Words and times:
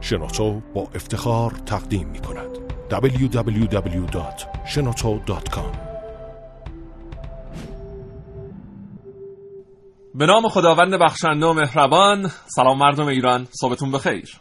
شنوتو 0.00 0.60
با 0.74 0.88
افتخار 0.94 1.50
تقدیم 1.50 2.08
می 2.08 2.18
کند. 2.18 2.58
www.shenoto.com 2.90 5.76
به 10.14 10.26
نام 10.26 10.48
خداوند 10.48 10.94
بخشنده 10.94 11.46
و 11.46 11.52
مهربان 11.52 12.30
سلام 12.46 12.78
مردم 12.78 13.06
ایران 13.06 13.48
صبحتون 13.60 13.92
بخیر. 13.92 14.40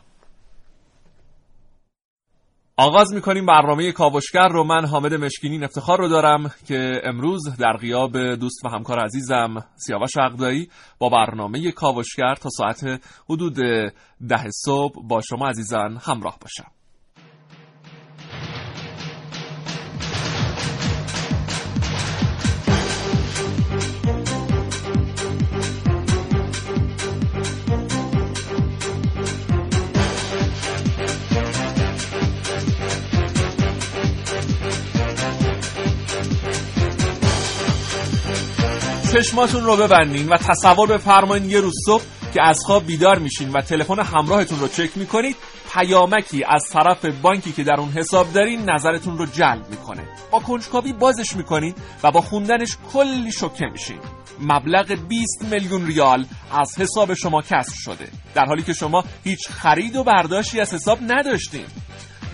آغاز 2.79 3.13
می‌کنیم 3.13 3.45
برنامه 3.45 3.91
کاوشگر 3.91 4.47
رو. 4.47 4.63
من 4.63 4.85
حامد 4.85 5.13
مشکینین 5.13 5.63
افتخار 5.63 5.97
رو 5.97 6.07
دارم 6.07 6.51
که 6.67 7.01
امروز 7.03 7.57
در 7.59 7.77
غیاب 7.77 8.17
دوست 8.17 8.65
و 8.65 8.69
همکار 8.69 8.99
عزیزم 8.99 9.65
سیاوش 9.75 10.17
عقدایی 10.17 10.69
با 10.99 11.09
برنامه 11.09 11.71
کاوشگر 11.71 12.35
تا 12.35 12.49
ساعت 12.49 13.01
حدود 13.29 13.55
ده 14.29 14.49
صبح 14.65 15.07
با 15.07 15.21
شما 15.21 15.47
عزیزان 15.47 15.97
همراه 16.01 16.37
باشم. 16.41 16.76
چشماتون 39.17 39.63
رو 39.63 39.77
ببندین 39.77 40.29
و 40.29 40.37
تصور 40.37 40.87
بفرمایید 40.87 41.45
یه 41.45 41.59
روز 41.59 41.73
صبح 41.85 42.03
که 42.33 42.41
از 42.43 42.59
خواب 42.65 42.85
بیدار 42.85 43.19
میشین 43.19 43.49
و 43.49 43.61
تلفن 43.61 43.99
همراهتون 43.99 44.59
رو 44.59 44.67
چک 44.67 44.97
می‌کنید 44.97 45.35
پیامکی 45.73 46.43
از 46.43 46.69
طرف 46.69 47.05
بانکی 47.05 47.51
که 47.51 47.63
در 47.63 47.79
اون 47.79 47.89
حساب 47.89 48.33
دارین 48.33 48.69
نظرتون 48.69 49.17
رو 49.17 49.25
جلب 49.25 49.69
می‌کنه. 49.69 50.03
با 50.31 50.39
کنجکاوی 50.39 50.93
بازش 50.93 51.35
می‌کنین 51.35 51.75
و 52.03 52.11
با 52.11 52.21
خوندنش 52.21 52.77
کلی 52.93 53.31
شوکه 53.31 53.65
میشین. 53.71 53.99
مبلغ 54.41 54.97
20 55.07 55.45
میلیون 55.51 55.87
ریال 55.87 56.25
از 56.51 56.79
حساب 56.79 57.13
شما 57.13 57.41
کسر 57.41 57.75
شده. 57.75 58.07
در 58.35 58.45
حالی 58.45 58.63
که 58.63 58.73
شما 58.73 59.03
هیچ 59.23 59.47
خرید 59.49 59.95
و 59.95 60.03
برداشتی 60.03 60.59
از 60.59 60.73
حساب 60.73 60.99
نداشتین. 61.07 61.65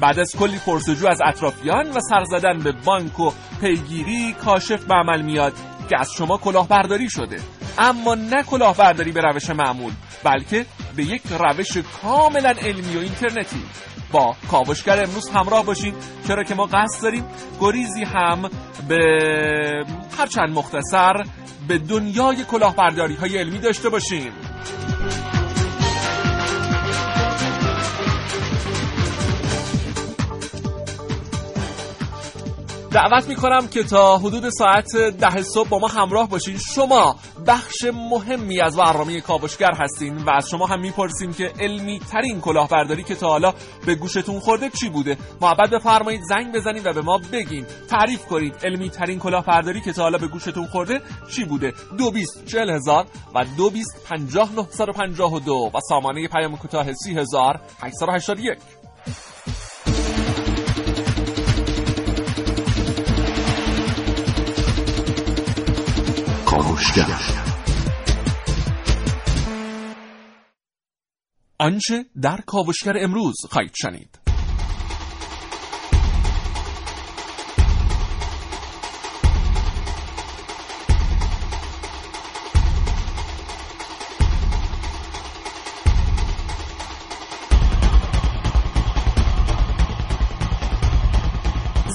بعد 0.02 0.20
از 0.20 0.36
کلی 0.40 0.58
پرسجو 0.66 1.08
از 1.08 1.20
اطرافیان 1.26 1.92
و 1.92 2.00
سر 2.10 2.24
زدن 2.24 2.60
به 2.60 2.72
بانک 2.72 3.20
و 3.20 3.32
پیگیری 3.62 4.34
کاشف 4.34 4.84
به 4.84 4.94
عمل 4.94 5.22
میاد. 5.22 5.54
که 5.90 6.00
از 6.00 6.12
شما 6.18 6.38
کلاهبرداری 6.38 7.10
شده. 7.10 7.40
اما 7.78 8.16
نه 8.16 8.44
کلاهبرداری 8.44 9.12
به 9.12 9.22
روش 9.22 9.50
معمول 9.50 9.94
بلکه 10.24 10.66
به 10.96 11.04
یک 11.04 11.22
روش 11.40 11.78
کاملا 12.02 12.50
علمی 12.50 12.96
و 12.96 13.00
اینترنتی. 13.00 13.64
با 14.12 14.36
کاوشگر 14.52 15.04
امروز 15.04 15.30
همراه 15.30 15.66
باشید. 15.66 15.94
چرا 16.28 16.44
که 16.44 16.56
ما 16.56 16.66
قصد 16.66 17.04
داریم 17.04 17.26
گریزی 17.60 18.04
هم 18.04 18.50
به 18.88 19.00
هرچند 20.18 20.50
مختصر 20.50 21.14
به 21.68 21.78
دنیای 21.78 22.44
کلاهبرداری 22.44 23.16
های 23.16 23.38
علمی 23.38 23.60
داشته 23.60 23.90
باشیم. 23.90 24.32
دعوت 32.94 33.28
می‌کنم 33.28 33.68
که 33.68 33.84
تا 33.84 34.18
حدود 34.18 34.50
ساعت 34.50 34.96
ده 34.98 35.42
صبح 35.42 35.70
با 35.70 35.80
ما 35.80 35.88
همراه 35.88 36.30
باشین. 36.30 36.58
شما 36.76 37.16
بخش 37.48 37.76
مهمی 37.94 38.62
از 38.62 38.76
برنامه 38.76 39.22
کاوشگر 39.22 39.72
هستین 39.80 40.18
و 40.18 40.30
از 40.30 40.50
شما 40.50 40.66
هم 40.66 40.80
می‌پرسیم 40.80 41.34
که 41.34 41.54
علمی 41.60 42.00
ترین 42.00 42.42
کلاهبرداری 42.42 43.04
که 43.04 43.16
تا 43.16 43.28
حالا 43.28 43.54
به 43.86 43.96
گوشتون 43.96 44.40
خورده 44.40 44.70
چی 44.70 44.90
بوده. 44.90 45.18
محبت 45.42 45.70
بفرمایید 45.70 46.22
زنگ 46.30 46.56
بزنید 46.56 46.86
و 46.86 46.94
به 46.94 47.02
ما 47.02 47.20
بگین. 47.32 47.66
تعریف 47.90 48.26
کنید 48.26 48.56
علمی 48.64 48.90
ترین 48.90 49.20
کلاهبرداری 49.20 49.82
که 49.82 49.94
تا 49.94 50.02
حالا 50.02 50.18
به 50.18 50.28
گوشتون 50.28 50.68
خورده 50.68 51.02
چی 51.36 51.46
بوده. 51.46 51.74
220 51.98 52.56
و 53.36 53.44
220 53.58 54.08
5952 54.10 55.72
و 55.74 55.80
سامانه 55.90 56.28
پیام 56.28 56.58
کوتاه 56.58 56.94
30881 56.94 58.58
کاوشگر 66.64 67.20
آنچه 71.60 72.06
در 72.22 72.40
کاوشگر 72.46 72.94
امروز 72.98 73.36
خواهید 73.50 73.72
شنید. 73.76 74.20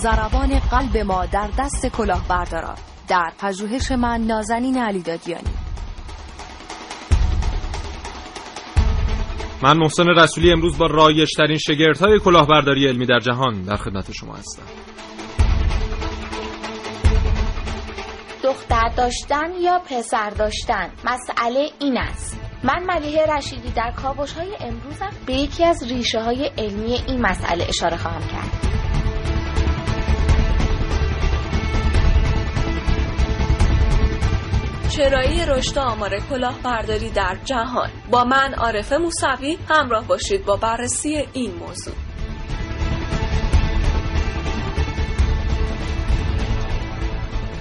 زربان 0.02 0.58
قلب 0.58 0.96
ما 0.96 1.26
در 1.26 1.50
دست 1.58 1.86
کلاهبرداران. 1.86 2.78
در 3.08 3.32
پژوهش 3.38 3.92
من 3.92 4.20
نازنین 4.20 4.78
علی 4.78 5.02
دادیانی 5.02 5.50
من 9.62 9.76
محسن 9.78 10.08
رسولی 10.08 10.52
امروز 10.52 10.78
با 10.78 10.86
رایشترین 10.86 11.58
شگردهای 11.58 12.18
کلاهبرداری 12.18 12.86
علمی 12.86 13.06
در 13.06 13.18
جهان 13.18 13.62
در 13.62 13.76
خدمت 13.76 14.12
شما 14.12 14.34
هستم. 14.34 14.62
دختر 18.44 18.88
داشتن 18.96 19.50
یا 19.60 19.78
پسر 19.78 20.30
داشتن؟ 20.30 20.90
مسئله 21.04 21.68
این 21.80 21.98
است. 21.98 22.40
من 22.64 22.84
ملیه 22.84 23.26
رشیدی 23.36 23.70
در 23.70 23.90
کابوش 23.90 24.32
های 24.32 24.56
امروزم 24.60 25.10
به 25.26 25.32
یکی 25.32 25.64
از 25.64 25.92
ریشه 25.92 26.20
های 26.20 26.50
علمی 26.58 26.98
این 27.08 27.20
مسئله 27.20 27.64
اشاره 27.68 27.96
خواهم 27.96 28.20
کرد. 28.20 28.67
چرایی 34.98 35.46
رشد 35.46 35.78
آمار 35.78 36.18
کلاهبرداری 36.30 37.10
در 37.10 37.36
جهان. 37.44 37.90
با 38.10 38.24
من 38.24 38.54
عارف 38.54 38.92
موسوی 38.92 39.58
همراه 39.68 40.06
باشید 40.06 40.44
با 40.44 40.56
بررسی 40.56 41.24
این 41.32 41.54
موضوع. 41.54 41.94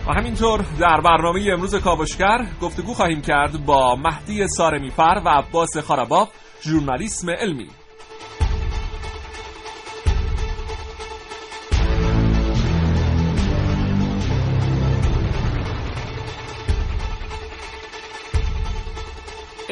و 0.08 0.12
همینطور 0.12 0.66
در 0.80 1.02
برنامه 1.02 1.50
امروز 1.54 1.76
کاوشگر 1.76 2.48
گفتگو 2.62 2.94
خواهیم 2.94 3.22
کرد 3.22 3.66
با 3.66 3.96
مهدی 3.96 4.48
سارمیفر 4.48 5.22
و 5.26 5.30
عباس 5.30 5.78
خارباف 5.78 6.30
ژورنالیسم 6.62 7.30
علمی. 7.30 7.68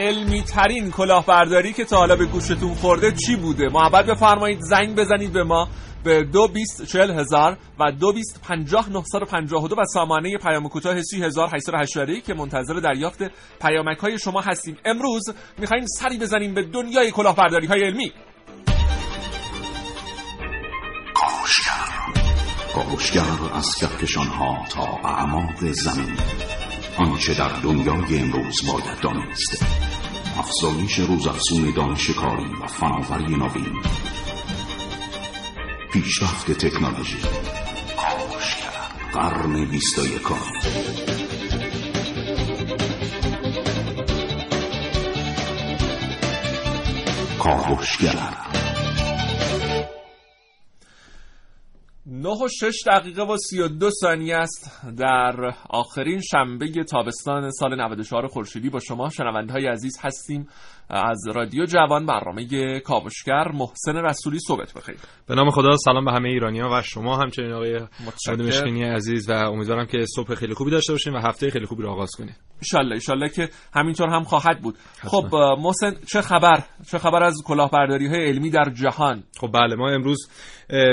علمی 0.06 0.42
ترین 0.42 0.92
کلاهبرداری 0.92 1.74
که 1.74 1.86
تا 1.86 1.98
حالا 1.98 2.16
به 2.16 2.26
گوشتون 2.26 2.74
خورده 2.74 3.12
چی 3.12 3.36
بوده؟ 3.36 3.70
محبت 3.70 4.06
بفرمایید 4.06 4.60
زنگ 4.62 4.96
بزنید 4.96 5.34
به 5.34 5.44
ما 5.44 5.68
به 6.04 6.24
دو 6.24 6.48
بیست 6.48 6.86
چل 6.86 7.20
هزار 7.20 7.58
و 7.80 7.92
دو 7.92 8.14
بیست 8.14 8.42
پنجاه 8.48 8.90
نهصد 8.90 9.22
و 9.22 9.26
پنجاه 9.26 9.68
دو 9.68 9.76
و 9.76 9.86
سامانه 9.86 10.38
پیام 10.38 10.70
کوتاه 10.70 11.02
سی 11.02 11.24
هزار 11.24 11.50
که 12.26 12.34
منتظر 12.34 12.74
دریافت 12.74 13.24
پیامک 13.62 13.98
های 13.98 14.20
شما 14.20 14.42
هستیم. 14.42 14.78
امروز 14.86 15.24
میخواییم 15.58 15.86
سری 16.00 16.18
بزنیم 16.18 16.54
به 16.54 16.62
دنیای 16.64 17.12
کلاهبرداری 17.12 17.68
های 17.68 17.84
علمی. 17.84 18.12
کاوشگر. 21.14 21.86
کاوشگر 22.76 23.54
از 23.54 23.76
کهکشان 23.76 24.28
ها 24.28 24.66
تا 24.70 25.10
اعماق 25.10 25.66
زمین. 25.72 26.18
آنچه 26.98 27.34
در 27.34 27.60
دنیای 27.64 28.20
امروز 28.20 28.56
باید 28.68 29.00
دانست. 29.02 29.66
افزایش 30.38 31.00
روزافزون 31.00 31.72
دانش 31.72 32.10
کاری 32.10 32.54
و 32.64 32.68
فناوری 32.68 33.36
نوین. 33.36 33.82
پیشرفت 35.92 36.52
تکنولوژی. 36.52 37.18
قرن 39.14 39.66
بیست 39.66 40.00
و 40.00 40.06
یکم 40.06 40.36
کاوشگر 47.40 48.55
نه 52.08 52.30
و 52.30 52.48
شش 52.48 52.84
دقیقه 52.88 53.24
و 53.24 53.38
سی 53.38 53.60
و 53.60 53.68
دو 53.68 53.90
ثانیه 53.90 54.36
است 54.36 54.82
در 54.98 55.54
آخرین 55.70 56.22
شنبه 56.22 56.84
تابستان 56.84 57.52
سال 57.52 57.76
94 57.82 58.28
خورشیدی. 58.28 58.70
با 58.70 58.80
شما 58.80 59.10
شنونده 59.10 59.54
های 59.54 59.68
عزیز 59.68 59.98
هستیم. 60.02 60.48
از 60.90 61.28
رادیو 61.36 61.66
جوان 61.66 62.06
برنامه 62.06 62.80
کاوشگر 62.80 63.48
محسن 63.54 63.96
رسولی 63.96 64.40
صحبت 64.40 64.74
بخیر 64.74 64.96
به 65.28 65.36
نام 65.36 65.50
خدا 65.50 65.78
سلام 65.78 66.06
به 66.06 66.12
همه 66.12 66.30
ایرانیان 66.30 66.80
و 66.80 66.82
شما 66.82 67.18
همچنین 67.18 67.52
آقای 67.52 67.80
مشکینی 68.28 68.84
عزیز 68.84 69.30
و 69.30 69.34
امیدوارم 69.34 69.86
که 69.86 70.06
صبح 70.16 70.36
خیلی 70.36 70.54
خوبی 70.54 70.72
داشته 70.72 70.94
باشین 70.94 71.14
و 71.14 71.20
هفته 71.20 71.50
خیلی 71.50 71.66
خوبی 71.66 71.84
رو 71.84 71.90
آغاز 71.90 72.12
کنیم 72.18 72.36
ان 72.76 73.00
ان 73.10 73.30
که 73.30 73.50
همینطور 73.74 74.10
هم 74.10 74.24
خواهد 74.24 74.62
بود. 74.62 74.76
خب 75.04 75.36
محسن 75.60 75.94
چه 76.12 76.22
خبر؟ 76.22 76.64
چه 76.92 76.98
خبر 76.98 77.24
از 77.24 77.36
کلاهبرداری 77.46 78.08
های 78.08 78.28
علمی 78.28 78.50
در 78.50 78.70
جهان؟ 78.70 79.24
خب 79.40 79.50
بله 79.54 79.76
ما 79.76 79.90
امروز 79.90 80.30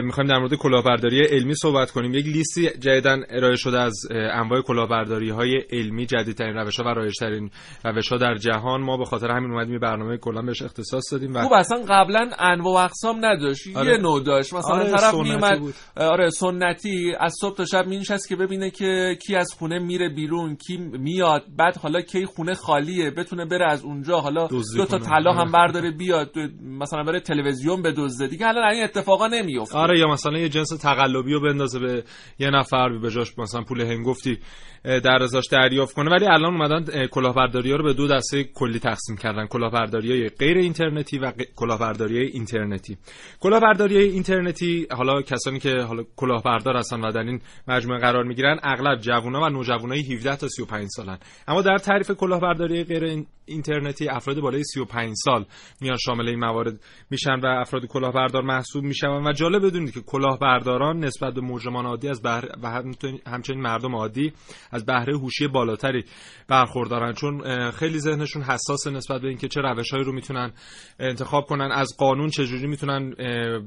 می‌خوایم 0.03 0.31
در 0.31 0.39
مورد 0.39 0.55
کلاهبرداری 0.55 1.27
علمی 1.27 1.55
صحبت 1.55 1.91
کنیم. 1.91 2.15
یک 2.15 2.27
لیستی 2.27 2.71
جدیدن 2.71 3.23
ارائه 3.31 3.56
شده 3.56 3.81
از 3.81 3.94
انواع 4.11 4.61
کلاهبرداری 4.61 5.31
های 5.31 5.62
علمی 5.73 6.06
جدیدترین 6.06 6.56
روش 6.56 6.81
ها 6.81 6.85
و 6.85 6.89
رایجترین 6.89 7.50
روش 7.85 8.09
ها 8.09 8.19
در 8.19 8.35
جهان. 8.35 8.81
ما 8.81 8.97
به 8.97 9.05
خاطر 9.05 9.31
همین 9.31 9.50
اومدیم 9.50 9.79
برنامه 9.82 10.17
کلا 10.17 10.43
بهش 10.43 10.62
اختصاص 10.62 11.12
دادیم 11.12 11.34
و 11.34 11.43
خب 11.43 11.52
اصلا 11.52 11.79
قبلا 11.88 12.31
انواع 12.38 12.75
و 12.75 12.84
اقسام 12.84 13.25
نداشت. 13.25 13.76
آره. 13.76 13.90
یه 13.90 13.96
نوع 13.99 14.23
داشت. 14.23 14.55
مثلا 14.55 14.75
آره 14.75 14.90
طرف 14.90 15.14
میومد 15.14 15.75
آره 15.96 16.31
سنتی. 16.31 17.12
از 17.20 17.34
صبح 17.40 17.56
تا 17.56 17.64
شب 17.64 17.87
مینشست 17.87 18.29
که 18.29 18.37
ببینه 18.37 18.70
که 18.70 19.19
کی 19.26 19.37
از 19.37 19.55
خونه 19.58 19.79
میره 19.79 20.08
بیرون 20.08 20.56
کی 20.56 20.76
میاد. 20.76 21.43
بعد 21.58 21.76
حالا 21.76 22.00
کی 22.00 22.26
خونه 22.26 22.55
خالیه 22.55 23.11
بتونه 23.11 23.44
بره 23.44 23.70
از 23.70 23.84
اونجا. 23.84 24.20
حالا 24.20 24.46
دو 24.76 24.84
تا 24.84 24.99
طلا 24.99 25.32
هم 25.32 25.38
آره. 25.38 25.50
برداره 25.50 25.90
بیاد. 25.90 26.31
مثلا 26.62 27.02
بره 27.02 27.20
تلویزیون 27.20 27.82
بدزده. 27.82 28.26
دیگه 28.26 28.46
حالا 28.46 28.69
این 28.69 28.84
اتفاقا 28.84 29.26
نمیفته 29.26 29.79
آره 29.79 29.99
یا 29.99 30.06
مثلا 30.06 30.38
یه 30.38 30.49
جنس 30.49 30.69
تقلبی 30.69 31.32
رو 31.32 31.40
بندازه 31.40 31.79
به 31.79 32.05
یه 32.38 32.50
نفر 32.50 32.99
به 32.99 33.11
جاش 33.11 33.38
مثلا 33.38 33.62
پول 33.62 33.81
هنگفتی 33.81 34.38
در 34.84 35.23
ازاش 35.23 35.46
دریافت 35.49 35.94
کنه. 35.94 36.11
ولی 36.11 36.26
الان 36.26 36.55
اومدن 36.55 37.06
کلاهبرداری 37.06 37.70
ها 37.70 37.76
رو 37.76 37.84
به 37.84 37.93
دو 37.93 38.08
دسته 38.08 38.44
کلی 38.44 38.79
تقسیم 38.79 39.17
کردن. 39.17 39.46
کلاهبرداری 39.73 40.29
غیر 40.29 40.57
اینترنتی 40.57 41.19
و 41.19 41.33
کلاهبرداری 41.57 42.19
اینترنتی. 42.27 42.97
کلاهبرداری 43.41 43.99
اینترنتی 43.99 44.87
حالا 44.91 45.23
کسانی 45.23 45.59
که 45.59 45.71
حالا 45.71 46.05
کلاهبردار 46.17 46.77
هستن 46.77 47.01
و 47.01 47.13
در 47.13 47.21
این 47.21 47.41
مجموعه 47.69 48.01
قرار 48.01 48.25
می‌گیرن 48.25 48.59
اغلب 48.63 49.01
جوونا 49.01 49.41
و 49.41 49.49
نوجوانای 49.49 50.15
17 50.15 50.37
تا 50.37 50.49
35 50.49 50.89
سالن. 50.97 51.19
اما 51.49 51.63
در 51.63 51.79
تعریف 51.79 52.11
کلاهبرداری 52.11 52.85
غیر 52.85 53.25
اینترنتی 53.45 54.09
افراد 54.09 54.41
بالای 54.41 54.65
35 54.65 55.15
سال 55.25 55.45
میان 55.81 55.97
شامل 55.97 56.29
این 56.29 56.39
موارد 56.39 56.81
میشن 57.11 57.41
و 57.41 57.47
افراد 57.47 57.87
کلاهبردار 57.87 58.43
محسوب 58.43 58.85
میشن 58.85 59.09
و 59.09 59.33
جالب 59.33 59.67
بدونید 59.67 59.95
که 59.95 60.01
کلاهبرداران 60.01 61.05
نسبت 61.05 61.35
به 61.35 61.41
مجرمان 61.41 61.87
عادی 61.87 62.09
از 62.09 62.23
بهره 62.23 62.49
و 62.63 62.83
همچنین 63.27 63.61
مردم 63.61 63.95
عادی 63.95 64.33
از 64.71 64.87
بهره 64.87 65.19
هوشی 65.19 65.47
بالاتری 65.47 66.05
برخوردارن. 66.49 67.13
چون 67.13 67.71
خیلی 67.71 67.99
ذهنشون 67.99 68.43
حساس 68.43 68.87
نسبت 68.87 69.21
به 69.21 69.29
اینکه 69.29 69.49
چه 69.49 69.62
روشهایی 69.62 70.05
رو 70.05 70.12
می‌تونن 70.12 70.53
انتخاب 70.99 71.44
کنن 71.44 71.70
از 71.73 71.88
قانون 71.99 72.29
چجوری 72.31 72.67
می‌تونن 72.67 73.14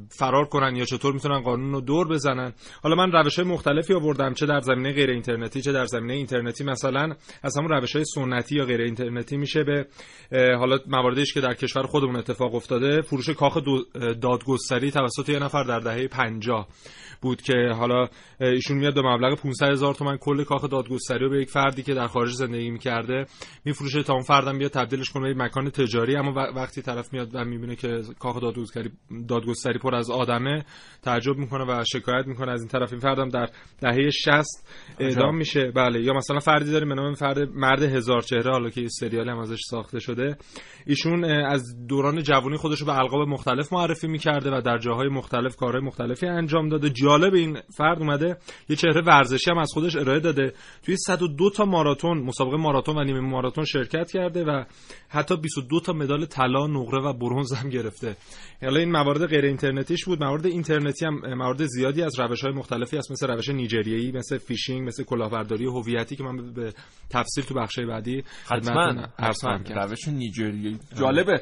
فرار 0.09 0.45
کنن 0.45 0.75
یا 0.75 0.85
چطور 0.85 1.13
می‌تونن 1.13 1.39
قانون 1.41 1.71
رو 1.71 1.81
دور 1.81 2.07
بزنن. 2.07 2.53
حالا 2.83 2.95
من 2.95 3.11
روش 3.11 3.39
های 3.39 3.47
مختلفی 3.47 3.93
آوردم 3.93 4.33
چه 4.33 4.45
در 4.45 4.59
زمینه 4.59 4.93
غیر 4.93 5.09
اینترنتی 5.09 5.61
چه 5.61 5.71
در 5.71 5.85
زمینه 5.85 6.13
اینترنتی 6.13 6.63
مثلا. 6.63 7.15
از 7.43 7.57
همون 7.57 7.71
روش 7.71 7.95
های 7.95 8.05
سنتی 8.05 8.55
یا 8.55 8.65
غیر 8.65 8.81
اینترنتی 8.81 9.37
میشه 9.37 9.63
به 9.63 9.87
حالا 10.31 10.79
مواردیش 10.87 11.33
که 11.33 11.41
در 11.41 11.53
کشور 11.53 11.83
خودمون 11.83 12.15
اتفاق 12.15 12.55
افتاده 12.55 13.01
فروش 13.01 13.29
کاخ 13.29 13.57
دادگستری 14.21 14.91
توسط 14.91 15.29
یه 15.29 15.39
نفر 15.39 15.63
در 15.63 15.79
دهه 15.79 16.07
50 16.07 16.67
بود 17.21 17.41
که 17.41 17.53
حالا 17.77 18.07
ایشون 18.39 18.77
میاد 18.77 18.93
به 18.93 19.01
مبلغ 19.01 19.39
500 19.39 19.71
هزار 19.71 19.93
تومن 19.93 20.17
کل 20.17 20.43
کاخ 20.43 20.69
دادگستری 20.69 21.19
رو 21.19 21.29
به 21.29 21.41
یک 21.41 21.49
فردی 21.49 21.83
که 21.83 21.93
در 21.93 22.07
خارج 22.07 22.31
زندگی 22.31 22.69
می‌کرده 22.69 23.25
میفروشه 23.65 24.03
تا 24.03 24.13
اون 24.13 24.23
فردم 24.23 24.57
بیاد 24.57 24.71
تبدیلش 24.71 25.09
کنه 25.09 25.33
به 25.33 25.43
مکان 25.43 25.69
تجاری 25.85 26.15
اما 26.15 26.33
وقتی 26.55 26.81
طرف 26.81 27.13
میاد 27.13 27.35
و 27.35 27.45
می‌بینه 27.45 27.75
که 27.75 28.01
کاخ 28.19 28.41
دادگستری 28.41 28.91
دادگستری 29.27 29.79
پر 29.79 29.95
از 29.95 30.09
آدمه 30.09 30.65
تعجب 31.01 31.37
می‌کنه 31.37 31.65
و 31.65 31.83
شکایت 31.93 32.27
می‌کنه 32.27 32.51
از 32.51 32.59
این 32.61 32.69
طرف. 32.69 32.91
این 32.91 33.01
فردم 33.01 33.29
در 33.29 33.49
دهه 33.81 34.09
60 34.09 34.45
اعدام 34.99 35.37
میشه. 35.37 35.71
بله. 35.71 36.01
یا 36.01 36.13
مثلا 36.13 36.39
فردی 36.39 36.71
داریم 36.71 36.89
به 36.89 36.95
نام 36.95 37.13
فرد 37.13 37.49
مرد 37.49 37.83
هزار 37.83 38.21
چهره 38.21 38.51
حالا 38.51 38.69
که 38.69 38.87
سریال 38.87 39.29
هم 39.29 39.37
ازش 39.37 39.59
ساخته 39.69 39.99
شده. 39.99 40.37
ایشون 40.85 41.23
از 41.25 41.87
دوران 41.87 42.23
جوانی 42.23 42.57
خودش 42.57 42.79
رو 42.79 42.85
به 42.85 42.97
القاب 42.97 43.27
مختلف 43.27 43.73
معرفی 43.73 44.07
می‌کرده 44.07 44.57
و 44.57 44.61
در 44.61 44.77
جاهای 44.77 45.09
مختلف 45.09 45.55
کارهای 45.55 45.81
مختلفی 45.81 46.27
انجام 46.27 46.69
داده. 46.69 46.89
جالب 46.89 47.33
این 47.33 47.57
فرد 47.77 47.99
اومده 47.99 48.37
یه 48.69 48.75
چهره 48.75 49.01
ورزشی 49.01 49.51
هم 49.51 49.57
از 49.57 49.71
خودش 49.73 49.95
ارائه 49.95 50.19
داده. 50.19 50.53
توی 50.85 50.97
102 50.97 51.49
تا 51.49 51.65
ماراتون 51.65 52.17
مسابقه 52.17 52.57
ماراتون 52.57 52.97
و 52.97 53.03
نیمه 53.03 53.19
ماراتون 53.19 53.65
شرکت 53.65 54.11
کرده 54.11 54.43
و 54.43 54.63
حتی 55.09 55.37
22 55.37 55.74
تا 55.79 55.93
مدال 55.93 56.25
طلا 56.25 56.67
نقره 56.67 57.01
و 57.01 57.13
برنز 57.13 57.53
هم 57.53 57.69
گرفته. 57.69 58.15
حالا 58.61 58.79
این 58.79 58.91
موارد 58.91 59.25
غیر 59.25 59.45
اینترنتیش 59.45 60.05
بود. 60.05 60.23
موارد 60.23 60.45
اینترنتی 60.45 61.05
هم 61.05 61.33
موارد 61.35 61.65
زیادی 61.65 62.01
از 62.01 62.19
روش 62.19 62.41
های 62.41 62.53
مختلفی 62.53 62.97
هست 62.97 63.11
مثل 63.11 63.27
روش 63.27 63.49
نیجریه‌ای 63.49 64.11
مثل 64.11 64.37
فیشینگ 64.37 64.87
مثل 64.87 65.03
کلاهبرداری 65.03 65.65
هویتی 65.65 66.15
که 66.15 66.23
من 66.23 66.53
به 66.53 66.73
تفصیل 67.09 67.43
تو 67.43 67.53
بخش 67.53 67.79
بعدی 67.79 68.23
حتما 68.45 69.07
حتما. 69.19 69.59
روش 69.75 70.07
نیجریه‌ای. 70.07 70.77
جالبه. 70.99 71.41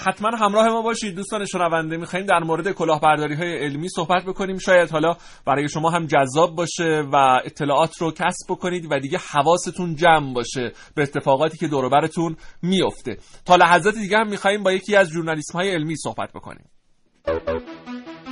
حتما 0.00 0.28
همراه 0.28 0.68
ما 0.68 0.82
باشید. 0.82 1.14
دوستان 1.14 1.44
شنونده 1.46 1.96
می‌خوایم 1.96 2.26
در 2.26 2.38
مورد 2.38 2.72
کلاهبرداری 2.72 3.34
های 3.34 3.58
علمی 3.58 3.88
صحبت 3.88 4.24
بکنیم. 4.24 4.58
شاید 4.58 4.90
حالا 4.90 5.16
برای 5.46 5.68
شما 5.68 5.90
هم 5.90 6.06
جذاب 6.06 6.56
باشه 6.56 7.02
و 7.12 7.40
اطلاعات 7.44 7.96
رو 8.00 8.10
کسب 8.10 8.46
بکنید 8.48 8.86
و 8.90 8.98
دیگه 8.98 9.18
حواستون 9.18 9.96
جمع 9.96 10.34
باشه 10.34 10.72
به 10.94 11.02
اتفاقاتی 11.02 11.58
که 11.58 11.68
دور 11.68 11.88
براتون 11.88 12.36
میفته 12.62 13.16
تا 13.52 13.56
لحظات 13.56 13.94
دیگه 13.94 14.18
هم 14.18 14.28
می‌خوایم 14.28 14.62
با 14.62 14.72
یکی 14.72 14.96
از 14.96 15.08
ژورنالیسم 15.08 15.58
های 15.58 15.70
علمی 15.70 15.96
صحبت 15.96 16.32
بکنیم. 16.32 16.70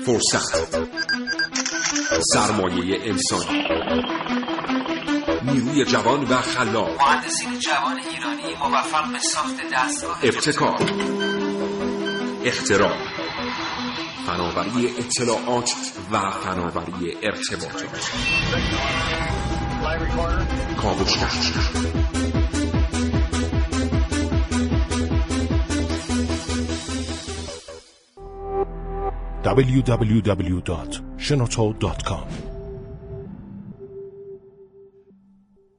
فرصت. 0.06 0.68
سرمایه 2.32 2.98
انسانی 3.04 3.64
نیروی 5.42 5.84
جوان 5.84 6.24
و 6.24 6.36
خلاق. 6.36 7.02
مهندسین 7.02 7.58
جوان 7.58 8.00
ایرانی 8.10 8.54
موفق 8.60 9.12
به 9.12 9.18
ساخت 9.18 9.56
دستگاه. 9.74 10.20
ابتکار. 10.22 10.78
اختراع. 12.44 12.96
فناوری 14.26 14.94
اطلاعات 14.98 15.70
و 16.12 16.30
فناوری 16.30 17.16
ارتباطات. 17.22 18.10
کاوشگر 20.82 21.28
www.shenoto.com 29.54 32.26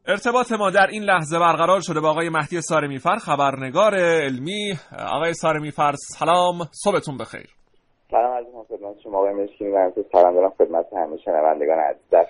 ارتباط 0.08 0.52
ما 0.52 0.70
در 0.70 0.88
این 0.88 1.04
لحظه 1.04 1.40
برقرار 1.40 1.82
شده 1.82 2.00
با 2.00 2.10
آقای 2.10 2.30
مهدی 2.30 2.62
سارمیفر 2.62 3.16
خبرنگار 3.16 3.96
علمی. 3.96 4.74
آقای 5.00 5.34
سارمیفر 5.34 5.96
سلام 5.96 6.68
صبحتون 6.72 7.18
بخیر. 7.18 7.50
سلام 8.12 8.34
از 8.34 8.46
خدمت 8.68 8.96
شما. 9.04 9.18
آقای 9.18 9.34
مشکینی 9.34 9.72
و 9.72 9.92
سلام 10.12 10.34
دارم 10.34 10.50
خدمت 10.58 10.86
همه 10.94 11.18
شنوندگان 11.26 11.80
عزیز 11.80 12.02
در 12.12 12.26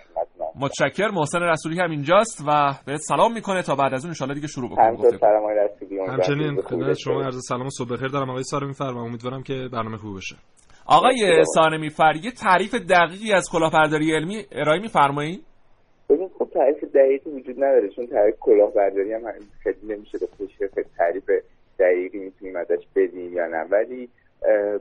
متشکر. 0.55 1.07
محسن 1.07 1.39
رسولی 1.39 1.79
هم 1.79 1.91
اینجاست 1.91 2.43
و 2.47 2.73
بهت 2.85 2.99
سلام 2.99 3.33
می‌کنه 3.33 3.61
تا 3.61 3.75
بعد 3.75 3.93
از 3.93 4.05
اون 4.05 4.15
ان 4.21 4.33
دیگه 4.33 4.47
شروع 4.47 4.71
بکنیم. 4.71 4.95
سلام 5.19 5.43
آقای 5.43 5.55
رسولی. 5.55 5.99
همچنین 5.99 6.61
خدمت 6.61 6.97
شما 6.97 7.21
عرض 7.21 7.39
سلام 7.47 7.65
و 7.65 7.69
صبح 7.69 7.93
بخیر 7.93 8.07
دارم 8.07 8.29
آقای 8.29 8.43
سارمیفر 8.43 8.83
و 8.83 8.97
امیدوارم 8.97 9.43
که 9.43 9.69
برنامه 9.73 9.97
خوب 9.97 10.17
بشه 10.17 10.35
آقای 10.97 11.43
سارمیفر 11.55 12.13
یه 12.23 12.31
تعریف 12.31 12.75
دقیقی 12.75 13.33
از 13.33 13.49
کلاهبرداری 13.51 14.15
علمی 14.15 14.45
ارائه 14.51 14.81
میفرمایید 14.81 15.43
ببین 16.09 16.29
خب 16.39 16.49
تعریف 16.53 16.83
دقیقی 16.83 17.29
وجود 17.29 17.55
نداره 17.63 17.89
چون 17.89 18.07
تعریف 18.07 18.35
کلاهبرداری 18.39 19.13
هم 19.13 19.21
خیلی 19.63 19.77
نمیشه 19.83 20.17
به 20.17 20.27
خودش 20.37 20.51
تعریف 20.97 21.29
دقیقی 21.79 22.19
می‌تونیم 22.19 22.55
ازش 22.55 22.87
بدیم 22.95 23.33
یا 23.33 23.47
نه. 23.47 23.63
ولی 23.69 24.09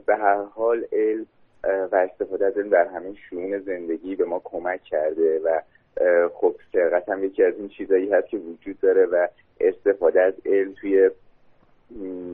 به 0.05 0.15
هر 0.15 0.43
حال 0.55 0.85
علم 0.91 1.25
و 1.91 1.95
استفاده 1.95 2.45
از 2.45 2.57
علم 2.57 2.69
در 2.69 2.87
همه 2.87 3.13
شون 3.29 3.59
زندگی 3.59 4.15
به 4.15 4.25
ما 4.25 4.41
کمک 4.43 4.83
کرده 4.83 5.39
و 5.39 5.61
خب 6.33 6.55
سرقت 6.73 7.09
هم 7.09 7.23
یکی 7.23 7.43
از 7.43 7.53
این 7.57 7.69
چیزایی 7.69 8.11
هست 8.11 8.27
که 8.27 8.37
وجود 8.37 8.79
داره 8.79 9.05
و 9.05 9.27
استفاده 9.59 10.21
از 10.21 10.33
علم 10.45 10.73
توی 10.81 11.09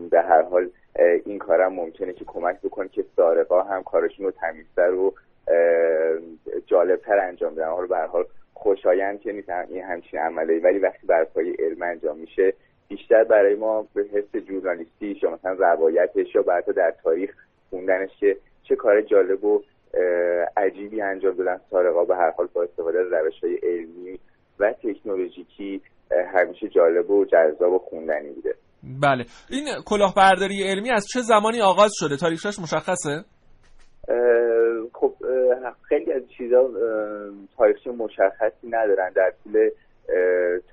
به 0.10 0.22
هر 0.22 0.42
حال 0.42 0.70
این 1.26 1.40
کارم 1.40 1.74
ممکنه 1.74 2.14
که 2.14 2.26
کمک 2.26 2.62
بکنه 2.62 2.88
که 2.88 3.06
سارقا 3.16 3.62
هم 3.62 3.84
کارشون 3.84 4.26
رو 4.26 4.32
تمیزتر 4.32 4.94
و 4.94 5.14
جالبتر 6.66 7.20
انجام 7.20 7.56
بدن. 7.56 7.68
حالا 7.68 7.88
به 7.88 7.98
حال 7.98 8.26
خوشایند 8.54 9.22
که 9.22 9.32
نیست 9.32 9.50
این 9.50 9.84
همچین 9.84 10.20
عمله 10.20 10.60
ولی 10.60 10.80
وقتی 10.80 11.08
بر 11.08 11.24
پای 11.24 11.52
علم 11.52 11.82
انجام 11.82 12.18
میشه 12.18 12.54
بیشتر 12.88 13.24
برای 13.24 13.56
ما 13.56 13.88
به 13.94 14.06
حس 14.14 14.44
جورنالیستی 14.46 15.20
یا 15.24 15.30
مثلا 15.32 15.54
روایتش 15.54 16.36
یا 16.36 16.42
بعد 16.42 16.72
در 16.72 16.94
تاریخ 17.04 17.36
خوندنش 17.70 18.10
که 18.20 18.38
چه 18.64 18.76
کار 18.76 19.02
جالب 19.02 19.44
و 19.44 19.64
عجیبی 20.58 21.02
انجام 21.02 21.36
دادن 21.36 21.62
سارقا 21.72 22.06
به 22.06 22.16
هر 22.16 22.32
حال 22.32 22.48
با 22.54 22.64
استفاده 22.64 23.00
از 23.00 23.14
روش 23.14 23.44
های 23.44 23.56
علمی 23.56 24.20
و 24.60 24.74
تکنولوژیکی 24.74 25.82
همیشه 26.34 26.68
جالب 26.68 27.12
و 27.12 27.26
جذاب 27.26 27.74
و 27.74 27.80
خوندنی 27.80 28.30
بوده. 28.30 28.56
بله. 29.02 29.26
این 29.50 29.66
کلاهبرداری 29.86 30.64
علمی 30.64 30.92
از 30.92 31.06
چه 31.14 31.22
زمانی 31.22 31.62
آغاز 31.62 31.92
شده؟ 31.94 32.18
تاریخش 32.18 32.60
مشخصه؟ 32.60 33.24
خب 34.94 35.14
خیلی 35.82 36.14
از 36.14 36.22
چیزا 36.38 36.70
تاریخ 37.58 37.88
مشخصی 37.88 38.68
ندارن. 38.70 39.12
در 39.16 39.34
طول 39.44 39.70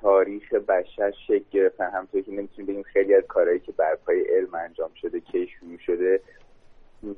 تاریخ 0.01 0.53
بشر 0.53 1.13
شکل 1.27 1.45
گرفتن. 1.51 1.91
همطور 1.91 2.23
که 2.23 2.33
نمی‌تونیم 2.33 2.67
بگیم 2.67 2.83
خیلی 2.83 3.15
از 3.15 3.23
کارهایی 3.29 3.61
که 3.61 3.73
بر 3.73 3.97
پای 4.07 4.25
علم 4.37 4.55
انجام 4.55 4.91
شده 5.01 5.21
که 5.21 5.47
شروع 5.47 5.79
شده 5.87 6.21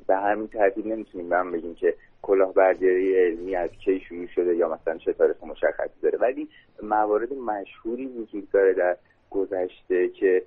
به 0.07 0.17
همین 0.17 0.49
ترتیب 0.49 0.87
نمی‌تونیم 0.87 1.33
هم 1.33 1.53
بگیم 1.53 1.75
که 1.75 1.95
کلاهبرداری 2.23 3.17
علمی 3.17 3.57
از 3.57 3.71
کی 3.85 4.01
شروع 4.09 4.27
شده 4.35 4.57
یا 4.57 4.69
مثلا 4.69 4.99
چه 4.99 5.13
تاریخ 5.13 5.37
مشخصی 5.45 6.01
داره. 6.03 6.19
ولی 6.19 6.49
موارد 6.83 7.33
مشهوری 7.33 8.07
وجود 8.07 8.51
داره 8.51 8.75
در 8.75 8.97
گذشته 9.31 10.09
که 10.09 10.43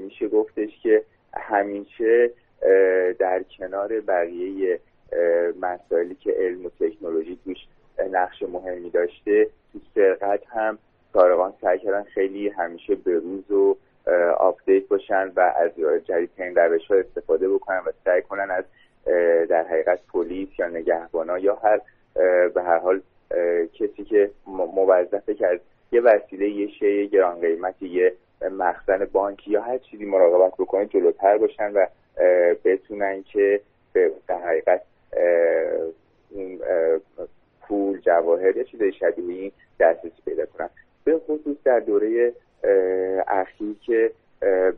میشه 0.00 0.28
گفتش 0.28 0.70
که 0.82 1.02
همیشه 1.34 2.30
در 3.18 3.42
کنار 3.58 4.00
بقیه 4.00 4.80
مسائلی 5.60 6.14
که 6.14 6.30
علم 6.38 6.66
و 6.66 6.70
تکنولوژی 6.80 7.38
توش 7.44 7.56
نقش 8.12 8.42
مهمی 8.42 8.90
داشته 8.90 9.48
تو 9.72 9.78
سرقت 9.94 10.40
هم 10.48 10.78
سارقان 11.12 11.54
سعی 11.60 11.78
کردن 11.78 12.02
خیلی 12.02 12.48
همیشه 12.48 12.94
به 12.94 13.18
روز 13.18 13.50
و 13.50 13.76
آپدیت 14.38 14.88
باشن 14.88 15.32
و 15.36 15.40
از 15.40 15.70
جدیدترین 16.04 16.54
روش 16.54 16.86
ها 16.90 16.96
استفاده 16.96 17.48
بکنن 17.48 17.78
و 17.78 17.92
سعی 18.04 18.22
کنن 18.22 18.50
از 18.50 18.64
در 19.48 19.66
حقیقت 19.66 20.00
پلیس 20.12 20.48
یا 20.58 20.68
نگهبانا 20.68 21.38
یا 21.38 21.54
هر 21.54 21.80
به 22.48 22.62
هر 22.62 22.78
حال 22.78 23.00
کسی 23.74 24.04
که 24.04 24.30
موظفه 24.46 25.34
که 25.34 25.46
از 25.46 25.58
یه 25.92 26.00
وسیله 26.00 26.48
یه 26.48 26.68
شی 26.68 27.08
گران 27.08 27.40
قیمتی 27.40 27.88
یه 27.88 28.12
مخزن 28.50 29.04
بانکی 29.04 29.50
یا 29.50 29.62
هر 29.62 29.78
چیزی 29.78 30.04
مراقبت 30.04 30.52
بکنه 30.58 30.86
جلوتر 30.86 31.38
باشن 31.38 31.72
و 31.72 31.86
بتونن 32.64 33.22
که 33.22 33.60
به 33.92 34.12
حقیقت 34.28 34.82
پول 37.62 38.00
جواهر 38.00 38.56
یا 38.56 38.62
چیزای 38.62 38.92
شبیه 38.92 39.40
این 39.40 39.52
دسترسی 39.80 40.22
پیدا 40.24 40.46
کنن. 40.46 40.70
به 41.04 41.18
خصوص 41.18 41.56
در 41.64 41.80
دوره 41.80 42.32
اخیر 43.28 43.76
که 43.86 44.10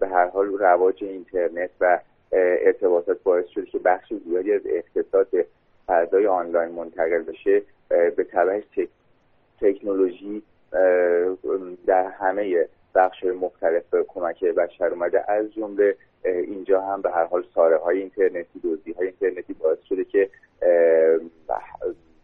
به 0.00 0.08
هر 0.08 0.26
حال 0.26 0.46
رواج 0.46 1.04
اینترنت 1.04 1.70
و 1.80 2.00
ارتباطات 2.32 3.22
باعث 3.22 3.46
شده 3.46 3.66
که 3.66 3.78
بخش 3.78 4.12
زیادی 4.28 4.52
از 4.52 4.60
اقتصاد 4.66 5.28
فضای 5.86 6.26
آنلاین 6.26 6.72
منتقل 6.72 7.22
بشه 7.22 7.62
به 7.88 8.26
تبعش 8.32 8.64
تکنولوژی 9.60 10.42
در 11.86 12.06
همه 12.18 12.68
بخش 12.94 13.24
مختلف 13.24 13.82
کمک 14.08 14.44
بشر 14.44 14.88
اومده. 14.88 15.30
از 15.30 15.52
جمله 15.52 15.96
اینجا 16.24 16.80
هم 16.80 17.02
به 17.02 17.10
هر 17.10 17.24
حال 17.24 17.44
ساره 17.54 17.76
های 17.76 17.98
اینترنتی 17.98 18.60
دزدی 18.64 18.92
های 18.92 19.06
اینترنتی 19.06 19.52
باعث 19.52 19.78
شده 19.88 20.04
که 20.04 20.30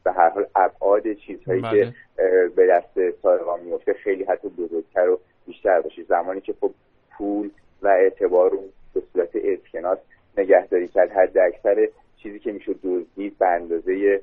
به 0.04 0.12
هر 0.12 0.28
حال 0.28 0.46
ابعاد 0.54 1.12
چیزهایی 1.12 1.62
که 1.62 1.92
بله. 2.16 2.48
به 2.48 2.66
دست 2.66 3.20
سارقان 3.22 3.60
میفته 3.60 3.92
خیلی 3.92 4.24
حتی 4.24 4.48
بزرگتر 4.48 5.08
و 5.08 5.20
بیشتر 5.46 5.80
باشه. 5.80 6.02
زمانی 6.02 6.40
که 6.40 6.54
خب 6.60 6.70
پول 7.18 7.50
و 7.82 7.88
اعتبار 7.88 8.50
رو 8.50 8.58
به 8.94 9.02
صورت 9.12 9.30
اسکناس 9.34 9.98
نگهداری 10.38 10.88
کرد 10.88 11.10
حد 11.10 11.38
اکثر 11.38 11.88
چیزی 12.16 12.38
که 12.38 12.52
می‌شد 12.52 12.78
دزدید 12.84 13.38
به 13.38 13.46
اندازه 13.46 14.20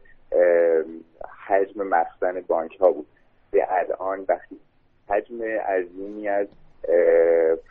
حجم 1.47 1.87
مخزن 1.87 2.41
بانک 2.47 2.77
ها 2.77 2.91
بود. 2.91 3.07
به 3.51 3.67
الان 3.69 4.25
وقتی 4.27 4.59
حجم 5.09 5.43
عظیمی 5.43 6.27
از 6.27 6.47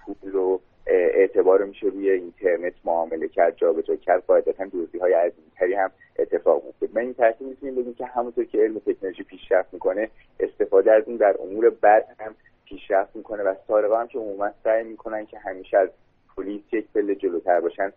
پول 0.04 0.34
و 0.34 0.58
اعتبار 0.86 1.64
میشه 1.64 1.86
روی 1.86 2.10
اینترنت 2.10 2.72
معامله 2.84 3.28
کرد 3.28 3.56
جابجا 3.56 3.96
کرد 3.96 4.22
قاعدتا 4.26 4.64
دزدی 4.64 4.98
های 4.98 5.12
عظیمتری 5.12 5.74
هم 5.74 5.90
اتفاق 6.18 6.64
میفته 6.64 6.86
به 6.86 7.00
این 7.00 7.14
ترتیب 7.14 7.46
می‌تونیم 7.46 7.74
بگیم 7.74 7.94
که 7.94 8.06
همونطور 8.06 8.44
که 8.44 8.58
علم 8.58 8.78
تکنولوژی 8.78 9.22
پیشرفت 9.22 9.74
می‌کنه 9.74 10.10
استفاده 10.40 10.92
از 10.92 11.02
اون 11.06 11.16
در 11.16 11.36
امور 11.40 11.70
بد 11.70 12.04
هم 12.18 12.34
پیشرفت 12.64 13.16
می‌کنه 13.16 13.42
و 13.42 13.54
سارقا 13.68 13.96
هم 13.96 14.06
که 14.06 14.18
عموما 14.18 14.50
سعی 14.64 14.84
می‌کنن 14.84 15.26
که 15.26 15.38
همیشه 15.38 15.78
از 15.78 15.88
پلیس 16.36 16.62
یک 16.72 16.86
پله 16.94 17.14
جلوتر 17.14 17.60
باشن 17.60 17.92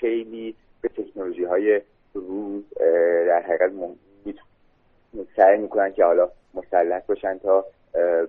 خیلی 0.00 0.54
به 0.80 0.88
تکنولوژی 0.88 1.44
های 1.44 1.80
روز 2.14 2.62
در 3.26 3.42
حقیقت 3.42 3.72
سعی 5.36 5.58
می‌کنن 5.58 5.92
که 5.92 6.04
حالا 6.04 6.28
مسلط 6.54 7.06
باشن 7.06 7.38
تا 7.38 7.64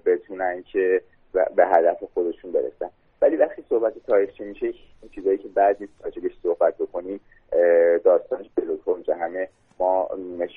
بتونن 0.06 0.64
که 0.64 1.02
به 1.56 1.66
هدف 1.66 2.04
خودشون 2.14 2.52
برسن. 2.52 2.90
ولی 3.22 3.36
وقتی 3.36 3.64
صحبت 3.70 3.94
تاریخچه 4.08 4.44
میشه 4.44 4.66
این 4.66 5.12
چیزایی 5.12 5.38
که 5.38 5.48
بعد 5.48 5.78
نیست 5.80 5.94
راجبش 6.04 6.32
صحبت 6.44 6.78
بکنیم 6.78 7.20
داستان 8.04 8.46
شلوک 8.56 9.10
همه. 9.10 9.50
ما 9.80 10.10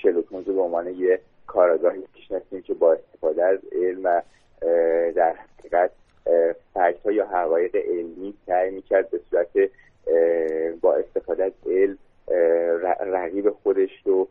رو 0.04 0.23
به 0.54 0.61
عنوان 0.61 0.94
یه 0.94 1.20
کارگاهی 1.47 2.02
می‌شناسیم 2.14 2.62
که 2.62 2.75
با 2.75 2.92
استفاده 2.92 3.44
از 3.44 3.58
علم 3.73 4.00
و 4.04 4.23
در 5.14 5.35
حقیقت 5.35 5.90
فکت 6.75 7.06
یا 7.06 7.26
حقایق 7.26 7.76
علمی 7.76 8.35
سعی 8.47 8.70
می‌کرد 8.70 9.11
به 9.11 9.20
صورت 9.30 9.70
با 10.80 10.94
استفاده 10.94 11.44
از 11.44 11.52
علم 11.66 11.99
رقیب 13.00 13.50
خودش 13.50 13.90
رو 14.04 14.28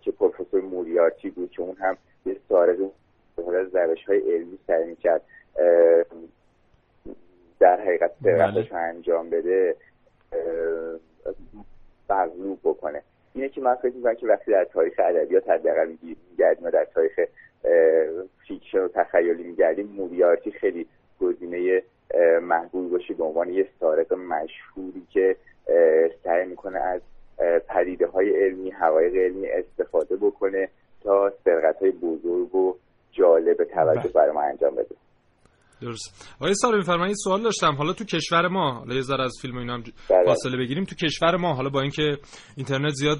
که 0.00 0.12
پروفسور 0.18 0.60
موریارتی 0.60 1.30
بود 1.30 1.50
که 1.50 1.62
اون 1.62 1.76
هم 1.76 1.96
یه 2.26 2.36
سارق 2.48 2.76
از 3.38 3.74
روش 3.74 4.04
های 4.04 4.34
علمی 4.34 4.58
سعی 4.66 4.84
می‌کرد 4.84 5.20
در 7.60 7.80
حقیقت 7.80 8.10
سرقتش 8.22 8.68
بله. 8.68 8.80
انجام 8.80 9.30
بده 9.30 9.76
مغلوب 12.10 12.58
بکنه 12.64 13.02
اینه 13.34 13.48
که 13.48 13.60
من 13.60 13.74
فکر 13.74 13.94
می‌کنم 13.94 14.14
که 14.14 14.26
وقتی 14.26 14.50
در 14.50 14.64
تاریخ 14.64 14.94
ادبیات 14.98 15.50
حداقل 15.50 15.94
میگردیم 16.30 16.66
و 16.66 16.70
در 16.70 16.84
تاریخ 16.84 17.20
fiction 18.48 18.78
و 18.78 18.88
تخیلی 18.88 19.42
میگردیم 19.42 19.86
موریارتی 19.86 20.50
خیلی 20.50 20.86
گزینه 21.20 21.82
محبوب 22.42 22.90
باشه 22.90 23.14
به 23.14 23.24
عنوان 23.24 23.48
یه 23.48 23.68
سارق 23.80 24.12
مشهوری 24.12 25.06
که 25.10 25.36
سعی 26.24 26.46
می‌کنه 26.46 26.78
از 26.78 27.00
پدیده 27.68 28.06
های 28.06 28.44
علمی 28.44 28.70
حقایق 28.70 29.14
علمی 29.14 29.48
استفاده 29.48 30.16
بکنه 30.16 30.68
تا 31.02 31.32
سرقت 31.44 31.78
های 31.82 31.90
بزرگ 31.90 32.54
و 32.54 32.76
جالب 33.12 33.64
توجه 33.64 34.00
بله. 34.00 34.12
برای 34.12 34.30
ما 34.32 34.42
انجام 34.42 34.74
بده 34.74 34.94
درست. 35.84 36.34
آقای 36.40 36.54
سال 36.54 36.76
میفرمایید؟ 36.76 37.16
سوال 37.24 37.42
داشتم. 37.42 37.74
حالا 37.78 37.92
تو 37.92 38.04
کشور 38.04 38.48
ما 38.48 38.72
حالا 38.72 38.94
یه 38.94 39.00
ذره 39.00 39.24
از 39.24 39.32
فیلم 39.42 39.56
اینا 39.58 39.74
هم 39.74 39.82
بله. 40.10 40.24
فاصله 40.26 40.56
بگیریم. 40.56 40.84
تو 40.84 40.94
کشور 40.94 41.36
ما 41.36 41.54
حالا 41.54 41.68
با 41.68 41.80
اینکه 41.80 42.18
اینترنت 42.56 42.92
زیاد 42.92 43.18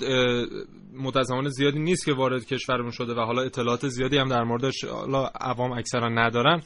مدت 0.94 1.22
زمان 1.22 1.48
زیادی 1.48 1.78
نیست 1.78 2.06
که 2.06 2.12
وارد 2.12 2.46
کشورمون 2.46 2.90
شده 2.90 3.14
و 3.14 3.20
حالا 3.20 3.42
اطلاعات 3.42 3.86
زیادی 3.86 4.18
هم 4.18 4.28
در 4.28 4.42
موردش 4.42 4.84
حالا 4.84 5.26
عوام 5.40 5.72
اکثرا 5.72 6.08
ندارن 6.08 6.60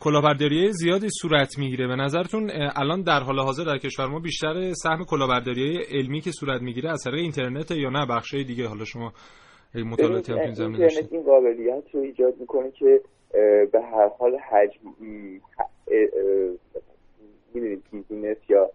کلاهبرداری 0.00 0.72
زیادی 0.72 1.08
صورت 1.22 1.58
می‌گیره. 1.58 1.86
به 1.86 1.96
نظرتون 1.96 2.50
الان 2.76 3.02
در 3.02 3.20
حال 3.20 3.40
حاضر 3.40 3.64
در 3.64 3.78
کشور 3.78 4.06
ما 4.06 4.18
بیشتر 4.18 4.72
سهم 4.72 5.04
کلاهبرداری 5.04 5.78
علمی 5.78 6.20
که 6.20 6.30
صورت 6.30 6.62
می‌گیره 6.62 6.90
از 6.90 7.02
طریق 7.04 7.20
اینترنت 7.20 7.70
یا 7.70 7.90
نه؟ 7.90 8.06
بخشای 8.06 8.44
دیگه. 8.44 8.68
حالا 8.68 8.84
شما 8.84 9.12
مطالعاتی 9.74 10.32
هم 10.32 10.38
این 10.38 11.22
قابلیت 11.22 11.84
رو 11.94 12.00
ایجاد 12.00 12.34
می‌کنه 12.40 12.70
که 12.78 13.00
به 13.72 13.80
هر 13.92 14.08
حال 14.08 14.36
حجم 14.36 14.80
می‌دونید 17.54 17.82
business 17.90 18.36
یا 18.48 18.70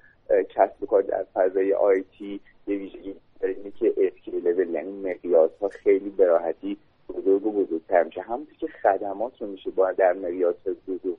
کسب 0.50 0.84
و 0.84 0.86
کار 0.86 1.02
در 1.02 1.26
فضای 1.34 1.74
IT 1.74 2.40
یه 2.68 2.78
ویژگی 2.78 3.16
اینه 3.44 3.72
که 3.72 3.94
scalable 3.98 4.70
یعنی 4.70 4.92
مقیاس 4.92 5.52
ها 5.62 5.70
خیلی 5.70 6.10
به 6.10 6.26
راحتی 6.26 6.78
بزرگ 7.10 7.46
و 7.46 7.52
بزرگتر 7.52 8.04
میشه. 8.04 8.22
همونطور 8.22 8.56
که 8.60 8.68
خدمات 8.68 9.42
رو 9.42 9.48
میشه 9.48 9.70
با 9.70 9.92
در 9.92 10.14
مقیاس 10.14 10.56
بزرگ 10.88 11.18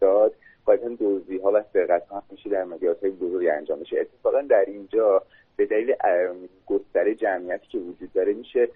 داد 0.00 0.34
قاعدتا 0.64 0.88
دزدی 1.00 1.38
ها 1.38 1.52
و 1.54 1.64
سرقت 1.72 2.06
ها 2.06 2.22
میشه 2.30 2.50
در 2.50 2.64
مقیاس 2.64 2.96
های 3.02 3.10
بزرگی 3.10 3.48
انجام 3.48 3.78
میشه 3.78 4.00
اتفاقا 4.00 4.42
در 4.42 4.64
اینجا 4.64 5.22
به 5.56 5.66
دلیل 5.66 5.94
گستره 6.66 7.14
جمعیتی 7.14 7.66
که 7.68 7.78
وجود 7.78 8.12
داره 8.12 8.32
میشه 8.32 8.68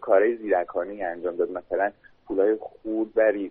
کارهای 0.00 0.36
زیرکانه 0.36 1.04
انجام 1.04 1.36
داد. 1.36 1.50
مثلا 1.50 1.92
پولای 2.30 2.56
خود 2.60 3.12
و 3.16 3.20
ریز 3.20 3.50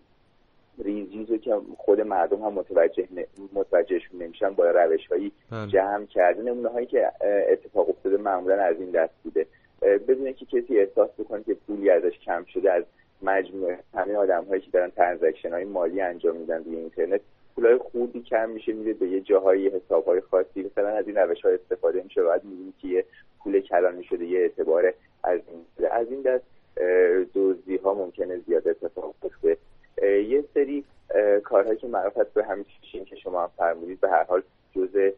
ریزیزو 0.84 1.38
که 1.38 1.58
خود 1.78 2.02
مردم 2.02 2.42
هم 2.42 2.54
متوجه 2.54 3.08
متوجهشون 3.54 4.22
نمیشن 4.22 4.50
با 4.50 4.72
روش 4.72 5.08
هایی 5.08 5.32
بله. 5.52 5.68
جمع 5.68 6.06
کرده 6.06 6.42
نمونه 6.42 6.70
هایی 6.70 6.86
که 6.86 7.12
اتفاق 7.52 7.90
افتاده 7.90 8.18
معمولا 8.18 8.64
از 8.64 8.76
این 8.80 8.92
دست 8.92 9.14
بوده. 9.24 9.46
بدون 9.82 10.34
که 10.34 10.46
کسی 10.46 10.80
احساس 10.80 11.10
بکنه 11.20 11.44
که 11.44 11.54
پولی 11.54 11.90
ازش 11.90 12.20
کم 12.20 12.44
شده 12.44 12.72
از 12.72 12.84
مجموعه 13.22 13.80
همه 13.94 14.16
آدم 14.16 14.46
هایی 14.46 14.62
که 14.62 14.72
دارن 14.72 14.90
transaction 14.90 15.52
های 15.52 15.66
مالی 15.66 16.02
انجام 16.02 16.36
میدن 16.36 16.64
روی 16.64 16.76
اینترنت 16.76 17.22
پولای 17.56 17.78
خوبی 17.78 18.22
کم 18.22 18.50
میشه 18.50 18.74
میره 18.74 18.94
به 18.94 19.08
یه 19.08 19.22
جاهایی 19.22 19.68
حساب 19.70 20.06
های 20.06 20.22
خاصی. 20.22 20.64
مثلا 20.64 20.90
از 20.90 21.08
این 21.08 21.16
روش 21.16 21.42
های 21.42 21.54
استفاده 21.54 22.04
میشه 22.04 22.24
بعد 22.24 22.44
می‌بینی 22.44 22.74
که 22.82 22.88
یه 22.88 23.06
پول 23.44 23.60
کلان 23.60 23.96
می‌شده 23.96 24.26
یه 24.26 24.40
اعتبار 24.40 24.94
از 25.24 25.40
این 25.48 25.90
از 25.92 26.08
این 26.12 26.22
دست 26.22 26.44
دزدی 27.36 27.78
ها 27.78 27.94
ممکنه 27.94 28.38
زیاد 28.48 28.68
اتفاق 28.68 29.16
بیفته. 29.22 29.58
یه 30.08 30.44
سری 30.54 30.86
کارهایی 31.44 31.78
که 31.78 31.88
معروف 31.88 32.18
هست 32.18 32.34
به 32.34 32.44
همین 32.44 32.66
که 32.92 33.16
شما 33.16 33.44
هم 33.44 33.50
فرمودید 33.58 34.00
به 34.00 34.10
هر 34.10 34.24
حال 34.24 34.44
جزء 34.76 35.10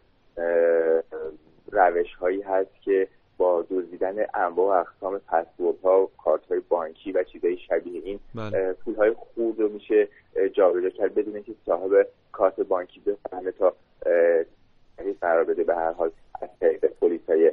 روش 1.71 2.15
هایی 2.15 2.41
هست 2.41 2.81
که 2.81 3.07
با 3.37 3.65
دزدیدن 3.69 4.25
انواع 4.33 4.77
و 4.77 4.79
اقسام 4.79 5.19
پسورد 5.19 5.79
ها 5.83 6.09
کارت 6.23 6.45
های 6.45 6.61
بانکی 6.69 7.11
و 7.11 7.23
چیزهای 7.23 7.57
شبیه 7.57 8.01
این 8.05 8.19
بله. 8.35 8.73
پول 8.73 8.95
های 8.95 9.13
خورد 9.13 9.59
رو 9.59 9.69
میشه 9.69 10.07
جابجا 10.53 10.89
کرد 10.89 11.15
بدون 11.15 11.35
اینکه 11.35 11.53
صاحب 11.65 12.07
کارت 12.31 12.59
بانکی 12.59 12.99
بفهمه 12.99 13.51
تا 13.51 13.73
اه، 14.05 15.13
قرار 15.21 15.43
بده. 15.43 15.63
به 15.63 15.75
هر 15.75 15.91
حال 15.91 16.11
از 16.41 16.49
طریق 16.59 16.85
پلیس 16.85 17.21
های 17.29 17.51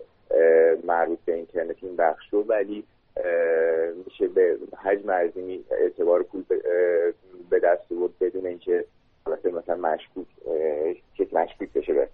مربوط 0.84 1.18
به 1.24 1.34
اینترنت 1.34 1.76
این 1.82 1.96
بخش 1.96 2.32
رو. 2.32 2.42
ولی 2.42 2.84
میشه 4.06 4.28
به 4.28 4.58
حجم 4.84 5.10
عظیمی 5.10 5.64
اعتبار 5.70 6.22
پول 6.22 6.42
به- 6.48 6.62
دست 7.58 7.88
بود 7.88 8.18
بدون 8.18 8.46
اینکه 8.46 8.84
مثلا 9.44 9.76
مشکوک 9.76 10.26
کسی 11.18 11.28
مشکوک 11.36 11.72
بشه 11.72 11.92
به 11.92 12.08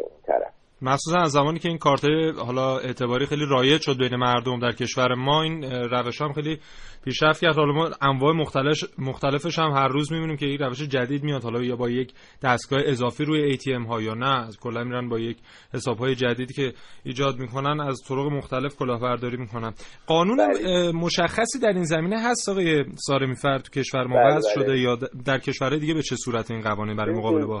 اون 0.00 0.10
طرف. 0.26 0.52
مخصوصا 0.82 1.18
از 1.18 1.30
زمانی 1.30 1.58
که 1.58 1.68
این 1.68 1.78
کارت 1.78 2.04
حالا 2.38 2.78
اعتباری 2.78 3.26
خیلی 3.26 3.44
رایج 3.50 3.80
شد 3.80 3.98
بین 3.98 4.16
مردم 4.16 4.58
در 4.58 4.72
کشور 4.72 5.14
ما 5.14 5.42
این 5.42 5.64
روش 5.64 6.20
هم 6.22 6.32
خیلی 6.32 6.58
پیشرفت 7.04 7.40
کرد 7.40 7.56
حالا 7.56 7.72
ما 7.72 7.90
انواع 8.02 8.32
مختلف 8.32 8.76
مختلفش 8.98 9.58
هم 9.58 9.70
هر 9.70 9.88
روز 9.88 10.12
می‌بینیم 10.12 10.36
که 10.36 10.46
این 10.46 10.58
روش 10.58 10.82
جدید 10.82 11.24
میاد 11.24 11.42
حالا 11.42 11.62
یا 11.62 11.76
با 11.76 11.90
یک 11.90 12.12
دستگاه 12.42 12.80
اضافی 12.84 13.24
روی 13.24 13.56
ATM 13.56 13.86
ها 13.88 14.02
یا 14.02 14.14
نه 14.14 14.46
از 14.46 14.58
کلا 14.60 14.84
میرن 14.84 15.08
با 15.08 15.18
یک 15.18 15.36
حساب 15.74 15.98
های 15.98 16.14
جدیدی 16.14 16.54
که 16.54 16.72
ایجاد 17.04 17.38
می‌کنن 17.38 17.80
از 17.80 18.02
طرق 18.08 18.26
مختلف 18.32 18.76
کلاهبرداری 18.76 19.36
می‌کنن 19.36 19.72
قانون 20.06 20.36
بله. 20.36 20.92
مشخصی 20.92 21.58
در 21.58 21.72
این 21.72 21.84
زمینه 21.84 22.20
هست 22.20 22.48
آقای 22.48 22.84
سارمی 22.96 23.34
فرد 23.34 23.62
تو 23.62 23.80
کشور 23.80 24.06
ما 24.06 24.16
بله، 24.16 24.30
بله. 24.30 24.40
شده 24.54 24.78
یا 24.78 24.98
در 25.24 25.38
کشورهای 25.38 25.80
دیگه 25.80 25.94
به 25.94 26.02
چه 26.02 26.16
صورت 26.16 26.50
این 26.50 26.60
قوانین 26.60 26.96
برای 26.96 27.14
مقابله 27.14 27.46
با 27.46 27.60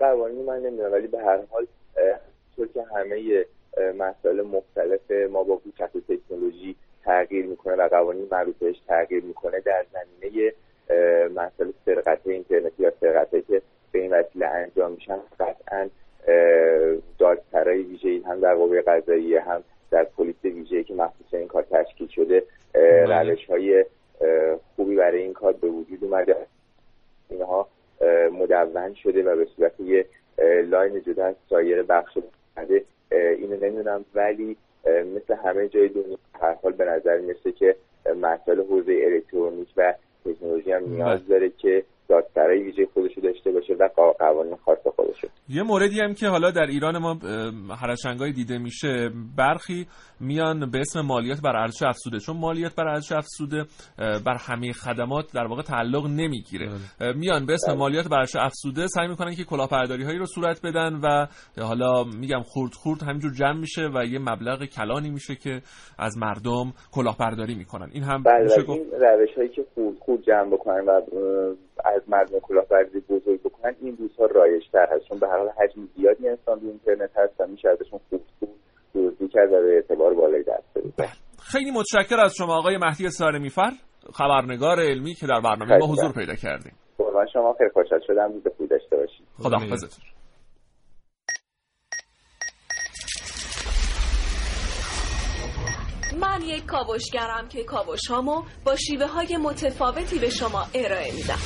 قوانینی 0.00 0.42
من 0.42 0.56
نمی‌دونم 0.56 0.92
ولی 0.92 1.06
به 1.06 1.18
هر 1.18 1.40
حال 1.52 1.66
اه، 2.58 2.66
طور 2.66 2.68
که 2.74 2.82
همه 2.96 3.44
مسائل 3.98 4.42
مختلف 4.42 5.10
ما 5.30 5.42
با 5.42 5.56
پیشرفت 5.56 6.12
تکنولوژی 6.12 6.76
تغییر 7.04 7.46
می‌کنه 7.46 7.74
و 7.74 7.88
قوانین 7.88 8.28
مربوط 8.30 8.56
بهش 8.58 8.76
تغییر 8.88 9.24
می‌کنه 9.24 9.60
در 9.60 9.86
زمینه 9.92 10.52
مسائل 11.28 11.70
سرقت 11.84 12.20
اینترنتی 12.24 12.82
یا 12.82 12.92
سرقت 13.00 13.46
که 13.46 13.62
به 13.92 13.98
این 13.98 14.12
وسیله 14.12 14.46
انجام 14.46 14.92
میشن 14.92 15.18
قطعا 15.40 15.88
دادسرای 17.18 17.82
ویژه‌ای 17.82 18.18
هم 18.18 18.40
در 18.40 18.54
قوه 18.54 18.82
قضاییه 18.82 19.40
هم 19.40 19.64
در 19.90 20.04
پلیس 20.04 20.44
ویژه‌ای 20.44 20.84
که 20.84 20.94
مخصوص 20.94 21.34
این 21.34 21.48
کار 21.48 21.62
تشکیل 21.62 22.08
شده 22.08 22.42
بله. 22.74 23.30
روش 23.30 23.46
های 23.46 23.84
خوبی 24.76 24.96
برای 24.96 25.22
این 25.22 25.32
کار 25.32 25.52
به 25.52 25.68
وجود 25.68 26.04
اومده 26.04 26.36
اینها 27.30 27.68
اه، 28.00 28.28
مدون 28.28 28.94
شده 28.94 29.22
و 29.22 29.36
به 29.36 29.46
صورت 29.56 29.80
یه 29.80 30.06
اه، 30.38 30.60
لاین 30.60 31.00
جدا 31.00 31.24
از 31.24 31.34
سایر 31.50 31.82
بخش 31.82 32.18
اومده 32.56 32.84
اه، 33.12 33.20
اینو 33.20 33.56
نمی‌دونم 33.56 34.04
ولی 34.14 34.56
اه، 34.86 35.02
مثل 35.02 35.34
همه 35.34 35.68
جای 35.68 35.88
دنیا 35.88 36.18
هر 36.40 36.54
حال 36.62 36.72
به 36.72 36.84
نظر 36.84 37.18
می‌رسه 37.18 37.52
که 37.52 37.76
اه، 38.06 38.12
مسائل 38.12 38.60
حوزه 38.60 39.00
الکترونیک 39.04 39.68
و 39.76 39.94
تکنولوژی 40.24 40.72
هم 40.72 40.84
نیاز 40.88 41.26
داره 41.28 41.50
که 41.58 41.82
دادسرای 42.08 42.62
ویژه 42.62 42.86
خودشو 42.94 43.20
داشته 43.20 43.50
باشه 43.50 43.74
و 43.74 43.88
قا- 43.88 44.18
قوانین 44.18 44.56
خاص 44.56 44.78
خودشو 44.96 45.28
یه 45.48 45.53
موردی 45.64 46.00
هم 46.00 46.14
که 46.14 46.28
حالا 46.28 46.50
در 46.50 46.66
ایران 46.66 46.98
ما 46.98 47.10
اه، 47.10 47.78
هر 47.78 47.90
از 47.90 48.00
شنگایی 48.02 48.32
دیده 48.32 48.58
میشه. 48.58 49.10
برخی 49.36 49.86
میان 50.20 50.70
به 50.70 50.80
اسم 50.80 51.00
مالیات 51.00 51.40
بر 51.44 51.56
ارزش 51.56 51.82
افزوده. 51.82 52.18
چون 52.18 52.36
مالیات 52.36 52.74
بر 52.74 52.88
ارزش 52.88 53.12
افزوده 53.12 53.64
بر 53.98 54.36
همه 54.40 54.72
خدمات 54.72 55.32
در 55.34 55.46
واقع 55.46 55.62
تعلق 55.62 56.06
نمی‌گیره. 56.06 56.70
اه، 57.00 57.12
میان 57.12 57.46
به 57.46 57.52
اسم 57.52 57.72
مالیات 57.72 58.08
بر 58.08 58.18
ارزش 58.18 58.36
افزوده 58.36 58.86
سعی 58.86 59.08
می‌کنن 59.08 59.34
که 59.34 59.44
کلاهبرداری 59.44 60.04
هایی 60.04 60.18
رو 60.18 60.26
صورت 60.26 60.60
بدن 60.66 61.00
و 61.02 61.26
حالا 61.62 62.04
میگم 62.04 62.42
خورد 62.42 62.72
خورد 62.74 63.02
همینجور 63.02 63.32
جمع 63.32 63.58
میشه 63.60 63.90
و 63.94 64.04
یه 64.04 64.18
مبلغ 64.18 64.64
کلانی 64.64 65.10
میشه 65.10 65.34
که 65.34 65.62
از 65.98 66.18
مردم 66.18 66.72
کلاهبرداری 66.92 67.54
می‌کنن. 67.54 67.88
این 67.92 68.02
هم 68.02 68.22
بله 68.22 68.42
میشه 68.42 68.56
بله، 68.56 68.64
گفت. 68.64 68.80
این 68.80 69.00
روش 69.00 69.34
هایی 69.36 69.48
که 69.48 69.64
خود 69.74 69.98
خود 70.00 70.22
جمع 70.26 70.50
بکنن 70.52 70.84
و 70.86 71.00
از 71.84 72.02
مردم 72.08 72.38
کلاهبرداری 72.38 73.00
بزرگ 73.00 73.40
بکنن 73.42 73.74
این 73.80 73.96
روزها 73.96 74.26
رایجتر 74.26 74.86
هست. 74.90 75.04
چون 75.08 75.18
به 75.18 75.28
هر 75.28 75.38
حال 75.38 75.48
حجم 75.48 75.88
زیادی 75.96 76.28
انسان 76.28 76.60
رو 76.60 76.66
اینترنت 76.68 77.10
هست 77.16 77.40
و 77.40 77.46
میشه 77.46 77.68
ازشون 77.68 78.00
خود 78.10 78.22
دزدی 78.94 79.28
کرد 79.28 79.52
و 79.52 79.62
به 79.62 79.74
اعتبار 79.74 80.14
بالای 80.14 80.42
دست 80.42 80.74
برسه 80.74 81.12
خیلی 81.42 81.70
متشکر 81.70 82.20
از 82.20 82.34
شما 82.34 82.58
آقای 82.58 82.76
مهدی 82.76 83.10
سارمیفر 83.10 83.70
خبرنگار 84.14 84.80
علمی 84.80 85.14
که 85.14 85.26
در 85.26 85.40
برنامه 85.40 85.78
ما 85.78 85.86
حضور 85.86 86.04
ممنون. 86.04 86.12
پیدا 86.12 86.34
کردیم. 86.34 86.72
قربان 86.98 87.26
شما 87.32 87.54
خیلی 87.58 87.70
خوشحال 87.70 88.00
شدم 88.06 88.32
روز 88.32 88.42
خوبی 88.56 88.68
داشته 88.68 88.96
باشید. 88.96 89.26
خدا 89.38 89.58
من 96.14 96.42
یک 96.42 96.66
کاوشگرم 96.66 97.48
که 97.48 97.64
کاوش 97.64 98.06
هامو 98.10 98.42
با 98.64 98.76
شیوه 98.76 99.06
های 99.06 99.36
متفاوتی 99.36 100.18
به 100.18 100.30
شما 100.30 100.66
ارائه 100.74 101.12
میدم. 101.12 101.38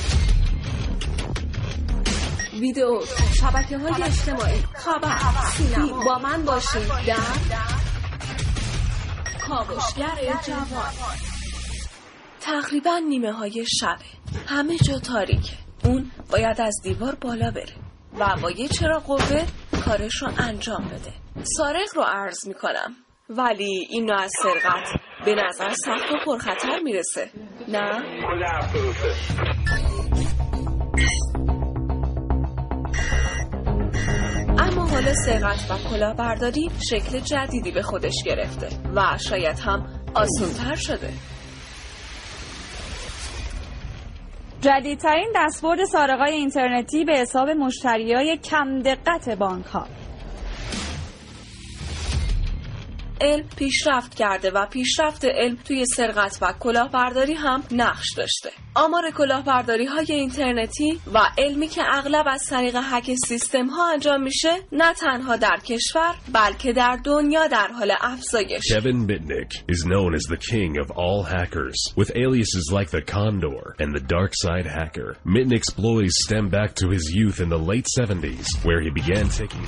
ویدیو 2.59 3.01
شبکه 3.39 3.77
های 3.77 4.03
اجتماعی 4.03 4.63
خبر. 4.75 5.17
سینما. 5.57 6.05
با 6.05 6.19
من 6.19 6.45
باشید 6.45 6.87
در 7.07 7.15
کاوشگر 9.47 10.39
جوان. 10.47 10.93
تقریبا 12.41 12.97
نیمه 12.97 13.31
های 13.31 13.65
شبه 13.67 14.05
همه 14.47 14.77
جا 14.77 14.99
تاریکه 14.99 15.53
اون 15.85 16.11
باید 16.31 16.61
از 16.61 16.75
دیوار 16.83 17.15
بالا 17.15 17.51
بره 17.51 17.73
و 18.19 18.37
با 18.41 18.51
یه 18.51 18.67
چرا 18.67 18.99
قوه 18.99 19.45
کارش 19.85 20.21
رو 20.21 20.31
انجام 20.37 20.85
بده. 20.85 21.13
سارق 21.57 21.95
رو 21.95 22.01
عرض 22.01 22.47
می‌کنم. 22.47 22.95
ولی 23.29 23.87
این 23.89 24.05
نوع 24.05 24.21
از 24.21 24.31
سرقت 24.43 24.89
به 25.25 25.35
نظر 25.35 25.69
سخت 25.73 26.11
و 26.11 26.15
پرخطر 26.25 26.79
می‌رسه. 26.83 27.29
نه؟ 27.67 28.03
اما 34.59 34.85
حالا 34.87 35.13
سرقت 35.13 35.71
و 35.71 35.89
کلاهبرداری 35.89 36.69
شکل 36.89 37.19
جدیدی 37.19 37.71
به 37.71 37.81
خودش 37.81 38.15
گرفته 38.25 38.67
و 38.95 39.17
شاید 39.29 39.59
هم 39.59 39.85
آسونتر 40.15 40.75
شده. 40.75 41.09
جدیدترین 44.61 45.33
دستبرد 45.35 45.85
سارقای 45.85 46.33
اینترنتی 46.33 47.05
به 47.05 47.13
حساب 47.13 47.49
مشتریای 47.49 48.37
کم 48.37 48.79
دقت 48.79 49.29
بانک 49.29 49.65
ها 49.65 49.85
علم 53.21 53.43
پیشرفت 53.57 54.15
کرده 54.15 54.51
و 54.51 54.65
پیشرفت 54.65 55.25
علم 55.25 55.55
توی 55.65 55.85
سرقت 55.85 56.37
و 56.41 56.53
کلاهبرداری 56.59 57.33
هم 57.33 57.63
نقش 57.71 58.13
داشته 58.17 58.49
آمار 58.75 59.11
کلاهبرداری 59.11 59.85
های 59.85 60.05
اینترنتی 60.09 60.99
و 61.13 61.19
علمی 61.37 61.67
که 61.67 61.81
اغلب 61.91 62.25
از 62.27 62.45
طریق 62.45 62.75
هک 62.83 63.11
سیستم 63.27 63.67
ها 63.67 63.91
انجام 63.93 64.23
میشه 64.23 64.49
نه 64.71 64.93
تنها 64.93 65.35
در 65.35 65.57
کشور 65.65 66.15
بلکه 66.33 66.73
در 66.73 66.99
دنیا 67.03 67.47
در 67.47 67.67
حال 67.67 67.93
افزایش 68.01 68.61
Kevin 68.73 69.07
Mitnick 69.07 69.51
is 69.67 69.85
known 69.85 70.13
as 70.13 70.23
the 70.23 70.37
king 70.37 70.77
of 70.77 70.91
all 70.91 71.23
hackers, 71.23 71.79
with 71.95 72.11
aliases 72.15 72.65
like 72.77 72.89
the 72.89 73.01
Condor 73.01 73.75
and 73.79 73.93
the 73.93 74.05
Dark 74.15 74.33
Side 74.43 74.65
Hacker. 74.65 75.17
Mitnick's 75.25 75.71
ploys 75.79 76.13
stem 76.25 76.49
back 76.49 76.75
to 76.75 76.89
his 76.89 77.05
youth 77.19 77.39
in 77.39 77.49
the 77.49 77.63
late 77.71 77.87
70s, 77.99 78.47
where 78.65 78.81
he 78.81 78.89
began 78.89 79.27
taking. 79.29 79.65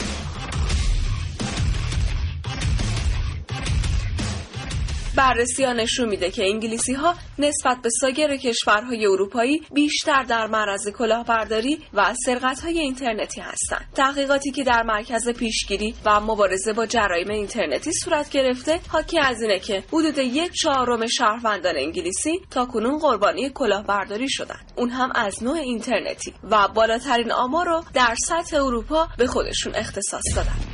بررسی 5.15 5.63
ها 5.63 5.73
نشون 5.73 6.09
میده 6.09 6.31
که 6.31 6.43
انگلیسی 6.43 6.93
ها 6.93 7.15
نسبت 7.39 7.77
به 7.83 7.89
سایر 7.89 8.37
کشورهای 8.37 9.05
اروپایی 9.05 9.61
بیشتر 9.73 10.23
در 10.23 10.47
معرض 10.47 10.87
کلاهبرداری 10.87 11.79
و 11.93 12.13
سرقت 12.25 12.59
های 12.59 12.79
اینترنتی 12.79 13.41
هستند. 13.41 13.85
تحقیقاتی 13.95 14.51
که 14.51 14.63
در 14.63 14.83
مرکز 14.83 15.29
پیشگیری 15.29 15.95
و 16.05 16.19
مبارزه 16.19 16.73
با 16.73 16.85
جرایم 16.85 17.29
اینترنتی 17.29 17.91
صورت 18.03 18.29
گرفته 18.29 18.79
حاکی 18.87 19.19
از 19.19 19.41
اینه 19.41 19.59
که 19.59 19.83
حدود 19.87 20.17
یک 20.17 20.51
چهارم 20.53 21.07
شهروندان 21.07 21.77
انگلیسی 21.77 22.39
تا 22.51 22.65
کنون 22.65 22.99
قربانی 22.99 23.49
کلاهبرداری 23.49 24.29
شدند. 24.29 24.71
اون 24.75 24.89
هم 24.89 25.11
از 25.15 25.43
نوع 25.43 25.57
اینترنتی 25.57 26.33
و 26.43 26.67
بالاترین 26.67 27.31
آمار 27.31 27.65
رو 27.65 27.83
در 27.93 28.15
سطح 28.27 28.57
اروپا 28.57 29.07
به 29.17 29.27
خودشون 29.27 29.75
اختصاص 29.75 30.35
دادن. 30.35 30.70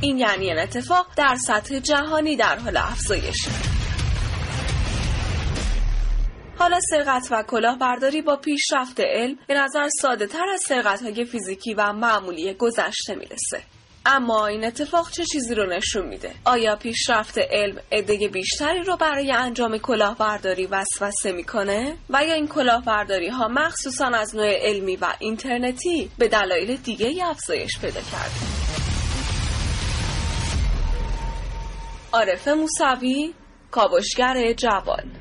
این 0.00 0.18
یعنی 0.18 0.48
این 0.50 0.58
اتفاق 0.58 1.06
در 1.16 1.36
سطح 1.46 1.78
جهانی 1.78 2.36
در 2.36 2.58
حال 2.58 2.76
افزایش. 2.76 3.36
حالا 6.58 6.80
سرقت 6.90 7.28
و 7.30 7.42
کلاهبرداری 7.42 8.22
با 8.22 8.36
پیشرفت 8.36 9.00
علم 9.00 9.38
به 9.48 9.54
نظر 9.54 9.88
ساده 10.02 10.26
تر 10.26 10.48
از 10.54 10.60
سرقت 10.60 11.02
های 11.02 11.24
فیزیکی 11.24 11.74
و 11.74 11.92
معمولی 11.92 12.54
گذشته 12.54 13.14
می‌رسه. 13.14 13.62
اما 14.06 14.46
این 14.46 14.64
اتفاق 14.64 15.10
چه 15.10 15.24
چیزی 15.24 15.54
رو 15.54 15.66
نشون 15.66 16.06
میده؟ 16.06 16.34
آیا 16.44 16.76
پیشرفت 16.76 17.38
علم 17.38 17.78
عده 17.92 18.28
بیشتری 18.28 18.82
رو 18.82 18.96
برای 18.96 19.32
انجام 19.32 19.78
کلاهبرداری 19.78 20.66
وسوسه 20.66 21.32
می‌کنه؟ 21.32 21.96
و 22.10 22.24
یا 22.24 22.34
این 22.34 22.48
کلاهبرداری 22.48 23.28
ها 23.28 23.48
مخصوصا 23.48 24.06
از 24.06 24.36
نوع 24.36 24.68
علمی 24.68 24.96
و 24.96 25.14
اینترنتی 25.18 26.10
به 26.18 26.28
دلایل 26.28 26.76
دیگه 26.76 27.26
افزایش 27.26 27.78
پیدا 27.80 28.00
کرده؟ 28.00 28.58
عارف 32.12 32.48
موسوی 32.48 33.34
کاوشگر 33.70 34.52
جوان. 34.52 35.12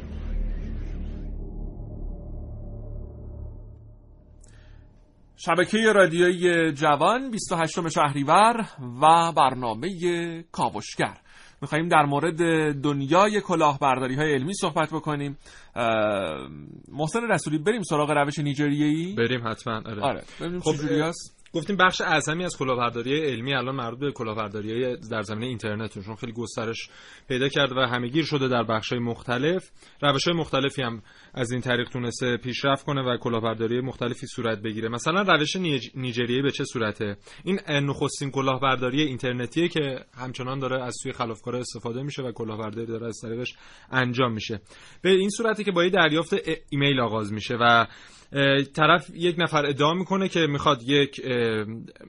شبکه 5.37 5.77
رادیویی 5.95 6.71
جوان 6.71 7.31
28 7.31 7.89
شهریور 7.89 8.65
و 9.01 9.31
برنامه 9.31 9.89
کاوشگر. 10.51 11.17
میخواییم 11.61 11.87
در 11.89 12.05
مورد 12.05 12.37
دنیای 12.81 13.41
کلاهبرداری 13.41 14.15
های 14.15 14.33
علمی 14.33 14.53
صحبت 14.53 14.89
بکنیم. 14.93 15.37
محسن 16.87 17.21
رسولی 17.29 17.57
بریم 17.57 17.83
سراغ 17.83 18.11
روش 18.11 18.39
نیجریه‌ای؟ 18.39 19.15
بریم 19.15 19.47
حتما 19.47 19.75
آره, 19.85 20.01
آره. 20.01 20.23
ببینیم 20.39 20.59
خب 20.59 20.73
گفتیم 21.53 21.75
بخش 21.75 22.01
اعظمی 22.01 22.43
از 22.43 22.57
کلاهبرداری 22.57 23.19
علمی 23.19 23.53
الان 23.53 23.75
مربوط 23.75 23.99
به 23.99 24.11
کلاهبرداری 24.11 24.97
در 24.97 25.21
زمینه 25.21 25.45
اینترنت 25.45 25.99
چون 25.99 26.15
خیلی 26.15 26.31
گسترش 26.31 26.89
پیدا 27.27 27.49
کرده 27.49 27.75
و 27.75 27.79
همهگیر 27.79 28.25
شده 28.25 28.47
در 28.47 28.63
بخش‌های 28.63 29.01
مختلف. 29.01 29.69
روش‌های 30.01 30.37
مختلفی 30.37 30.81
هم 30.81 31.01
از 31.33 31.51
این 31.51 31.61
طریق 31.61 31.89
تونسته 31.89 32.37
پیشرفت 32.37 32.85
کنه 32.85 33.01
و 33.01 33.17
کلاهبرداری 33.17 33.81
مختلفی 33.81 34.27
صورت 34.27 34.61
بگیره. 34.61 34.89
مثلا 34.89 35.21
روش 35.21 35.55
نیجریه 35.95 36.41
به 36.41 36.51
چه 36.51 36.63
صورته؟ 36.65 37.17
این 37.43 37.59
نخستین 37.69 38.31
کلاهبرداری 38.31 39.01
اینترنتیه 39.01 39.67
که 39.67 39.99
همچنان 40.17 40.59
داره 40.59 40.83
از 40.83 40.95
سوی 41.03 41.11
خلافکارا 41.11 41.59
استفاده 41.59 42.03
میشه 42.03 42.21
و 42.21 42.31
کلاهبرداری 42.31 42.87
داره 42.87 43.07
از 43.07 43.19
طریقش 43.21 43.55
انجام 43.91 44.33
میشه. 44.33 44.61
به 45.01 45.09
این 45.09 45.29
صورتی 45.29 45.63
که 45.63 45.71
با 45.71 45.87
دریافت 45.87 46.33
ایمیل 46.69 46.99
آغاز 46.99 47.33
میشه 47.33 47.57
و 47.61 47.87
طرف 48.75 49.09
یک 49.15 49.35
نفر 49.39 49.65
ادعا 49.65 49.93
می‌کنه 49.93 50.29
که 50.29 50.47
می‌خواد 50.47 50.83
یک 50.83 51.21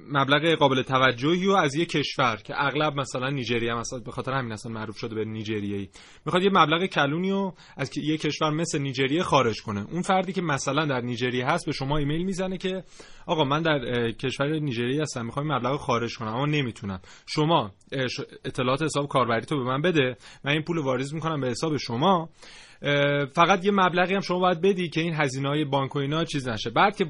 مبلغ 0.09 0.55
قابل 0.55 0.83
توجهی 0.83 1.47
و 1.47 1.51
از 1.51 1.75
یک 1.75 1.89
کشور 1.89 2.37
که 2.37 2.55
اغلب 2.57 3.01
مثلا 3.01 3.31
نیجریه 3.31 3.75
مثلا 3.75 3.99
به 3.99 4.11
خاطر 4.11 4.33
همین 4.33 4.53
اصلا 4.53 4.73
معروف 4.73 4.97
شده 4.97 5.15
به 5.15 5.25
نیجریه 5.25 5.89
می‌خواد 6.27 6.43
یه 6.43 6.51
مبلغ 6.53 6.87
کلونی 6.87 7.31
رو 7.31 7.55
از 7.77 7.99
یک 7.99 8.21
کشور 8.21 8.51
مثل 8.51 8.79
نیجریه 8.79 9.23
خارج 9.23 9.63
کنه. 9.63 9.87
اون 9.91 10.03
فردی 10.03 10.33
که 10.33 10.43
مثلا 10.43 10.87
در 10.87 11.01
نیجریه 11.01 11.47
هست 11.47 11.67
به 11.67 11.73
شما 11.73 11.99
ایمیل 11.99 12.23
می‌زنه 12.23 12.59
که 12.59 12.85
آقا 13.29 13.45
من 13.45 13.63
در 13.63 14.11
کشور 14.11 14.59
نیجریه 14.59 15.03
هستم 15.03 15.27
می‌خوام 15.27 15.53
مبلغ 15.53 15.77
خارج 15.77 16.17
کنم 16.19 16.29
اما 16.29 16.47
نمی‌تونم. 16.47 17.01
شما 17.27 17.71
اطلاعات 18.45 18.83
حساب 18.83 19.09
کاربری 19.09 19.47
تو 19.47 19.57
به 19.57 19.65
من 19.65 19.83
بده 19.83 20.17
من 20.45 20.53
این 20.53 20.63
پول 20.63 20.79
واریز 20.79 21.15
می‌کنم 21.15 21.41
به 21.41 21.49
حساب 21.49 21.77
شما. 21.77 22.29
فقط 23.33 23.65
یه 23.65 23.71
مبلغی 23.75 24.15
هم 24.15 24.21
شما 24.21 24.39
باید 24.39 24.61
بدی 24.61 24.89
که 24.89 25.01
این 25.01 25.15
هزینه 25.15 25.49
های 25.49 25.65
بانک 25.65 25.97
و 25.97 25.99
اینا 25.99 26.25
چیز 26.25 26.49
نشه. 26.49 26.71
بعد 26.71 26.97
که 26.97 27.07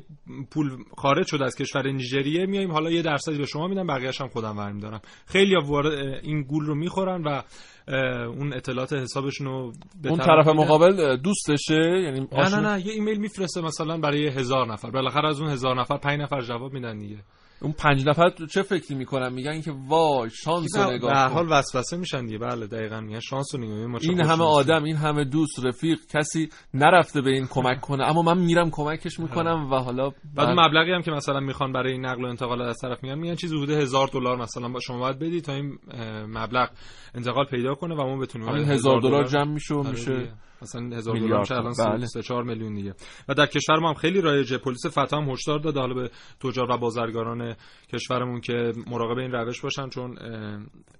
پول 0.50 0.70
خارج 0.96 1.26
شد 1.26 1.42
از 1.42 1.57
کشور 1.57 1.90
نیجریه 1.90 2.46
میایم 2.46 2.72
حالا 2.72 2.90
یه 2.90 3.02
درصدی 3.02 3.38
به 3.38 3.46
شما 3.46 3.68
میدم 3.68 3.87
بقیه‌اش 3.87 4.20
هم 4.20 4.28
خودم 4.28 4.59
ورمی 4.59 4.81
دارم 4.81 5.00
خیلی 5.26 5.57
این 6.22 6.42
گول 6.42 6.66
رو 6.66 6.74
می‌خورن 6.74 7.22
و 7.22 7.42
اون 8.27 8.53
اطلاعات 8.53 8.92
حسابشون 8.92 9.46
رو 9.46 9.72
به 10.03 10.09
اون 10.09 10.18
طرف 10.18 10.48
مقابل 10.48 11.16
دوستشه؟ 11.16 12.01
یعنی 12.05 12.20
نه 12.33 12.48
نه 12.48 12.61
نه 12.61 12.87
یه 12.87 12.92
ایمیل 12.92 13.18
میفرسته 13.18 13.61
مثلا 13.61 13.98
برای 13.98 14.29
هزار 14.29 14.72
نفر. 14.72 14.90
بالاخره 14.90 15.29
از 15.29 15.40
اون 15.40 15.51
هزار 15.51 15.81
نفر 15.81 15.96
پنج 15.96 16.20
نفر 16.20 16.40
جواب 16.40 16.72
میدن 16.72 16.98
دیگه. 16.98 17.18
اون 17.62 17.73
پنج 17.73 18.09
نفر 18.09 18.31
چه 18.51 18.62
فکری 18.62 18.94
می‌کنن؟ 18.94 19.33
میگن 19.33 19.61
که 19.61 19.73
وای 19.88 20.31
شانس 20.31 20.77
رو 20.77 20.90
نگاه 20.90 21.11
به 21.12 21.35
حال 21.35 21.47
وسوسه 21.51 21.97
میشن 21.97 22.27
دیگه. 22.27 22.38
بله 22.38 22.66
دقیقاً 22.66 23.01
میگن 23.01 23.21
شانس 23.21 23.55
رو 23.55 23.61
نگاه 23.61 24.01
این 24.03 24.21
همه 24.21 24.44
آدم 24.44 24.85
این 24.85 24.97
همه 24.97 25.25
دوست 25.25 25.64
رفیق 25.64 25.99
کسی 26.14 26.49
نرفته 26.75 27.21
به 27.21 27.31
این 27.31 27.47
کمک 27.47 27.81
کنه. 27.81 28.05
اما 28.05 28.23
من 28.23 28.38
میرم 28.38 28.71
کمکش 28.71 29.21
می‌کنم 29.21 29.73
و 29.73 29.77
حالا 29.77 30.11
بعد 30.35 30.49
مبلغی 30.49 30.92
هم 30.92 31.03
که 31.03 31.11
مثلا 31.11 31.40
می‌خوان 31.40 31.73
برای 31.73 31.92
این 31.92 32.07
نقل 32.07 32.25
و 32.25 32.29
انتقال 32.29 32.62
از 32.62 32.77
طرف 32.83 33.03
میگن 33.03 33.18
میگن 33.18 33.35
چیزی 33.35 33.57
حدود 33.57 33.71
هزار 33.71 34.09
دلار 34.09 34.37
مثلا 34.37 34.68
با 34.68 34.81
شما 34.81 34.99
باید 34.99 35.18
بدی 35.18 35.40
تا 35.40 35.53
این 35.53 35.79
مبلغ 36.27 36.71
انتقال 37.14 37.44
پیدا 37.44 37.75
کنه 37.75 37.94
و 37.94 38.07
ما 38.07 38.16
بتونیم 38.16 38.49
هزار 38.49 39.01
دلار 39.01 39.25
جمع 39.25 39.53
میشه 39.53 39.75
آره 39.75 39.90
میشه. 39.90 40.33
مثلا 40.62 40.97
هزار 40.97 41.16
دلار 41.16 41.40
میشه 41.40 41.55
الان 41.55 41.75
بله. 41.79 42.07
3 42.07 42.23
4 42.23 42.44
میلیون 42.44 42.75
دیگه. 42.75 42.94
و 43.29 43.35
در 43.35 43.47
کشور 43.47 43.79
ما 43.79 43.88
هم 43.88 43.94
خیلی 43.94 44.21
رایجه 44.21 44.59
پلیس 44.59 44.87
فتا 44.87 45.21
هم 45.21 45.31
هشدار 45.31 45.59
داده. 45.59 45.81
حالا 45.81 45.94
به 45.94 46.11
تجار 46.40 46.71
و 46.71 46.79
بازرگانان 46.79 47.57
کشورمون 47.92 48.40
که 48.40 48.73
مراقب 48.87 49.18
این 49.18 49.33
روش 49.33 49.61
باشن 49.61 49.88
چون 49.88 50.18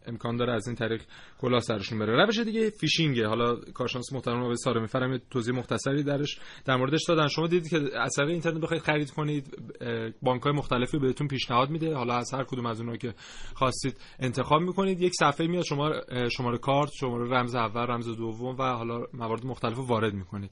امکان 0.07 0.37
داره 0.37 0.53
از 0.53 0.66
این 0.66 0.77
طریق 0.77 1.03
کلاه 1.38 1.61
سرشون 1.61 1.99
بره. 1.99 2.25
روش 2.25 2.38
دیگه 2.38 2.71
فیشینگه. 2.71 3.27
حالا 3.27 3.57
کارشناس 3.75 4.12
محترم 4.12 4.42
آقای 4.42 4.57
سارمی 4.57 4.87
فرم 4.87 5.18
توضیح 5.31 5.55
مختصری 5.55 6.03
درش 6.03 6.38
در 6.64 6.77
موردش 6.77 7.05
دادن. 7.09 7.29
شما 7.29 7.47
دیدید 7.47 7.71
که 7.71 7.99
از 7.99 8.14
طریق 8.16 8.31
اینترنت 8.31 8.61
بخواید 8.61 8.83
خرید 8.83 9.11
کنید. 9.11 9.59
بانک 10.23 10.42
های 10.42 10.53
مختلفی 10.53 10.99
بهتون 10.99 11.29
پیشنهاد 11.29 11.71
میده. 11.71 11.94
حالا 11.94 12.14
از 12.14 12.35
هر 12.35 12.44
کدوم 12.44 12.66
از 12.66 12.81
اونها 12.81 12.97
که 12.97 13.14
خواستید 13.55 14.01
انتخاب 14.18 14.62
می‌کنید. 14.62 15.03
یک 15.03 15.12
صفحه 15.18 15.47
میاد 15.47 15.64
شما 15.64 15.92
شماره 16.37 16.59
کارت 16.59 16.90
شماره 17.01 17.31
رمز 17.31 17.55
اول 17.55 17.87
رمز 17.87 18.09
دوم 18.16 18.57
و 18.59 18.62
حالا 18.62 19.07
موارد 19.14 19.47
مختلف 19.48 19.78
وارد 19.78 20.14
می‌کنید. 20.14 20.50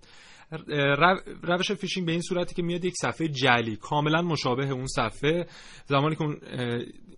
روش 1.43 1.73
فیشینگ 1.73 2.07
به 2.07 2.13
این 2.13 2.21
صورتی 2.21 2.55
که 2.55 2.63
میاد 2.63 2.85
یک 2.85 2.95
صفحه 3.03 3.29
جعلی. 3.29 3.77
کاملا 3.77 4.23
مشابه 4.23 4.71
اون 4.71 4.87
صفحه. 4.87 5.47
زمانی 5.87 6.17
که 6.17 6.23
اون 6.23 6.37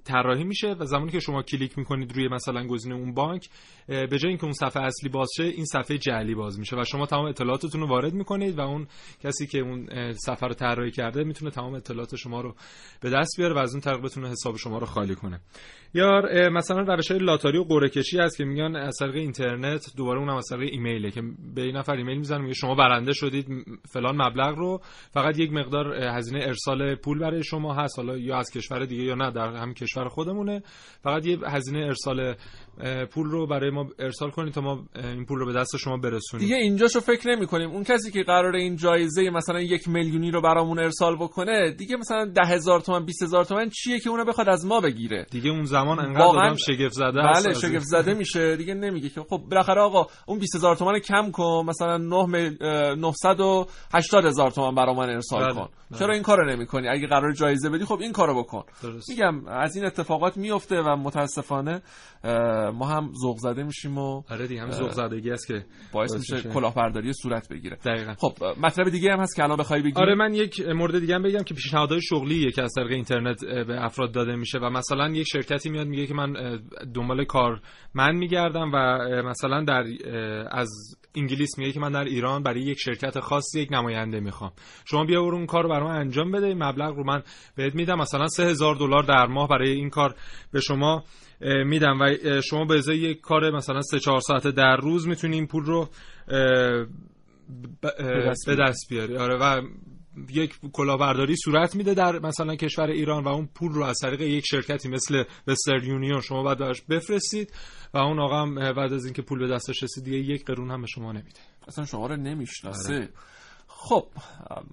طراحی 0.08 0.44
میشه 0.44 0.76
و 0.78 0.84
زمانی 0.84 1.12
که 1.12 1.20
شما 1.20 1.42
کلیک 1.42 1.78
می‌کنید 1.78 2.12
روی 2.12 2.28
مثلا 2.28 2.66
گزینه 2.66 2.94
اون 2.94 3.14
بانک 3.14 3.48
به 3.88 4.18
جای 4.18 4.28
اینکه 4.28 4.44
اون 4.44 4.52
صفحه 4.52 4.82
اصلی 4.82 5.08
باز 5.08 5.28
شه 5.36 5.44
این 5.44 5.64
صفحه 5.64 5.98
جعلی 5.98 6.34
باز 6.34 6.58
میشه 6.58 6.76
و 6.76 6.84
شما 6.84 7.06
تمام 7.06 7.26
اطلاعاتتون 7.26 7.80
رو 7.80 7.86
وارد 7.86 8.14
می‌کنید 8.14 8.58
و 8.58 8.60
اون 8.60 8.86
کسی 9.24 9.46
که 9.46 9.58
اون 9.58 9.88
صفحه 10.12 10.48
رو 10.48 10.54
طراحی 10.54 10.90
کرده 10.90 11.24
می‌تونه 11.24 11.50
تمام 11.50 11.74
اطلاعات 11.74 12.16
شما 12.16 12.40
رو 12.40 12.54
به 13.00 13.10
دست 13.10 13.36
بیاره 13.38 13.54
و 13.54 13.58
از 13.58 13.72
اون 13.72 13.80
طریق 13.80 14.00
بتونه 14.02 14.28
حساب 14.28 14.56
شما 14.56 14.78
رو 14.78 14.86
خالی 14.86 15.14
کنه. 15.14 15.40
یا 15.94 16.22
مثلا 16.52 16.80
روش 16.80 17.10
های 17.10 17.20
لاتاری 17.20 17.58
و 17.58 17.64
قرعه 17.64 17.88
کشی 17.88 18.18
هست 18.18 18.36
که 18.36 18.44
میگن 18.44 18.76
از 18.76 18.96
طریق 19.00 19.14
اینترنت 19.14 19.96
دوباره 19.96 20.20
اونم 20.20 20.36
از 20.36 20.44
طریق 20.50 20.72
ایمیله 20.72 21.10
که 21.10 21.22
به 21.54 21.62
این 21.62 21.76
نفر 21.76 21.92
ایمیل 21.92 22.18
می‌زنن 22.18 22.42
میگه 22.42 22.54
شما 22.54 22.74
برنده 22.74 23.12
شدید 23.12 23.46
فلان 23.88 24.22
مبلغ 24.22 24.58
رو 24.58 24.80
فقط 25.10 25.38
یک 25.38 25.52
مقدار 25.52 25.94
هزینه 25.94 26.44
ارسال 26.44 26.94
پول 26.94 27.18
برای 27.18 27.44
شما 27.44 27.74
هست 27.74 27.98
حالا 27.98 28.16
یا 28.16 28.36
از 28.36 28.50
کشور 28.50 28.84
دیگه 28.84 29.02
یا 29.02 29.14
نه 29.14 29.30
در 29.30 29.54
همین 29.54 29.74
کشور 29.74 29.97
خودمونه. 30.04 30.62
فقط 31.02 31.26
یه 31.26 31.38
هزینه 31.46 31.78
ارسال 31.78 32.34
پول 33.10 33.30
رو 33.30 33.46
برای 33.46 33.70
ما 33.70 33.86
ارسال 33.98 34.30
کنید 34.30 34.54
تا 34.54 34.60
ما 34.60 34.84
این 34.94 35.24
پول 35.24 35.38
رو 35.38 35.46
به 35.46 35.52
دست 35.52 35.76
شما 35.76 35.96
برسونیم. 35.96 36.46
دیگه 36.46 36.56
اینجاشو 36.56 37.00
فکر 37.00 37.28
نمی 37.28 37.46
کنیم 37.46 37.70
اون 37.70 37.84
کسی 37.84 38.10
که 38.10 38.22
قرار 38.22 38.54
این 38.54 38.76
جایزه 38.76 39.30
مثلا 39.30 39.60
یک 39.60 39.88
میلیونی 39.88 40.30
رو 40.30 40.42
برامون 40.42 40.78
ارسال 40.78 41.16
بکنه 41.16 41.70
دیگه 41.70 41.96
مثلا 41.96 42.24
ده 42.24 42.46
هزار 42.46 42.80
تومن 42.80 43.04
20 43.04 43.22
هزار 43.22 43.44
تومن 43.44 43.68
چیه 43.68 44.00
که 44.00 44.10
اونو 44.10 44.24
بخواد 44.24 44.48
از 44.48 44.66
ما 44.66 44.80
بگیره؟ 44.80 45.26
دیگه 45.30 45.50
اون 45.50 45.64
زمان 45.64 45.98
انقدر 45.98 46.22
آدم 46.22 46.54
شگفت 46.54 46.94
زده 46.94 47.22
بله 47.22 47.54
شگفت 47.54 47.84
زده 47.84 48.14
میشه. 48.14 48.56
دیگه 48.56 48.74
نمیگه 48.74 49.08
که 49.08 49.20
خب 49.20 49.40
بالاخره 49.50 49.80
آقا 49.80 50.06
اون 50.26 50.38
20000 50.38 50.58
هزار 50.58 50.76
تومن 50.76 50.98
کم 50.98 51.30
کن 51.30 51.64
مثلا 51.68 51.96
9 51.96 52.26
مل... 52.26 52.56
980 52.96 54.24
هزار 54.24 54.50
تومن 54.50 54.74
برا 54.74 54.94
من 54.94 55.10
ارسال 55.10 55.44
بله. 55.44 55.54
کن. 55.54 55.68
بله. 55.90 55.98
چرا 55.98 56.14
این 56.14 56.22
کارو 56.22 56.50
نمی‌کنی؟ 56.50 56.88
اگه 56.88 57.06
قرار 57.06 57.32
جایزه 57.32 57.70
بدی 57.70 57.84
خب 57.84 57.98
این 58.00 58.12
کارو 58.12 58.42
بکن. 58.42 58.62
درست. 58.82 59.10
میگم 59.10 59.46
از 59.46 59.76
این 59.78 59.86
اتفاقات 59.86 60.36
میفته 60.36 60.80
و 60.80 60.96
متاسفانه 60.96 61.82
ما 62.74 62.86
هم 62.86 63.12
ذوق 63.22 63.36
زده 63.38 63.62
میشیم 63.62 63.98
و 63.98 64.22
آره 64.30 64.46
دیگه 64.46 64.62
هم 64.62 64.70
ذوق 64.70 64.90
زدگی 64.90 65.30
است 65.30 65.46
که 65.46 65.64
باعث 65.92 66.14
میشه 66.14 66.48
کلاهبرداری 66.48 67.12
صورت 67.12 67.48
بگیره. 67.48 67.76
دقیقاً. 67.76 68.14
خب 68.18 68.32
مطلب 68.62 68.88
دیگه 68.88 69.12
هم 69.12 69.20
هست 69.20 69.36
که 69.36 69.42
الان 69.42 69.56
بخوای 69.56 69.82
بگی؟ 69.82 69.92
آره 69.96 70.14
من 70.14 70.34
یک 70.34 70.60
مورد 70.60 70.98
دیگه 70.98 71.14
هم 71.14 71.22
بگم 71.22 71.42
که 71.42 71.54
پیشنهادهای 71.54 72.02
شغلی 72.02 72.52
که 72.52 72.62
از 72.62 72.72
طریق 72.76 72.90
اینترنت 72.90 73.44
به 73.44 73.84
افراد 73.84 74.12
داده 74.12 74.36
میشه 74.36 74.58
و 74.58 74.70
مثلا 74.70 75.08
یک 75.08 75.26
شرکتی 75.32 75.70
میاد 75.70 75.86
میگه 75.86 76.06
که 76.06 76.14
من 76.14 76.58
دنبال 76.94 77.24
کار 77.24 77.60
من 77.94 78.16
میگردم 78.16 78.70
و 78.74 78.98
مثلا 79.24 79.64
در 79.64 79.84
از 80.50 80.68
انگلیس 81.14 81.58
میگه 81.58 81.72
که 81.72 81.80
من 81.80 81.92
در 81.92 82.04
ایران 82.04 82.42
برای 82.42 82.60
یک 82.60 82.78
شرکت 82.80 83.20
خاصی 83.20 83.60
یک 83.60 83.72
نماینده 83.72 84.20
می‌خوام. 84.20 84.52
شما 84.84 85.04
بیا 85.04 85.22
برو 85.22 85.36
اون 85.36 85.46
کار 85.46 85.62
رو 85.62 85.68
برام 85.68 85.90
انجام 85.90 86.30
بده 86.30 86.54
مبلغ 86.54 86.94
رو 86.96 87.04
من 87.04 87.22
بهت 87.56 87.74
میدم. 87.74 87.98
مثلا 87.98 88.28
3000 88.28 88.76
دلار 88.76 89.02
در 89.02 89.26
ماه 89.26 89.48
برای 89.48 89.67
این 89.68 89.90
کار 89.90 90.14
به 90.52 90.60
شما 90.60 91.04
میدم 91.64 92.00
و 92.00 92.14
شما 92.40 92.64
به 92.64 92.78
ازای 92.78 92.98
یک 92.98 93.20
کار 93.20 93.50
مثلا 93.50 93.82
3 93.82 94.00
4 94.00 94.20
ساعته 94.20 94.50
در 94.50 94.76
روز 94.76 95.08
می‌تونی 95.08 95.36
این 95.36 95.46
پول 95.46 95.64
رو 95.64 95.88
به 98.46 98.56
دست 98.60 98.88
بیاری. 98.90 99.16
آره 99.16 99.36
و 99.36 99.62
یک 100.30 100.54
کلاهبرداری 100.72 101.36
صورت 101.36 101.76
میده 101.76 101.94
در 101.94 102.18
مثلا 102.18 102.56
کشور 102.56 102.86
ایران 102.86 103.24
و 103.24 103.28
اون 103.28 103.48
پول 103.54 103.72
رو 103.72 103.82
از 103.82 103.96
طریق 104.02 104.20
یک 104.20 104.44
شرکتی 104.46 104.88
مثل 104.88 105.24
وستر 105.46 105.84
یونیون 105.84 106.20
شما 106.20 106.42
باید 106.42 106.58
براش 106.58 106.82
بفرستید 106.82 107.52
و 107.94 107.98
اون 107.98 108.20
آقا 108.20 108.42
هم 108.42 108.54
بعد 108.54 108.92
از 108.92 109.04
اینکه 109.04 109.22
پول 109.22 109.38
به 109.38 109.48
دستش 109.48 109.82
رسید 109.82 110.04
دیگه 110.04 110.16
یک 110.18 110.44
قرون 110.44 110.70
هم 110.70 110.80
به 110.80 110.86
شما 110.86 111.12
نمیده. 111.12 111.40
اصلا 111.68 111.84
شما 111.84 112.06
رو 112.06 112.16
نمی‌شناسه. 112.16 112.94
آره. 112.94 113.08
خب 113.88 114.04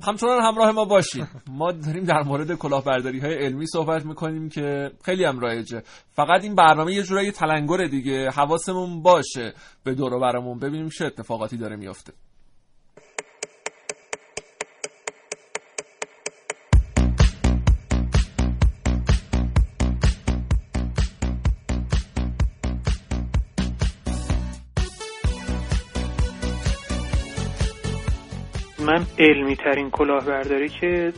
همچنان 0.08 0.43
همراه 0.43 0.71
ما 0.71 0.86
باشیم 0.86 1.28
ما 1.47 1.71
داریم 1.71 2.04
در 2.04 2.23
مورد 2.23 2.54
کلاهبرداری 2.56 3.19
های 3.19 3.34
علمی 3.34 3.67
صحبت 3.67 4.06
می‌کنیم 4.06 4.49
که 4.49 4.91
خیلی 5.04 5.23
هم 5.23 5.39
رایجه. 5.39 5.84
فقط 6.12 6.43
این 6.43 6.56
برنامه 6.56 6.93
یه 6.93 7.04
جورایی 7.04 7.32
تلنگره 7.32 7.88
دیگه. 7.88 8.30
حواسمون 8.30 9.01
باشه. 9.01 9.54
به 9.84 9.93
دور 9.93 10.13
و 10.13 10.19
برمون 10.19 10.60
ببینیم 10.60 10.89
چه 10.89 11.06
اتفاقاتی 11.06 11.58
داره 11.58 11.75
میافته. 11.75 12.13
علمی 29.19 29.56
ترین 29.56 29.89
کلاهبرداری 29.89 30.69
که 30.69 31.13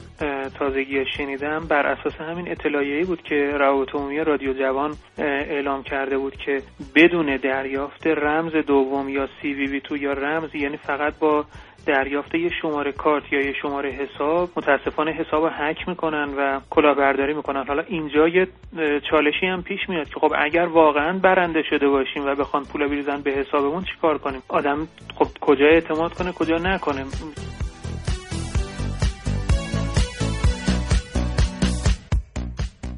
تازگی 0.59 1.05
شنیدم 1.17 1.67
بر 1.69 1.85
اساس 1.87 2.13
همین 2.15 2.51
اطلاعیه‌ای 2.51 3.03
بود 3.03 3.21
که 3.21 3.51
روابط 3.59 3.95
عمومی 3.95 4.19
رادیو 4.19 4.53
جوان 4.53 4.95
اعلام 5.17 5.83
کرده 5.83 6.17
بود 6.17 6.35
که 6.35 6.61
بدون 6.95 7.37
دریافت 7.37 8.07
رمز 8.07 8.51
دوم 8.51 9.09
یا 9.09 9.27
سی 9.41 9.53
وی 9.53 9.67
وی 9.67 9.81
تو 9.81 9.97
یا 9.97 10.13
رمز 10.13 10.55
یعنی 10.55 10.77
فقط 10.77 11.19
با 11.19 11.45
دریافت 11.85 12.35
یه 12.35 12.49
شماره 12.61 12.91
کارت 12.91 13.33
یا 13.33 13.41
یه 13.41 13.53
شماره 13.61 13.89
حساب 13.89 14.49
متاسفانه 14.55 15.11
حساب 15.11 15.49
هک 15.51 15.87
می‌کنن 15.87 16.33
و 16.37 16.59
کلاهبرداری 16.69 17.33
می‌کنن. 17.33 17.65
حالا 17.67 17.83
اینجا 17.87 18.27
یه 18.27 18.47
چالشی 19.11 19.45
هم 19.45 19.63
پیش 19.63 19.79
میاد 19.89 20.09
که 20.09 20.19
خب 20.19 20.33
اگر 20.37 20.65
واقعا 20.65 21.19
برنده 21.19 21.63
شده 21.69 21.87
باشیم 21.87 22.25
و 22.25 22.35
بخوان 22.35 22.63
پول 22.63 22.87
بریزن 22.87 23.21
به 23.21 23.31
حسابمون 23.31 23.83
چیکار 23.83 24.17
کنیم؟ 24.17 24.41
آدم 24.47 24.87
خب 25.15 25.27
کجا 25.41 25.65
اعتماد 25.65 26.13
کنه 26.13 26.31
کجا 26.31 26.57
نکنه؟ 26.57 27.05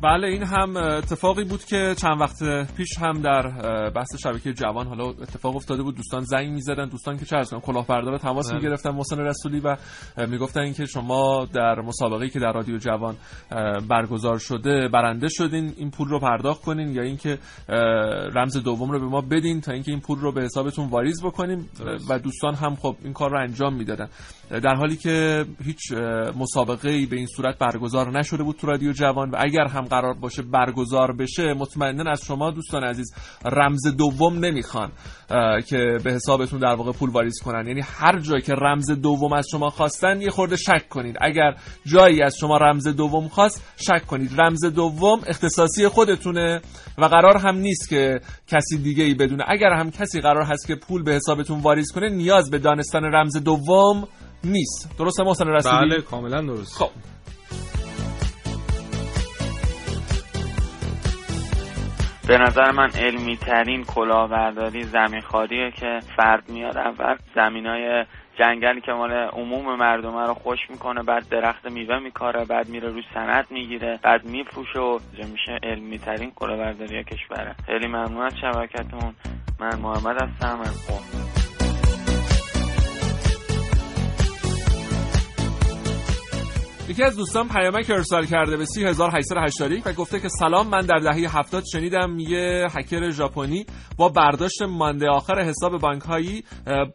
بله 0.01 0.27
این 0.27 0.43
هم 0.43 0.77
اتفاقی 0.77 1.43
بود 1.43 1.65
که 1.65 1.95
چند 1.97 2.21
وقت 2.21 2.43
پیش 2.77 2.97
هم 2.97 3.21
در 3.21 3.41
بحث 3.89 4.15
شبکه 4.23 4.53
جوان 4.53 4.87
حالا 4.87 5.03
اتفاق 5.09 5.55
افتاده 5.55 5.83
بود. 5.83 5.95
دوستان 5.95 6.23
زنگ 6.23 6.49
می‌زدن 6.49 6.89
دوستان 6.89 7.17
که 7.17 7.25
چه 7.25 7.37
از 7.37 7.53
کلاهبردار 7.53 8.17
تماس 8.17 8.49
بله. 8.49 8.57
می‌گرفتن 8.57 8.89
محسن 8.89 9.19
رسولی 9.19 9.59
و 9.59 9.77
می‌گفتن 10.27 10.61
اینکه 10.61 10.85
شما 10.85 11.47
در 11.53 11.81
مسابقه 11.81 12.29
که 12.29 12.39
در 12.39 12.51
رادیو 12.51 12.77
جوان 12.77 13.15
برگزار 13.89 14.37
شده 14.37 14.87
برنده 14.87 15.27
شدین 15.29 15.73
این 15.77 15.91
پول 15.91 16.07
رو 16.07 16.19
پرداخت 16.19 16.61
کنین 16.61 16.95
یا 16.95 17.01
اینکه 17.01 17.37
رمز 18.35 18.57
دوم 18.57 18.91
رو 18.91 18.99
به 18.99 19.05
ما 19.05 19.21
بدین 19.21 19.61
تا 19.61 19.71
اینکه 19.71 19.91
این 19.91 20.01
پول 20.01 20.19
رو 20.19 20.31
به 20.31 20.41
حسابتون 20.41 20.89
واریز 20.89 21.23
بکنیم. 21.23 21.69
و 22.09 22.19
دوستان 22.19 22.55
هم 22.55 22.75
خب 22.75 22.95
این 23.03 23.13
کار 23.13 23.31
رو 23.31 23.39
انجام 23.39 23.73
می‌دادن. 23.73 24.09
در 24.49 24.75
حالی 24.75 24.95
که 24.95 25.45
هیچ 25.63 25.91
مسابقه 26.39 26.89
ای 26.89 27.05
به 27.05 27.15
این 27.15 27.27
صورت 27.27 27.57
برگزار 27.57 28.19
نشده 28.19 28.43
بود 28.43 28.55
تو 28.55 28.67
رادیو 28.67 28.91
جوان 28.91 29.29
و 29.29 29.35
اگر 29.39 29.67
هم 29.67 29.88
قرار 29.89 30.13
باشه 30.13 30.41
برگزار 30.41 31.11
بشه 31.11 31.53
مطمئنا 31.53 32.11
از 32.11 32.21
شما 32.25 32.51
دوستان 32.51 32.83
عزیز 32.83 33.13
رمز 33.45 33.87
دوم 33.97 34.39
نمی‌خوان 34.45 34.91
که 35.67 35.97
به 36.03 36.11
حسابتون 36.11 36.59
در 36.59 36.75
واقع 36.75 36.91
پول 36.91 37.09
واریز 37.09 37.39
کنن. 37.45 37.67
یعنی 37.67 37.81
هر 37.81 38.19
جایی 38.19 38.41
که 38.41 38.53
رمز 38.53 38.91
دوم 38.91 39.33
از 39.33 39.47
شما 39.51 39.69
خواستن 39.69 40.21
یه 40.21 40.29
خورده 40.29 40.55
شک 40.55 40.89
کنید. 40.89 41.17
اگر 41.21 41.55
جایی 41.85 42.21
از 42.21 42.37
شما 42.37 42.57
رمز 42.57 42.87
دوم 42.87 43.27
خواست 43.27 43.63
شک 43.77 44.05
کنید. 44.07 44.41
رمز 44.41 44.65
دوم 44.65 45.19
اختصاصی 45.27 45.87
خودتونه 45.87 46.61
و 46.97 47.05
قرار 47.05 47.37
هم 47.37 47.57
نیست 47.57 47.89
که 47.89 48.19
کسی 48.47 48.77
دیگه 48.77 49.03
ای 49.03 49.13
بدونه. 49.13 49.43
اگر 49.47 49.73
هم 49.73 49.91
کسی 49.91 50.21
قرار 50.21 50.43
هست 50.43 50.67
که 50.67 50.75
پول 50.75 51.03
به 51.03 51.11
حسابتون 51.11 51.59
واریز 51.59 51.91
کنه 51.91 52.09
نیاز 52.09 52.51
به 52.51 52.57
دانستن 52.57 53.03
رمز 53.03 53.37
دوم 53.37 54.07
نیست. 54.43 54.89
درسته 54.99 55.23
محسن 55.23 55.47
رسولی؟ 55.47 55.89
بله 55.89 56.01
کاملا 56.01 56.41
درست 56.41 56.75
خب 56.75 56.89
به 62.29 62.37
نظر 62.37 62.71
من 62.71 62.89
علمی 62.99 63.37
ترین 63.37 63.83
کلاهبرداری 63.83 64.83
زمینخواریه 64.83 65.71
که 65.71 65.99
فرد 66.15 66.49
میاد. 66.49 66.77
اول 66.77 67.15
زمین 67.35 67.65
های 67.65 68.05
جنگلی 68.39 68.81
که 68.81 68.91
مال 68.91 69.11
عموم 69.11 69.75
مردم 69.75 70.17
رو 70.17 70.33
خوش 70.33 70.59
می‌کنه 70.69 71.03
بعد 71.03 71.29
درخت 71.29 71.65
میوه 71.65 71.99
میکاره 71.99 72.45
بعد 72.45 72.69
میره 72.69 72.89
روش 72.89 73.03
سند 73.13 73.47
می‌گیره 73.49 73.99
بعد 74.03 74.25
میفروشه 74.25 74.79
و 74.79 74.99
میشه 75.17 75.59
علمی 75.63 75.99
ترین 75.99 76.31
کلاهبرداری 76.35 77.03
کشوره. 77.03 77.55
خیلی 77.65 77.87
ممنون 77.87 78.25
از 78.25 78.33
شبکتون. 78.41 79.15
من 79.59 79.79
محمد 79.79 80.21
هستم 80.21 80.59
از 80.61 80.87
قم 80.87 81.38
یکی 86.89 87.03
از 87.03 87.15
دوستان 87.15 87.47
پیامک 87.47 87.89
ارسال 87.89 88.25
کرده 88.25 88.57
به 88.57 88.65
3881 88.65 89.87
و 89.87 89.93
گفته 89.93 90.19
که 90.19 90.29
سلام 90.29 90.67
من 90.67 90.81
در 90.81 90.97
دهه 90.97 91.37
70 91.37 91.63
شنیدم 91.71 92.19
یه 92.19 92.67
هکر 92.71 93.09
ژاپنی 93.09 93.65
با 93.97 94.09
برداشت 94.09 94.61
مانده 94.61 95.09
آخر 95.09 95.39
حساب 95.39 95.77
بانک 95.77 96.01
هایی 96.01 96.43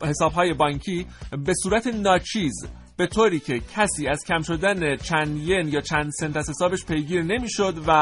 حساب 0.03 0.33
های 0.33 0.55
بانکی 0.55 1.07
به 1.47 1.53
صورت 1.63 1.87
ناچیز 1.87 2.53
به 2.97 3.07
طوری 3.07 3.41
که 3.41 3.61
کسی 3.77 4.09
از 4.09 4.25
کم 4.29 4.43
شدن 4.43 4.97
چند 4.97 5.37
ین 5.37 5.69
یا 5.69 5.81
چند 5.81 6.11
سنت 6.21 6.37
از 6.37 6.51
حسابش 6.51 6.85
پیگیر 6.85 7.23
نمی‌شد 7.23 7.75
و 7.87 7.93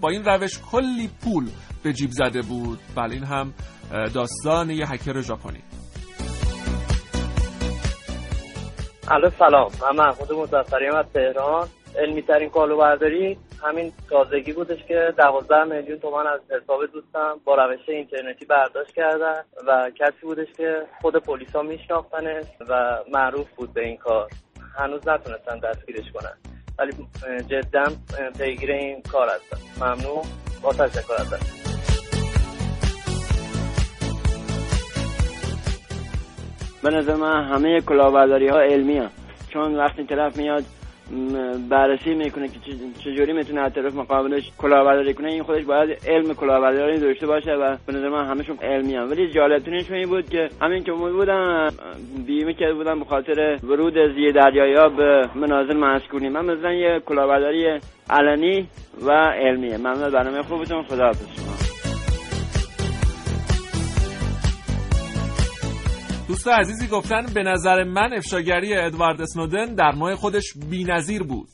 با 0.00 0.08
این 0.08 0.24
روش 0.24 0.58
کلی 0.58 1.10
پول 1.24 1.48
به 1.82 1.92
جیب 1.92 2.10
زده 2.10 2.42
بود. 2.42 2.78
بله 2.96 3.14
این 3.14 3.24
هم 3.24 3.54
داستان 4.14 4.70
یه 4.70 4.90
هکر 4.90 5.20
ژاپنی. 5.20 5.60
الو 9.10 9.30
سلام. 9.38 9.70
من 9.82 9.96
محمود 9.96 10.32
مزفری 10.32 10.86
از 10.86 11.06
تهران. 11.14 11.68
علمی 11.98 12.22
ترین 12.22 12.50
کالوبرداری 12.50 13.38
همین 13.62 13.92
تازگی 14.10 14.52
بودش 14.52 14.84
که 14.88 15.14
دوازده 15.16 15.64
میلیون 15.64 15.98
تومن 15.98 16.26
از 16.26 16.40
حساب 16.50 16.86
دوستم 16.86 17.40
با 17.44 17.54
روش 17.54 17.88
اینترنتی 17.88 18.44
برداشت 18.44 18.94
کردن 18.94 19.44
و 19.66 19.90
کسی 19.98 20.20
بودش 20.22 20.46
که 20.56 20.82
خود 21.02 21.16
پلیسا 21.16 21.62
میشناختنش 21.62 22.44
و 22.68 22.98
معروف 23.12 23.46
بود 23.56 23.72
به 23.72 23.84
این 23.84 23.96
کار. 23.96 24.30
هنوز 24.78 25.08
نتونستن 25.08 25.58
دستگیرش 25.58 26.12
کنن. 26.14 26.38
ولی 26.78 26.92
جدا 27.46 27.84
پیگیر 28.38 28.70
این 28.72 29.02
کار 29.02 29.28
هستم 29.28 29.84
ممنون. 29.84 30.22
با 30.62 30.72
تشکر 30.72 31.14
ازتون. 31.14 31.63
به 36.84 36.90
نظر 36.90 37.14
من 37.14 37.44
همه 37.44 37.80
کلاهبرداری 37.80 38.48
ها 38.48 38.60
علمی 38.60 38.98
هم. 38.98 39.10
چون 39.52 39.74
وقتی 39.74 40.04
طرف 40.04 40.36
میاد 40.36 40.64
بررسی 41.70 42.14
می‌کنه 42.14 42.48
که 42.48 42.58
چجوری 43.04 43.32
می‌تونه 43.32 43.60
از 43.60 43.72
طرف 43.72 43.94
مقابلش 43.94 44.52
کلاهبرداری 44.58 45.14
کنه 45.14 45.28
این 45.28 45.42
خودش 45.42 45.64
باید 45.64 45.98
علم 46.06 46.34
کلاهبرداری 46.34 46.98
داشته 46.98 47.26
باشه 47.26 47.52
و 47.52 47.76
به 47.86 47.92
نظر 47.92 48.08
من 48.08 48.24
همشون 48.24 48.56
علمی 48.62 48.94
هم 48.94 49.10
ولی 49.10 49.30
جالبترینش 49.30 49.90
این 49.90 50.08
بود 50.08 50.28
که 50.28 50.48
همین 50.60 50.84
که 50.84 50.92
بودن 50.92 51.68
بیمه 52.26 52.54
کرده 52.54 52.74
بودن 52.74 52.98
به 52.98 53.04
خاطر 53.04 53.58
ورود 53.62 53.94
زیر 54.14 54.32
دریایی 54.32 54.74
ها 54.74 54.88
به 54.88 55.28
منازل 55.34 55.76
مسکونی 55.76 56.28
من 56.28 56.44
مثلا 56.44 56.72
یه 56.72 57.00
کلاهبرداری 57.06 57.80
علنی 58.10 58.68
و 59.06 59.10
علمیه. 59.12 59.76
ممنون 59.76 60.10
برنامه 60.10 60.42
خوبتون. 60.42 60.82
خدا 60.82 61.04
حافظ 61.04 61.63
دوست 66.28 66.48
عزیزی 66.48 66.88
گفتن 66.88 67.26
به 67.34 67.42
نظر 67.42 67.84
من 67.84 68.12
افشاگری 68.12 68.74
ادوارد 68.74 69.20
اسنودن 69.20 69.74
در 69.74 69.92
ماه 69.98 70.14
خودش 70.14 70.52
بی‌نظیر 70.70 71.22
بود. 71.22 71.48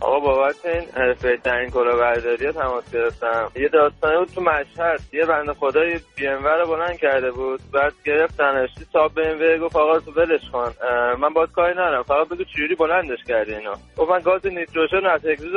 آقا 0.00 0.20
بابت 0.20 0.66
این 0.66 0.84
بهترین 1.22 1.70
کلاهبرداری 1.70 2.52
تماس 2.52 2.92
گرفتم. 2.92 3.50
یه 3.56 3.68
داستانی 3.68 4.18
بود 4.18 4.28
تو 4.28 4.40
مشهد. 4.40 5.00
یه 5.12 5.26
بند 5.26 5.52
خدای 5.52 6.00
بی 6.16 6.26
رو 6.26 6.66
بلند 6.66 6.96
کرده 6.98 7.30
بود. 7.30 7.60
بعد 7.74 7.92
گرفتنش. 8.04 8.70
صاحب 8.92 9.20
بی 9.20 9.58
گفت 9.58 9.76
آقا 9.76 10.00
تو 10.00 10.12
ولش 10.12 10.50
کن. 10.52 10.72
من 11.20 11.28
باید 11.34 11.50
کاری 11.50 11.72
ندارم. 11.72 12.02
فقط 12.02 12.28
بگو 12.28 12.44
چجوری 12.44 12.74
بلندش 12.74 13.24
کردی 13.28 13.54
اینا 13.54 13.74
گفت 13.96 14.10
من 14.10 14.18
گاز 14.18 14.46
نیتروژن 14.46 15.06
از 15.06 15.26
اگزوز 15.26 15.54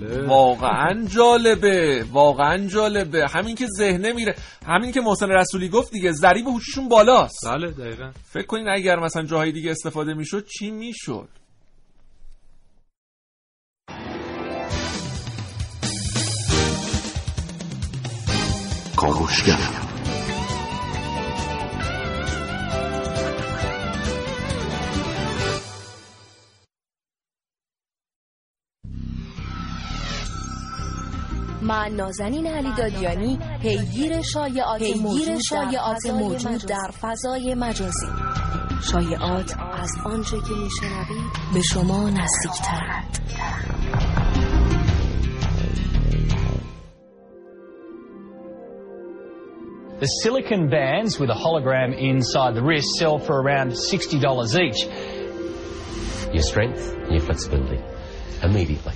بله. 0.00 0.28
واقعا 0.28 1.06
جالبه 1.06 2.04
واقعا 2.12 2.66
جالبه. 2.66 3.26
همین 3.28 3.54
که 3.54 3.66
ذهنه 3.78 4.12
میره 4.12 4.34
همین 4.66 4.92
که 4.92 5.00
محسن 5.00 5.30
رسولی 5.30 5.68
گفت 5.68 5.92
دیگه 5.92 6.12
ضریب 6.12 6.46
هوششون 6.46 6.88
بالاست. 6.88 7.46
بله 7.46 7.70
دقیقا. 7.70 8.10
فکر 8.32 8.46
کنین 8.46 8.68
اگر 8.68 8.96
مثلا 8.96 9.22
جاهای 9.22 9.52
دیگه 9.52 9.70
استفاده 9.70 10.14
می‌شد 10.14 10.46
چی 10.46 10.70
می‌شد؟ 10.70 11.28
کاوشگر. 18.96 19.83
من 31.64 31.88
نازنین 31.94 32.46
علی 32.46 32.72
دادیانی 32.78 33.38
پیگیر 33.62 34.22
شایعات 34.22 34.82
موجود, 34.82 35.38
شایعات 35.48 36.06
موجود 36.06 36.66
در 36.66 36.90
فضای 37.00 37.54
مجازی 37.54 38.06
شایعات 38.92 39.54
از 39.72 39.90
آنچه 40.04 40.36
که 40.36 40.54
میشنوید 40.54 41.54
به 41.54 41.62
شما 41.62 42.10
نزدیکترند 42.10 43.20
The 50.00 50.06
silicon 50.06 50.68
bands 50.68 51.18
with 51.20 51.30
a 51.30 51.38
hologram 51.44 51.96
inside 51.96 52.54
the 52.54 52.62
wrist 52.62 52.88
sell 52.98 53.18
for 53.18 53.40
around 53.40 53.70
$60 53.70 54.60
each. 54.60 54.80
Your 56.34 56.42
strength, 56.42 56.94
your 57.08 57.20
flexibility, 57.20 57.80
immediately. 58.42 58.92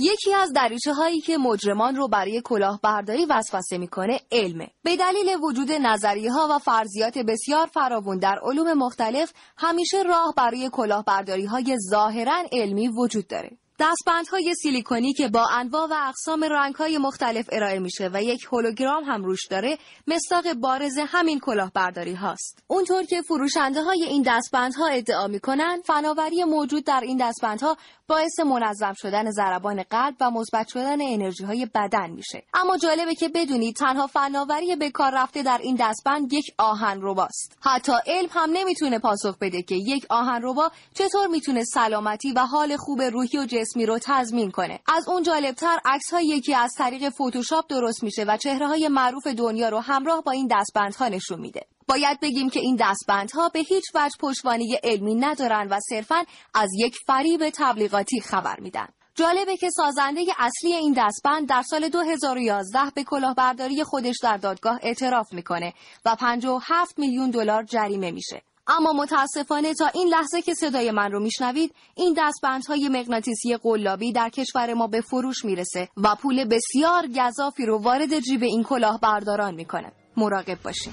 یکی 0.00 0.34
از 0.34 0.52
دریچه 0.52 0.92
هایی 0.92 1.20
که 1.20 1.38
مجرمان 1.38 1.96
رو 1.96 2.08
برای 2.08 2.42
کلاهبرداری 2.44 3.24
وسوسه 3.24 3.78
می‌کنه 3.78 4.20
علمه. 4.32 4.68
به 4.82 4.96
دلیل 4.96 5.36
وجود 5.42 5.72
نظریه 5.72 6.32
ها 6.32 6.48
و 6.50 6.58
فرضیات 6.58 7.18
بسیار 7.18 7.66
فراوون 7.66 8.18
در 8.18 8.38
علوم 8.42 8.72
مختلف 8.72 9.32
همیشه 9.58 10.02
راه 10.02 10.34
برای 10.36 10.70
کلاهبرداری 10.72 11.44
های 11.44 11.76
ظاهرا 11.90 12.42
علمی 12.52 12.88
وجود 12.88 13.26
داره. 13.26 13.50
دستبندهای 13.80 14.54
سیلیکونی 14.54 15.12
که 15.12 15.28
با 15.28 15.46
انواع 15.46 15.86
و 15.90 15.94
اقسام 16.08 16.44
رنگهای 16.44 16.98
مختلف 16.98 17.48
ارائه 17.52 17.78
میشه 17.78 18.10
و 18.12 18.22
یک 18.22 18.44
هولوگرام 18.52 19.04
هم 19.04 19.24
روش 19.24 19.46
داره 19.46 19.78
مستاق 20.06 20.54
بارز 20.54 20.98
همین 21.06 21.40
کلاهبرداری 21.40 22.14
هاست 22.14 22.62
اونطور 22.66 23.02
که 23.02 23.22
فروشنده 23.22 23.82
های 23.82 24.02
این 24.02 24.22
دستبندها 24.26 24.86
ادعا 24.86 25.26
می‌کنن 25.26 25.82
فناوری 25.84 26.44
موجود 26.44 26.84
در 26.84 27.00
این 27.00 27.16
دستبندها 27.16 27.76
باعث 28.10 28.40
منظم 28.40 28.92
شدن 28.96 29.30
ضربان 29.30 29.82
قلب 29.82 30.14
و 30.20 30.30
مثبت 30.30 30.68
شدن 30.68 31.02
انرژی 31.02 31.44
های 31.44 31.66
بدن 31.74 32.10
میشه. 32.10 32.42
اما 32.54 32.76
جالبه 32.76 33.14
که 33.14 33.28
بدونید 33.28 33.76
تنها 33.76 34.06
فناوری 34.06 34.76
به 34.76 34.90
کار 34.90 35.12
رفته 35.14 35.42
در 35.42 35.58
این 35.62 35.76
دستبند 35.80 36.32
یک 36.32 36.44
آهن 36.58 36.98
رباست 37.02 37.58
حتی 37.60 37.92
علم 38.06 38.28
هم 38.30 38.50
نمی‌تونه 38.52 38.98
پاسخ 38.98 39.38
بده 39.38 39.62
که 39.62 39.74
یک 39.74 40.06
آهن 40.08 40.40
ربا 40.42 40.70
چطور 40.94 41.26
می‌تونه 41.26 41.64
سلامتی 41.64 42.32
و 42.32 42.40
حال 42.40 42.76
خوب 42.76 43.02
روحی 43.02 43.38
و 43.38 43.46
جسمی 43.46 43.86
رو 43.86 43.98
تضمین 44.02 44.50
کنه. 44.50 44.80
از 44.86 45.08
اون 45.08 45.22
جالبتر 45.22 45.78
عکس 45.84 46.12
هایی 46.12 46.40
که 46.40 46.56
از 46.56 46.74
طریق 46.78 47.08
فتوشاپ 47.08 47.66
درست 47.68 48.02
میشه 48.02 48.24
و 48.24 48.36
چهره 48.36 48.66
های 48.66 48.88
معروف 48.88 49.26
دنیا 49.26 49.68
رو 49.68 49.78
همراه 49.78 50.22
با 50.22 50.32
این 50.32 50.48
دستبندها 50.50 51.08
نشون 51.08 51.40
میده. 51.40 51.66
باید 51.90 52.20
بگیم 52.20 52.50
که 52.50 52.60
این 52.60 52.76
دستبندها 52.80 53.48
به 53.48 53.58
هیچ 53.58 53.84
وجه 53.94 54.14
پشتوانه 54.20 54.80
علمی 54.82 55.14
ندارن 55.14 55.68
و 55.70 55.80
صرفا 55.88 56.24
از 56.54 56.68
یک 56.78 56.96
فریب 57.06 57.50
تبلیغاتی 57.54 58.20
خبر 58.20 58.60
میدن. 58.60 58.88
جالبه 59.14 59.56
که 59.56 59.70
سازنده 59.70 60.20
اصلی 60.38 60.72
این 60.72 60.94
دستبند 60.98 61.48
در 61.48 61.62
سال 61.62 61.88
2011 61.88 62.78
به 62.94 63.04
کلاهبرداری 63.04 63.84
خودش 63.84 64.16
در 64.22 64.36
دادگاه 64.36 64.78
اعتراف 64.82 65.32
می‌کنه 65.32 65.74
و 66.04 66.16
57 66.16 66.98
میلیون 66.98 67.30
دلار 67.30 67.62
جریمه 67.62 68.10
میشه. 68.10 68.42
اما 68.66 68.92
متاسفانه 68.92 69.74
تا 69.74 69.86
این 69.86 70.08
لحظه 70.08 70.42
که 70.42 70.54
صدای 70.54 70.90
من 70.90 71.12
رو 71.12 71.20
میشنوید 71.20 71.74
این 71.94 72.14
دستبندهای 72.18 72.88
مغناطیسی 72.88 73.56
قلابی 73.56 74.12
در 74.12 74.28
کشور 74.28 74.74
ما 74.74 74.86
به 74.86 75.00
فروش 75.00 75.44
می‌رسه 75.44 75.88
و 75.96 76.14
پول 76.14 76.44
بسیار 76.44 77.06
گذافی 77.06 77.66
رو 77.66 77.82
وارد 77.82 78.20
جیب 78.20 78.42
این 78.42 78.64
کلاهبرداران 78.64 79.54
می‌کنه. 79.54 79.92
مراقب 80.16 80.62
باشین. 80.62 80.92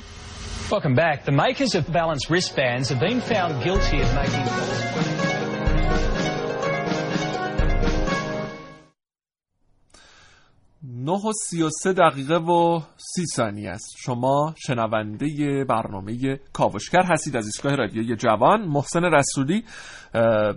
Welcome 0.69 0.95
back. 0.95 1.23
The 1.23 1.31
makers 1.31 1.75
of 1.75 1.89
balanced 1.93 2.29
wristbands 2.29 2.89
have 2.89 2.99
been 2.99 3.21
found 3.21 3.63
guilty 3.63 4.01
of 4.01 4.13
making. 4.13 4.47
9 10.83 11.11
و 11.11 11.31
33 11.33 11.93
دقیقه 11.93 12.35
و 12.35 12.79
30 12.97 13.25
ثانیه 13.35 13.69
است 13.69 13.95
شما 13.97 14.55
شنونده 14.57 15.65
برنامه 15.69 16.39
کاوشگر 16.53 17.03
هستید 17.03 17.37
از 17.37 17.45
ایستگاه 17.45 17.75
رادیوی 17.75 18.15
جوان 18.15 18.61
محسن 18.61 19.03
رسولی 19.03 19.63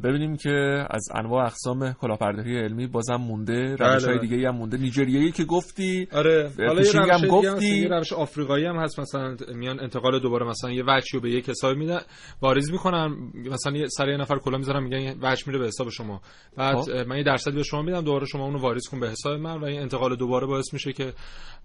ببینیم 0.03 0.37
که 0.37 0.87
از 0.91 1.09
انواع 1.15 1.45
اقسام 1.45 1.93
کلاهبرداری 1.93 2.59
علمی 2.59 2.87
بازم 2.87 3.17
مونده 3.17 3.77
روش 3.77 4.05
های 4.05 4.19
بله. 4.19 4.29
دیگه 4.29 4.49
هم 4.49 4.57
مونده 4.57 4.77
نیجریایی 4.77 5.33
که 5.33 5.45
گفتی 5.45 6.09
آره 6.13 6.51
حالا 6.59 6.83
یه 6.83 7.15
هم 7.15 7.29
گفتی 7.29 7.77
یه 7.77 7.89
روش 7.89 8.13
آفریقایی 8.13 8.65
هم 8.65 8.77
هست 8.77 9.01
مثلا 9.01 9.37
میان 9.55 9.81
انتقال 9.81 10.19
دوباره 10.19 10.47
مثلا 10.47 10.71
یه 10.71 10.85
وچی 10.87 11.17
رو 11.17 11.21
به 11.21 11.31
یک 11.31 11.49
حساب 11.49 11.77
میدن 11.77 12.01
واریز 12.43 12.73
می‌کنن 12.73 13.17
مثلا 13.35 13.77
یه 13.77 13.87
سر 13.89 14.09
یه 14.09 14.17
نفر 14.17 14.39
کلا 14.39 14.59
می‌ذارن 14.59 14.83
میگن 14.83 15.19
وچ 15.23 15.47
میره 15.47 15.59
به 15.59 15.67
حساب 15.67 15.89
شما 15.89 16.21
بعد 16.57 16.77
خب. 16.77 16.91
من 16.91 17.17
یه 17.17 17.23
درصدی 17.23 17.57
به 17.57 17.63
شما 17.63 17.83
میدم 17.83 18.01
دوباره 18.01 18.27
شما 18.27 18.45
اونو 18.45 18.59
واریز 18.59 18.89
کن 18.89 19.01
به 19.01 19.11
حساب 19.11 19.41
من 19.41 19.61
و 19.61 19.65
این 19.65 19.81
انتقال 19.81 20.17
دوباره 20.17 20.47
باعث 20.47 20.73
میشه 20.73 20.93
که 20.93 21.13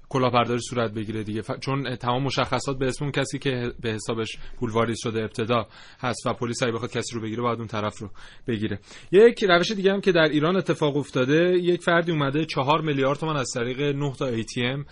کلاهبرداری 0.09 0.59
صورت 0.59 0.91
بگیره 0.91 1.23
دیگه 1.23 1.41
ف... 1.41 1.51
چون 1.59 1.95
تمام 1.95 2.23
مشخصات 2.23 2.77
به 2.77 2.87
اسم 2.87 3.05
اون 3.05 3.11
کسی 3.11 3.39
که 3.39 3.71
به 3.81 3.89
حسابش 3.89 4.37
پول 4.59 4.71
واریز 4.71 4.97
شده 4.99 5.21
ابتدا 5.21 5.67
هست 5.99 6.25
و 6.25 6.33
پلیس 6.33 6.63
اگه 6.63 6.71
بخواد 6.71 6.91
کسی 6.91 7.15
رو 7.15 7.21
بگیره 7.21 7.41
باید 7.41 7.57
اون 7.59 7.67
طرف 7.81 7.99
رو 7.99 8.09
بگیره. 8.47 8.79
یک 9.11 9.43
روش 9.43 9.71
دیگه 9.71 9.93
هم 9.93 10.01
که 10.01 10.11
در 10.11 10.23
ایران 10.23 10.55
اتفاق 10.55 10.97
افتاده 10.97 11.57
یک 11.61 11.81
فردی 11.81 12.11
اومده 12.11 12.45
چهار 12.45 12.81
میلیارد 12.81 13.19
تومان 13.19 13.37
از 13.37 13.51
طریق 13.55 13.81
9 13.81 14.13
تا 14.19 14.31
ATM 14.31 14.85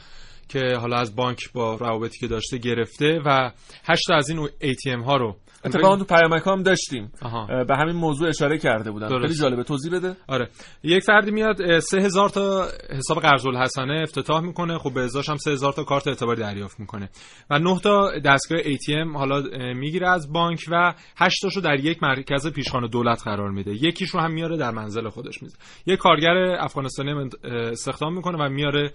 که 0.50 0.78
حالا 0.80 0.98
از 0.98 1.16
بانک 1.16 1.54
با 1.54 1.76
روابطی 1.76 2.20
که 2.20 2.28
داشته 2.28 2.58
گرفته 2.58 3.22
و 3.26 3.52
8 3.86 4.08
تا 4.08 4.16
از 4.16 4.30
این 4.30 4.48
ATM 4.48 5.06
ها 5.06 5.18
رو. 5.18 5.36
اتفاقا 5.66 5.98
تو 5.98 6.04
پیامک 6.04 6.44
هم 6.46 6.64
داشتیم. 6.64 7.12
آها. 7.22 7.64
به 7.64 7.76
همین 7.78 7.96
موضوع 7.96 8.30
اشاره 8.30 8.58
کرده 8.58 8.92
بودن 8.92 9.08
درست. 9.08 9.22
خیلی 9.22 9.40
جالبه. 9.40 9.64
توضیح 9.64 9.92
بده. 9.94 10.16
آره. 10.28 10.50
یک 10.84 11.04
فردی 11.04 11.32
میاد 11.32 11.80
3000 11.80 12.30
تا 12.30 12.68
حساب 12.98 13.20
قرض 13.20 13.46
الحسنه 13.46 14.00
افتتاح 14.04 14.42
می‌کنه. 14.42 14.78
خب 14.78 14.94
به 14.94 15.02
ازاش 15.02 15.30
هم 15.30 15.38
3000 15.38 15.74
تا 15.74 15.84
کارت 15.84 16.08
اعتباری 16.08 16.42
دریافت 16.42 16.80
می‌کنه. 16.80 17.10
و 17.50 17.60
9 17.60 17.80
تا 17.80 18.20
دستگاه 18.26 18.60
ATM 18.60 19.16
حالا 19.16 19.44
می‌گیره 19.74 20.10
از 20.10 20.34
بانک 20.34 20.60
و 20.72 20.94
8 21.18 21.42
تاشو 21.42 21.62
در 21.62 21.80
یک 21.80 22.04
مرکز 22.04 22.48
پیشخوان 22.48 22.88
دولت 22.88 23.24
قرار 23.24 23.52
میده. 23.52 23.72
یکیشو 23.72 24.20
هم 24.20 24.34
میاره 24.34 24.58
در 24.58 24.72
منزل 24.72 25.10
خودش 25.10 25.44
می‌ذاره 25.44 25.62
یک 25.86 26.00
کارگر 26.00 26.38
افغانستانی 26.60 27.30
استخدام 27.44 28.16
می‌کنه 28.16 28.46
و 28.46 28.50
میاره 28.50 28.92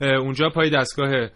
اونجا 0.00 0.48
پای 0.48 0.70
دستگاه 0.70 1.26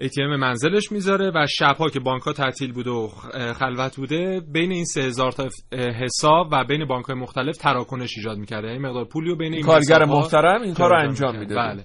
ATM 0.00 0.38
منزلش 0.40 0.92
می‌ذاره 0.92 1.32
و 1.34 1.46
شبها 1.46 1.88
که 1.88 2.00
بانک 2.00 2.22
ها 2.22 2.32
تعطیل 2.32 2.72
بوده 2.72 2.90
و 2.90 3.08
خلوت 3.52 3.96
بوده 3.96 4.40
بین 4.52 4.72
این 4.72 4.84
3000 4.84 5.32
تا 5.32 5.48
حساب 5.72 6.48
و 6.52 6.64
بین 6.64 6.84
بانک 6.84 7.04
های 7.04 7.16
مختلف 7.16 7.56
تراکنش 7.56 8.16
ایجاد 8.16 8.38
می‌کرده. 8.38 8.68
این 8.68 8.76
یعنی 8.76 8.88
مقدار 8.88 9.04
پولی 9.04 9.30
و 9.30 9.36
بین 9.36 9.54
این 9.54 9.62
کارگر 9.62 10.04
محترم 10.04 10.62
این 10.62 10.74
کار 10.74 10.90
رو 10.90 10.98
انجام 10.98 11.38
میده. 11.38 11.54
بله. 11.54 11.84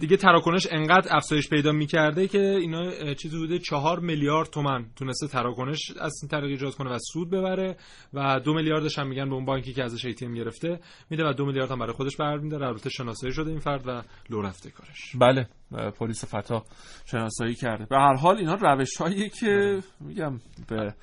دیگه 0.00 0.16
تراکنش 0.16 0.66
انقدر 0.70 1.16
افزایش 1.16 1.48
پیدا 1.48 1.72
می‌کرده 1.72 2.28
که 2.28 2.38
اینا 2.38 3.14
چیزی 3.14 3.38
بوده 3.38 3.58
چهار 3.58 4.00
میلیارد 4.00 4.50
تومن 4.50 4.86
تونسته 4.96 5.28
تراکنش 5.28 5.92
از 6.00 6.12
این 6.22 6.28
طریق 6.28 6.50
ایجاد 6.50 6.74
کنه 6.74 6.90
و 6.90 6.98
سود 7.12 7.30
ببره 7.30 7.76
و 8.14 8.40
دو 8.40 8.54
میلیاردش 8.54 8.98
هم 8.98 9.08
میگن 9.08 9.28
به 9.28 9.34
اون 9.34 9.44
بانکی 9.44 9.72
که 9.72 9.84
ازش 9.84 10.04
ایتیم 10.04 10.34
گرفته 10.34 10.80
میده 11.10 11.28
و 11.28 11.32
دو 11.32 11.46
میلیارد 11.46 11.70
هم 11.70 11.78
برای 11.78 11.92
خودش 11.92 12.16
برمیداره. 12.16 12.66
البته 12.66 12.90
شناسایی 12.90 13.32
شده 13.32 13.50
این 13.50 13.60
فرد 13.60 13.88
و 13.88 14.02
لو 14.30 14.42
رفته 14.42 14.70
کارش. 14.70 15.16
بله. 15.20 15.48
پلیس 15.98 16.24
فتا 16.24 16.62
شناسایی 17.04 17.54
کرده. 17.54 17.84
به 17.84 17.96
هر 17.96 18.14
حال 18.14 18.36
اینا 18.38 18.54
روش 18.54 18.96
هایی 18.96 19.28
که 19.28 19.82
میگم 20.00 20.40
به 20.68 20.94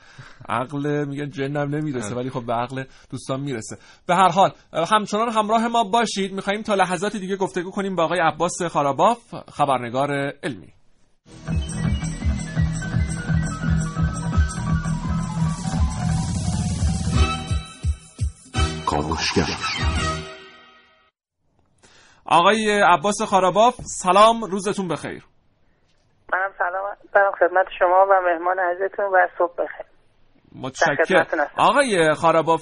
عقل 0.50 1.06
میگن 1.06 1.30
جنم 1.30 1.76
نمی‌رسه. 1.76 2.16
ولی 2.16 2.30
خب 2.30 2.46
به 2.46 2.54
عقل 2.54 2.84
دوستان 3.10 3.40
می‌رسه. 3.40 3.78
به 4.06 4.16
هر 4.16 4.30
حال 4.30 4.52
همچنان 4.74 5.30
همراه 5.30 5.68
ما 5.68 5.84
باشید. 5.84 6.34
می‌خوایم 6.34 6.62
تا 6.62 6.76
لحظات 6.76 7.16
دیگه 7.16 7.36
گفتگو 7.36 7.72
کنیم 7.72 7.96
با 7.96 8.04
آقای 8.04 8.20
عباس 8.20 8.62
خاراباف 8.62 9.36
خبرنگار 9.52 10.34
علمی. 10.44 10.74
کاوشگر. 18.86 20.11
آقای 22.32 22.82
عباس 22.82 23.22
خاراباف 23.30 23.76
سلام 23.76 24.44
روزتون 24.44 24.88
بخیر. 24.88 25.24
منم 26.34 26.52
سلام 26.58 26.96
دارم 27.14 27.32
خدمت 27.32 27.66
شما 27.80 28.06
و 28.10 28.22
مهمان 28.22 28.60
عزیزتون 28.60 29.06
و 29.06 29.28
صبح 29.38 29.54
بخیر. 29.54 29.86
متشکرم. 30.56 31.48
آقای 31.58 32.14
خاراباف 32.14 32.62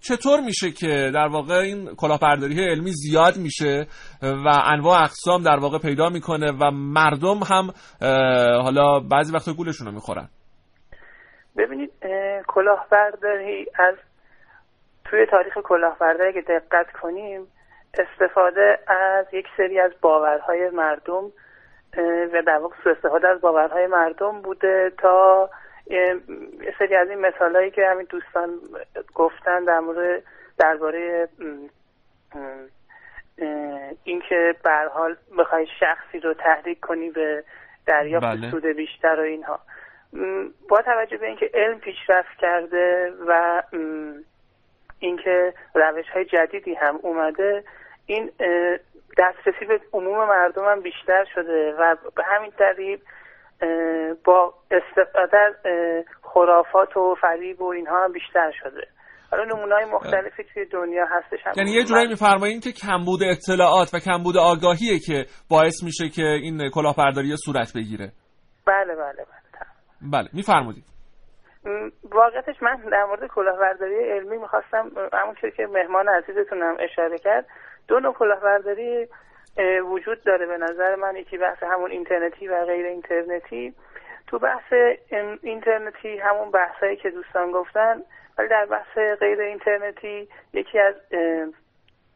چطور 0.00 0.40
میشه 0.40 0.70
که 0.70 1.10
در 1.14 1.28
واقع 1.28 1.54
این 1.54 1.94
کلاهبرداری 1.94 2.70
علمی 2.70 2.90
زیاد 2.90 3.36
میشه 3.36 3.86
و 4.22 4.48
انواع 4.64 5.00
اقسام 5.00 5.42
در 5.42 5.56
واقع 5.56 5.78
پیدا 5.78 6.08
می‌کنه 6.08 6.52
و 6.52 6.70
مردم 6.70 7.40
هم 7.50 7.70
حالا 8.62 9.00
بعضی 9.00 9.34
وقتا 9.34 9.52
گولشون 9.52 9.86
رو 9.86 9.92
می‌خورن؟ 9.92 10.28
ببینید 11.58 11.90
کلاهبرداری 12.46 13.66
از 13.78 13.94
توی 15.04 15.26
تاریخ 15.30 15.54
کلاهبرداری 15.64 16.32
که 16.32 16.40
دقت 16.40 16.92
کنیم 17.02 17.46
استفاده 18.00 18.78
از 18.86 19.26
یک 19.32 19.46
سری 19.56 19.80
از 19.80 19.92
باورهای 20.00 20.70
مردم 20.70 21.32
و 22.32 22.42
در 22.46 22.58
واقع 22.58 22.76
سو 22.84 22.90
استفاده 22.90 23.28
از 23.28 23.40
باورهای 23.40 23.86
مردم 23.86 24.42
بوده 24.42 24.92
تا 24.98 25.50
یه 25.86 26.20
سری 26.78 26.96
از 26.96 27.08
این 27.08 27.18
مثال 27.18 27.56
هایی 27.56 27.70
که 27.70 27.86
همین 27.86 28.06
دوستان 28.10 28.50
گفتن 29.14 29.64
در 29.64 29.80
مورد 29.80 30.22
درباره 30.58 31.28
اینکه 34.04 34.54
به 34.64 34.70
حال 34.94 35.16
بخوای 35.38 35.66
شخصی 35.80 36.20
رو 36.20 36.34
تحریک 36.34 36.80
کنی 36.80 37.10
به 37.10 37.44
دریافت 37.86 38.26
بله. 38.26 38.50
سود 38.50 38.66
بیشتر 38.66 39.20
و 39.20 39.22
اینها 39.22 39.60
با 40.68 40.82
توجه 40.82 41.16
به 41.16 41.26
اینکه 41.26 41.50
علم 41.54 41.78
پیشرفت 41.78 42.38
کرده 42.38 43.12
و 43.26 43.62
اینکه 44.98 45.54
روش 45.74 46.08
های 46.14 46.24
جدیدی 46.24 46.74
هم 46.74 46.98
اومده 47.02 47.64
این 48.06 48.30
دسترسی 49.18 49.64
به 49.64 49.80
عموم 49.92 50.28
مردم 50.28 50.64
هم 50.64 50.80
بیشتر 50.80 51.24
شده 51.34 51.74
و 51.78 51.96
به 52.16 52.22
همین 52.26 52.52
اه، 53.60 54.14
با 54.24 54.54
استفاده 54.70 55.38
از 55.38 55.54
خرافات 56.22 56.96
و 56.96 57.14
فریب 57.20 57.62
و 57.62 57.66
اینها 57.66 58.04
هم 58.04 58.12
بیشتر 58.12 58.52
شده. 58.62 58.86
حالا 59.30 59.44
نمونه 59.44 59.74
های 59.74 59.84
مختلفی 59.84 60.44
توی 60.54 60.64
دنیا 60.64 61.06
هستش 61.10 61.38
هم. 61.46 61.52
یعنی 61.56 61.70
یه 61.70 61.84
جورایی 61.84 62.08
میفرمایین 62.08 62.60
که 62.60 62.72
کمبود 62.72 63.20
اطلاعات 63.22 63.94
و 63.94 63.98
کمبود 63.98 64.36
آگاهیه 64.36 64.98
که 65.06 65.24
باعث 65.50 65.84
میشه 65.84 66.08
که 66.08 66.22
این 66.22 66.70
کلاهبرداری 66.74 67.36
صورت 67.36 67.72
بگیره. 67.76 68.12
بله 68.66 68.94
بله 68.94 69.24
بله 69.24 69.36
بله 70.12 70.28
میفرمودید. 70.32 70.84
م، 71.64 71.90
واقعیتش 72.04 72.62
من 72.62 72.76
در 72.92 73.04
مورد 73.04 73.30
کلاهبرداری 73.34 74.10
علمی 74.10 74.36
می‌خواستم 74.36 74.90
همون 75.12 75.34
که 75.56 75.66
مهمان 75.66 76.08
عزیزتونم 76.08 76.76
اشاره 76.80 77.18
کرد 77.18 77.46
دو 77.88 78.00
نوع 78.00 78.14
کلاهبرداری 78.14 79.08
اه، 79.56 79.78
وجود 79.78 80.24
داره 80.24 80.46
به 80.46 80.56
نظر 80.56 80.94
من 80.94 81.16
یکی 81.16 81.38
بحث 81.38 81.62
همون 81.62 81.90
اینترنتی 81.90 82.48
و 82.48 82.64
غیر 82.64 82.86
اینترنتی. 82.86 83.74
تو 84.26 84.38
بحث 84.38 84.72
اینترنتی 85.42 86.18
همون 86.18 86.50
بحثایی 86.50 86.96
که 86.96 87.10
دوستان 87.10 87.52
گفتن 87.52 88.02
ولی 88.38 88.48
در 88.48 88.66
بحث 88.66 88.98
غیر 88.98 89.40
اینترنتی 89.40 90.28
یکی 90.52 90.78
از 90.78 90.94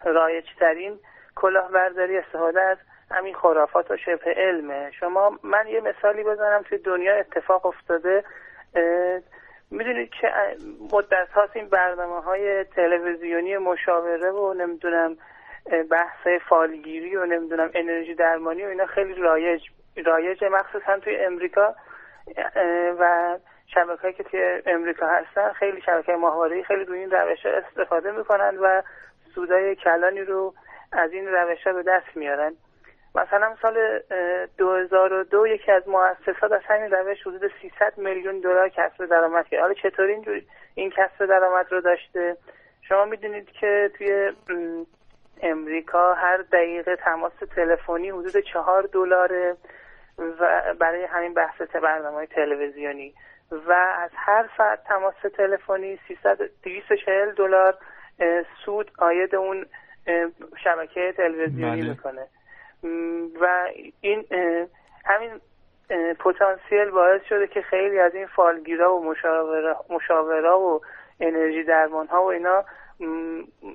رایج 0.05 0.45
ترین 0.61 0.99
کلاهبرداری 1.37 2.19
استفاده 2.19 2.61
از 2.61 2.79
همین 3.11 3.35
خرافات 3.35 3.91
و 3.91 3.97
شبه 3.97 4.35
علمه. 4.37 4.91
شما 5.01 5.39
من 5.43 5.67
یه 5.69 5.81
مثالی 5.81 6.25
بزنم 6.25 6.63
توی 6.63 6.79
دنیا 6.79 7.15
اتفاق 7.15 7.67
افتاده 7.67 8.25
می‌دونید 9.71 10.11
که 10.21 10.29
مدت 10.93 11.29
هاست 11.35 11.57
این 11.57 11.69
برنامه 11.69 12.21
های 12.23 12.65
تلویزیونی 12.65 13.57
مشاوره 13.57 14.31
و 14.31 14.55
نمی‌دونم 14.55 15.17
بحث 15.91 16.27
فالگیری 16.49 17.17
و 17.17 17.27
نمی‌دونم 17.27 17.71
انرژی 17.75 18.15
درمانی 18.15 18.65
و 18.65 18.69
اینا 18.69 18.87
خیلی 18.87 19.15
رایج 19.15 19.63
رایج 20.05 20.45
مخصوصا 20.45 20.99
توی 20.99 21.17
امریکا 21.17 21.75
و 22.99 23.39
شبکه 23.75 24.13
که 24.13 24.23
توی 24.23 24.63
امریکا 24.67 25.07
هستن 25.07 25.53
خیلی 25.53 25.81
شبکه 25.81 26.13
ماهواره‌ای 26.13 26.65
خیلی 26.65 26.85
روی 26.85 26.99
این 26.99 27.11
روش 27.11 27.47
استفاده 27.47 28.11
می‌کنن 28.11 28.59
و 28.59 28.83
سودای 29.35 29.77
کلانی 29.77 30.21
رو 30.21 30.55
از 30.93 31.13
این 31.13 31.29
روش 31.29 31.65
به 31.65 31.83
دست 31.83 32.17
میارن. 32.17 32.53
مثلا 33.15 33.57
سال 33.63 34.01
اه، 34.11 34.47
2002 34.59 35.47
یکی 35.47 35.73
از 35.73 35.89
مؤسسات 35.89 36.53
از 36.53 36.61
همین 36.65 36.91
روش 36.91 37.21
حدود 37.27 37.53
300 37.63 37.99
میلیون 37.99 38.41
دلار 38.41 38.69
کسب 38.69 39.07
درآمد 39.07 39.49
کرد. 39.49 39.61
حالا 39.61 39.75
چطور 39.75 40.07
اینجوری 40.07 40.47
این 40.75 40.91
کسب 40.91 41.27
درآمد 41.27 41.73
رو 41.73 41.81
داشته؟ 41.81 42.37
شما 42.89 43.05
می‌دونید 43.05 43.51
که 43.51 43.91
توی 43.99 44.33
امریکا 45.43 46.15
هر 46.15 46.37
دقیقه 46.37 46.97
تماس 46.97 47.33
تلفنی 47.57 48.11
حدود 48.11 48.37
چهار 48.53 48.83
دلاره 48.83 49.57
و 50.41 50.75
برای 50.79 51.05
همین 51.05 51.35
بحث 51.35 51.61
برنامه 51.61 52.27
تلویزیونی 52.27 53.15
و 53.53 53.73
از 53.73 54.11
هر 54.15 54.51
ساعت 54.57 54.85
تماس 54.85 55.15
تلفنی 55.37 55.99
300 56.09 56.39
240 56.63 57.33
دلار 57.33 57.75
سود 58.65 58.91
عاید 58.99 59.35
اون 59.35 59.67
شبکه 60.65 61.15
تلویزیونی 61.17 61.81
بله. 61.81 61.91
می‌کنه 61.91 62.27
و 63.41 63.69
این 64.01 64.25
همین 65.05 65.41
پتانسیل 66.19 66.91
باعث 66.91 67.23
شده 67.29 67.47
که 67.47 67.63
خیلی 67.63 67.99
از 67.99 68.15
این 68.15 68.27
فالگیرا 68.27 68.97
و 68.97 69.05
مشاوره 69.05 69.77
مشاورا 69.91 70.61
و 70.61 70.81
انرژی 71.21 71.63
درمان 71.63 72.07
ها 72.07 72.23
و 72.23 72.27
اینا 72.27 72.65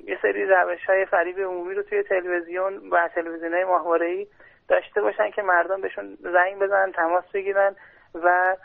یه 0.08 0.18
سری 0.22 0.46
روش 0.46 0.86
های 0.86 1.06
فریب 1.06 1.40
عمومی 1.40 1.76
رو 1.76 1.84
توی 1.84 2.04
تلویزیون 2.04 2.90
و 2.92 3.10
تلویزیون 3.16 3.54
های 3.54 3.64
ماهواره‌ای 3.64 4.28
داشته 4.68 5.02
باشن 5.02 5.32
که 5.32 5.42
مردم 5.42 5.82
بهشون 5.82 6.18
زنگ 6.22 6.60
بزنن 6.60 6.92
تماس 6.92 7.26
بگیرن 7.34 7.76
و 8.16 8.56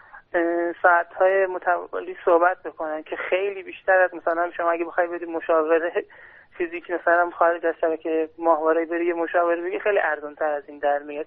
ساعت 0.83 1.13
های 1.13 1.47
متوالی 1.47 2.17
صحبت 2.25 2.63
بکنن 2.63 3.03
که 3.03 3.17
خیلی 3.17 3.63
بیشتر 3.63 3.99
از 3.99 4.15
مثلا 4.15 4.51
شما 4.51 4.71
اگه 4.71 4.85
بخوای 4.85 5.07
بدی 5.07 5.25
مشاوره 5.27 5.93
فیزیکی 6.59 6.93
مثلا 6.93 7.31
خارج 7.31 7.67
از 7.67 7.75
شبکه 7.81 8.29
ماهواره 8.39 8.85
بری 8.85 9.07
یه 9.07 9.15
مشاوره 9.15 9.63
بگی 9.63 9.79
خیلی 9.79 9.99
ارزان 9.99 10.35
تر 10.35 10.51
از 10.51 10.63
این 10.69 10.79
در 10.79 10.99
میاد. 10.99 11.27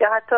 یا 0.00 0.10
حتی 0.10 0.36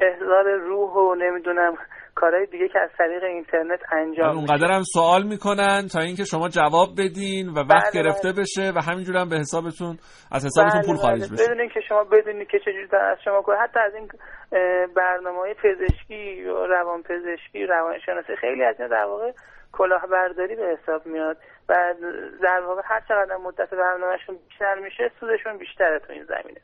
احضار 0.00 0.50
روح 0.50 0.90
و 0.92 1.14
نمی‌دونم 1.14 1.78
کارهای 2.14 2.46
دیگه 2.46 2.68
که 2.68 2.78
از 2.78 2.90
طریق 2.98 3.24
اینترنت 3.24 3.80
انجام 3.92 4.28
میشه. 4.28 4.38
اونقدر 4.38 4.72
هم 4.72 4.82
سوال 4.82 5.22
می‌کنن 5.22 5.86
تا 5.92 6.00
اینکه 6.00 6.24
شما 6.24 6.48
جواب 6.48 6.88
بدین 6.98 7.48
و 7.48 7.58
وقت 7.58 7.92
بله، 7.94 8.02
گرفته 8.02 8.32
بشه 8.32 8.72
و 8.76 8.80
همینجور 8.90 9.16
هم 9.16 9.28
به 9.28 9.36
حسابتون 9.36 9.96
از 10.32 10.46
حسابتون 10.46 10.80
بله، 10.80 10.86
پول 10.86 10.96
بله. 10.96 11.02
خارج 11.02 11.32
بشه 11.32 11.44
بدون 11.44 11.60
اینکه 11.60 11.80
شما 11.88 12.04
بدونید 12.04 12.48
که 12.48 12.58
چجوری 12.58 12.86
دارن 12.86 13.10
از 13.10 13.18
شما 13.24 13.42
کنه 13.42 13.56
حتی 13.56 13.80
از 13.80 13.94
این 13.94 14.08
برنامه 14.96 15.38
های 15.38 15.54
پزشکی 15.54 16.44
و 16.44 16.66
روان 16.66 17.02
پزشکی 17.02 17.66
روانشناسی 17.66 18.36
خیلی 18.36 18.64
از 18.64 18.76
این 18.80 18.88
در 18.88 19.04
واقع 19.04 19.32
کلاهبرداری 19.72 20.56
به 20.56 20.76
حساب 20.76 21.06
میاد 21.06 21.36
و 21.68 21.94
در 22.42 22.60
واقع 22.66 22.82
هر 22.84 23.00
چقدر 23.08 23.36
مدت 23.36 23.70
برنامهشون 23.70 24.36
بیشتر 24.48 24.74
میشه 24.74 25.10
سودشون 25.20 25.58
بیشتره 25.58 25.98
تو 25.98 26.12
این 26.12 26.24
زمینه 26.24 26.60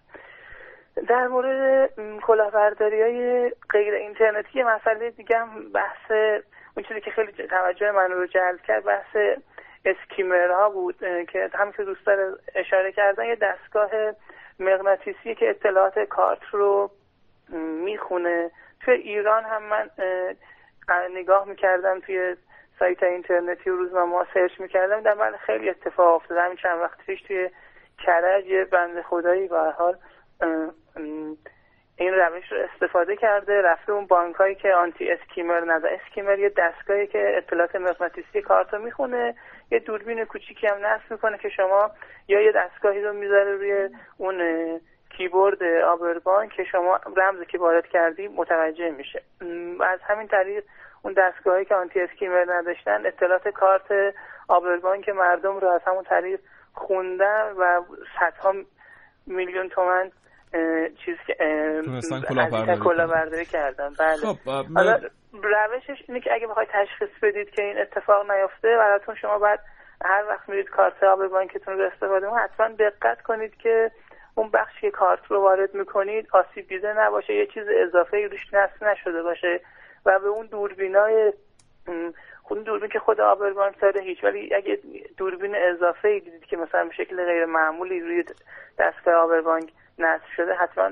در 1.08 1.26
مورد 1.26 1.90
کلاهبرداری 2.20 3.02
های 3.02 3.52
غیر 3.70 3.94
اینترنتی 3.94 4.62
مسئله 4.62 5.10
دیگه 5.10 5.38
هم 5.38 5.72
بحث 5.72 6.10
اون 6.76 6.84
چیزی 6.88 7.00
که 7.00 7.10
خیلی 7.10 7.32
توجه 7.32 7.90
من 7.90 8.10
رو 8.10 8.26
جلب 8.26 8.60
کرد 8.62 8.84
بحث 8.84 9.16
اسکیمرها 9.84 10.70
بود 10.70 11.04
اه، 11.04 11.24
که 11.24 11.50
هم 11.54 11.72
که 11.72 11.84
دوستان 11.84 12.38
اشاره 12.54 12.92
کردن 12.92 13.24
یه 13.24 13.36
دستگاه 13.36 13.90
مغناطیسی 14.60 15.34
که 15.34 15.50
اطلاعات 15.50 15.98
کارت 15.98 16.42
رو 16.52 16.90
می‌خونه. 17.84 18.50
توی 18.80 18.94
ایران 18.94 19.44
هم 19.44 19.62
من 19.62 19.90
اه، 19.98 21.08
نگاه 21.14 21.48
می‌کردم 21.48 22.00
توی 22.00 22.36
سایت 22.78 23.02
اینترنتی 23.02 23.70
و 23.70 23.76
روزنامه 23.76 24.26
سرچ 24.34 24.60
می‌کردم 24.60 25.00
در 25.00 25.14
من 25.14 25.36
خیلی 25.36 25.70
اتفاق 25.70 26.14
افتاده 26.14 26.42
همین 26.42 26.56
چند 26.56 26.80
وقت 26.80 26.98
پیش 27.06 27.22
توی 27.22 27.50
کرج 27.98 28.52
بند 28.70 29.02
خدایی 29.02 29.48
به 29.48 29.58
حال 29.58 29.96
این 31.96 32.14
روش 32.14 32.52
رو 32.52 32.58
استفاده 32.58 33.16
کرده 33.16 33.62
رفته 33.62 33.92
اون 33.92 34.06
بانک 34.06 34.36
هایی 34.36 34.54
که 34.54 34.74
آنتی 34.74 35.10
اسکیمر 35.10 35.72
نداره 35.72 36.00
اسکیمر 36.04 36.38
یه 36.38 36.48
دستگاهی 36.56 37.06
که 37.06 37.36
اطلاعات 37.36 37.76
مغناطیسی 37.76 38.42
کارت 38.42 38.74
رو 38.74 38.82
می‌خونه 38.82 39.34
یه 39.70 39.78
دوربین 39.78 40.24
کوچیکی 40.24 40.66
هم 40.66 40.86
نصب 40.86 41.10
می‌کنه 41.10 41.38
که 41.38 41.48
شما 41.48 41.90
یا 42.28 42.40
یه 42.40 42.52
دستگاهی 42.52 43.02
رو 43.02 43.12
می‌ذاره 43.12 43.56
روی 43.56 43.88
اون 44.16 44.40
کیبورد 45.10 45.62
آبربان 45.62 46.48
که 46.48 46.64
شما 46.64 47.00
رمزی 47.16 47.46
که 47.46 47.58
وارد 47.58 47.86
کردی 47.86 48.28
متوجه 48.28 48.90
میشه. 48.90 49.22
از 49.80 50.00
همین 50.02 50.28
طریق 50.28 50.64
اون 51.02 51.12
دستگاهی 51.12 51.64
که 51.64 51.74
آنتی 51.74 52.00
اسکیمر 52.00 52.44
نداشتن 52.48 53.06
اطلاعات 53.06 53.48
کارت 53.48 54.14
آبربان 54.48 55.00
که 55.00 55.12
مردم 55.12 55.58
رو 55.58 55.68
از 55.68 55.80
همون 55.86 56.04
طریق 56.04 56.40
خوندن 56.74 57.52
و 57.58 57.82
صدها 58.20 58.54
میلیون 59.26 59.68
تومن 59.68 60.10
چیز 61.04 61.16
تونستن 61.84 62.20
کلاهبرداری 62.78 63.44
کردن. 63.44 63.94
بله. 63.98 64.16
خب 64.16 64.36
حالا 64.74 64.92
من- 64.92 65.10
روشش 65.42 66.04
اینه 66.08 66.20
که 66.20 66.34
اگه 66.34 66.46
بخواید 66.46 66.68
تشخیص 66.72 67.18
بدید 67.22 67.50
که 67.50 67.62
این 67.62 67.78
اتفاق 67.78 68.30
نیفته 68.30 68.76
براتون 68.76 69.14
شما 69.14 69.38
باید 69.38 69.60
هر 70.04 70.24
وقت 70.28 70.48
میرید 70.48 70.68
کارت 70.68 71.02
آب 71.02 71.26
بانکتون 71.26 71.78
رو 71.78 71.84
استفاده 71.84 72.26
کنید 72.26 72.42
حتما 72.42 72.68
دقت 72.68 73.22
کنید 73.22 73.56
که 73.56 73.90
اون 74.34 74.50
بخشی 74.50 74.80
که 74.80 74.90
کارت 74.90 75.20
رو 75.28 75.40
وارد 75.40 75.74
می‌کنید 75.74 76.28
آسیب 76.32 76.68
دیده 76.68 76.92
نباشه 76.92 77.34
یه 77.34 77.46
چیز 77.46 77.64
اضافه 77.86 78.16
ای 78.16 78.28
روش 78.28 78.54
نصب 78.54 78.84
نشده 78.84 79.22
باشه 79.22 79.60
و 80.06 80.18
به 80.18 80.28
اون 80.28 80.46
دوربینای 80.46 81.32
خود 82.42 82.64
دوربین 82.64 82.88
که 82.88 82.98
خود 82.98 83.20
آبربانک 83.20 83.80
داره 83.80 84.00
هیچ 84.00 84.24
ولی 84.24 84.54
اگه 84.54 84.78
دوربین 85.16 85.54
اضافه 85.54 86.08
ای 86.08 86.20
دیدید 86.20 86.44
که 86.44 86.56
مثلا 86.56 86.84
به 86.84 86.94
شکل 86.94 87.24
غیر 87.24 87.44
معمولی 87.44 88.00
روی 88.00 88.24
دستگاه 88.78 89.14
آبربانک 89.14 89.70
نصب 89.98 90.24
شده 90.36 90.52
حتما 90.60 90.90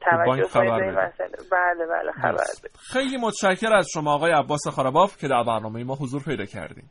توجه 0.00 0.48
خبر 0.48 0.82
این. 0.82 0.90
مسئله 0.90 1.36
بله 1.52 1.86
بله 1.86 2.12
خبر. 2.12 2.44
خیلی 2.92 3.16
متشکر 3.16 3.72
از 3.72 3.88
شما 3.94 4.14
آقای 4.14 4.32
عباس 4.32 4.68
خراباف 4.76 5.16
که 5.16 5.28
در 5.28 5.42
برنامه 5.46 5.84
ما 5.84 5.94
حضور 5.94 6.22
پیدا 6.22 6.44
کردیم. 6.44 6.90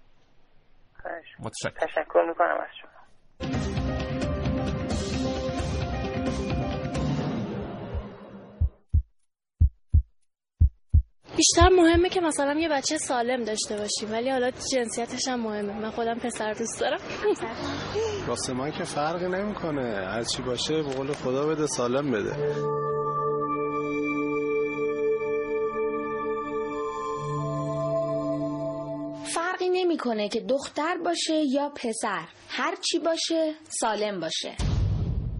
متشکر 1.39 1.85
تشکر 1.85 2.25
می‌کنم 2.27 2.57
از 2.61 2.69
شما 2.81 3.78
بیشتر 11.39 11.69
مهمه 11.69 12.09
که 12.09 12.21
مثلا 12.21 12.59
یه 12.59 12.69
بچه 12.69 12.97
سالم 12.97 13.43
داشته 13.43 13.77
باشیم 13.77 14.11
ولی 14.11 14.29
حالا 14.29 14.51
جنسیتش 14.73 15.27
هم 15.27 15.39
مهمه. 15.39 15.73
من 15.73 15.91
خودم 15.91 16.19
پسر 16.19 16.53
دوست 16.53 16.79
دارم. 16.79 16.99
واسه 18.27 18.53
من 18.53 18.71
که 18.71 18.83
فرقی 18.83 19.27
نمی‌کنه. 19.27 19.81
هر 19.81 20.23
چی 20.23 20.41
باشه 20.41 20.83
به 20.83 20.89
قول 20.89 21.13
خدا 21.13 21.47
بده 21.47 21.67
سالم 21.67 22.11
بده. 22.11 22.35
فرقی 29.25 29.69
نمی‌کنه 29.69 30.29
که 30.29 30.39
دختر 30.39 30.97
باشه 31.05 31.35
یا 31.35 31.69
پسر. 31.69 32.21
هر 32.49 32.75
چی 32.75 32.99
باشه 32.99 33.53
سالم 33.69 34.19
باشه. 34.19 34.68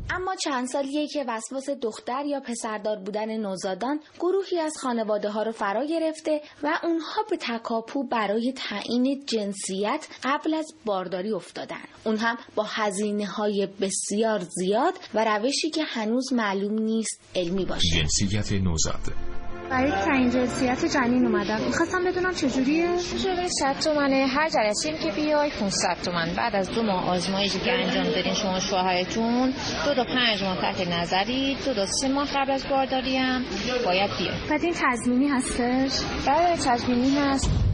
اما 0.10 0.36
چند 0.43 0.68
سالیه 0.68 1.07
که 1.07 1.26
وسواس 1.28 1.70
دختر 1.70 2.26
یا 2.26 2.39
پسردار 2.39 2.97
بودن 2.97 3.38
نوزادان 3.38 3.99
گروهی 4.20 4.60
از 4.60 4.74
خانواده 4.82 5.30
ها 5.30 5.43
رو 5.43 5.51
فرا 5.51 5.86
گرفته 5.86 6.41
و 6.64 6.80
اونها 6.84 7.24
به 7.30 7.38
تکاپو 7.38 8.03
برای 8.03 8.53
تعیین 8.57 9.26
جنسیت 9.26 10.07
قبل 10.24 10.53
از 10.53 10.74
بارداری 10.86 11.32
افتادن. 11.32 11.84
اون 12.03 12.18
هم 12.18 12.38
با 12.55 12.64
هزینه 12.64 13.26
های 13.26 13.68
بسیار 13.82 14.39
زیاد 14.39 14.93
و 15.14 15.26
روشی 15.26 15.70
که 15.70 15.84
هنوز 15.84 16.34
معلوم 16.34 16.80
نیست 16.80 17.22
علمی 17.36 17.66
باشه. 17.66 18.03
جنسیت 18.03 18.51
نوزاد. 18.51 19.28
برای 19.70 19.91
تعیین 19.91 20.30
جنسیت 20.30 20.86
جنین 20.86 21.26
اومدم 21.26 21.61
می‌خواستم 21.65 22.03
بدونم 22.03 22.34
چجوریه؟ 22.34 22.88
شده 23.24 23.47
100 23.47 23.80
تومنه. 23.80 24.28
هر 24.28 24.49
جلسه 24.49 24.97
که 24.97 25.11
بیای 25.11 25.49
500 25.59 25.97
تومن. 26.05 26.30
بعد 26.38 26.55
از 26.55 26.72
دو 26.72 26.84
ماه 26.84 27.09
آزمایشی 27.09 27.59
که 27.59 27.72
انجام 27.72 28.03
دادین 28.03 28.34
شما 28.34 28.59
شوهرتون 28.59 29.53
دو 29.86 29.93
تا 29.95 30.03
پنج 30.03 30.43
ماه 30.43 30.61
تحت 30.61 30.88
نظری 30.88 31.57
دو 31.65 31.74
تا 31.74 31.86
سه 31.86 32.07
ماه 32.07 32.28
قبل 32.36 32.51
از 32.51 32.65
بارداری 32.70 33.17
هم 33.17 33.45
باید 33.86 34.09
بیای. 34.20 34.49
بعد 34.49 34.63
این 34.63 34.74
تضمینی 34.74 35.28
هستش؟ 35.28 36.05
بله 36.28 36.55
تضمینی 36.57 37.17
هست. 37.17 37.68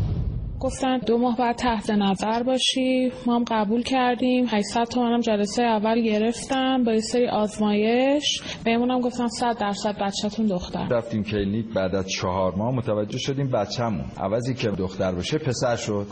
گفتن 0.66 0.98
دو 0.98 1.18
ماه 1.18 1.38
بعد 1.38 1.56
تحت 1.56 1.90
نظر 1.90 2.44
باشی. 2.44 3.12
ما 3.26 3.36
هم 3.36 3.44
قبول 3.48 3.84
کردیم. 3.84 4.46
800 4.48 4.84
تومنم 4.84 5.20
جلسه 5.20 5.64
اول 5.64 6.02
گرفتم 6.02 6.84
با 6.84 6.94
یه 6.94 7.00
سری 7.00 7.28
آزمایش. 7.28 8.42
بهمونم 8.64 9.02
گفتن 9.02 9.28
100 9.28 9.58
درصد 9.58 9.96
بچهتون 10.02 10.46
دختر 10.46 10.88
رفتیم 10.88 11.24
کلینیک 11.24 11.74
بعد 11.74 11.96
از 11.96 12.08
چهار 12.08 12.56
ماه 12.56 12.76
متوجه 12.76 13.18
شدیم 13.18 13.52
بچه‌مون. 13.52 14.06
عوضی 14.18 14.54
که 14.54 14.68
دختر 14.68 15.12
باشه 15.12 15.38
پسر 15.38 15.76
شد. 15.76 16.08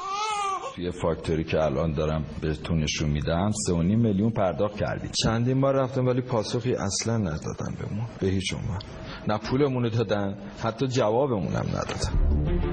توی 0.75 0.91
فاکتوری 0.91 1.43
که 1.43 1.63
الان 1.63 1.93
دارم 1.93 2.25
بهتون 2.41 2.83
نشون 2.83 3.09
میدم 3.09 3.51
3.5 3.69 3.73
میلیون 3.75 4.31
پرداخت 4.31 4.75
کردیم. 4.75 5.11
چندین 5.23 5.61
بار 5.61 5.75
رفتم 5.75 6.05
ولی 6.05 6.21
پاسخی 6.21 6.73
اصلا 6.73 7.17
ندادن 7.17 7.75
بهمون. 7.79 8.05
به 8.21 8.27
هیچ 8.27 8.53
عنوان. 8.53 8.79
نه 9.27 9.37
پولمون 9.37 9.89
دادن 9.89 10.37
حتی 10.63 10.87
جوابمون 10.87 11.53
هم 11.53 11.65
ندادن. 11.67 12.72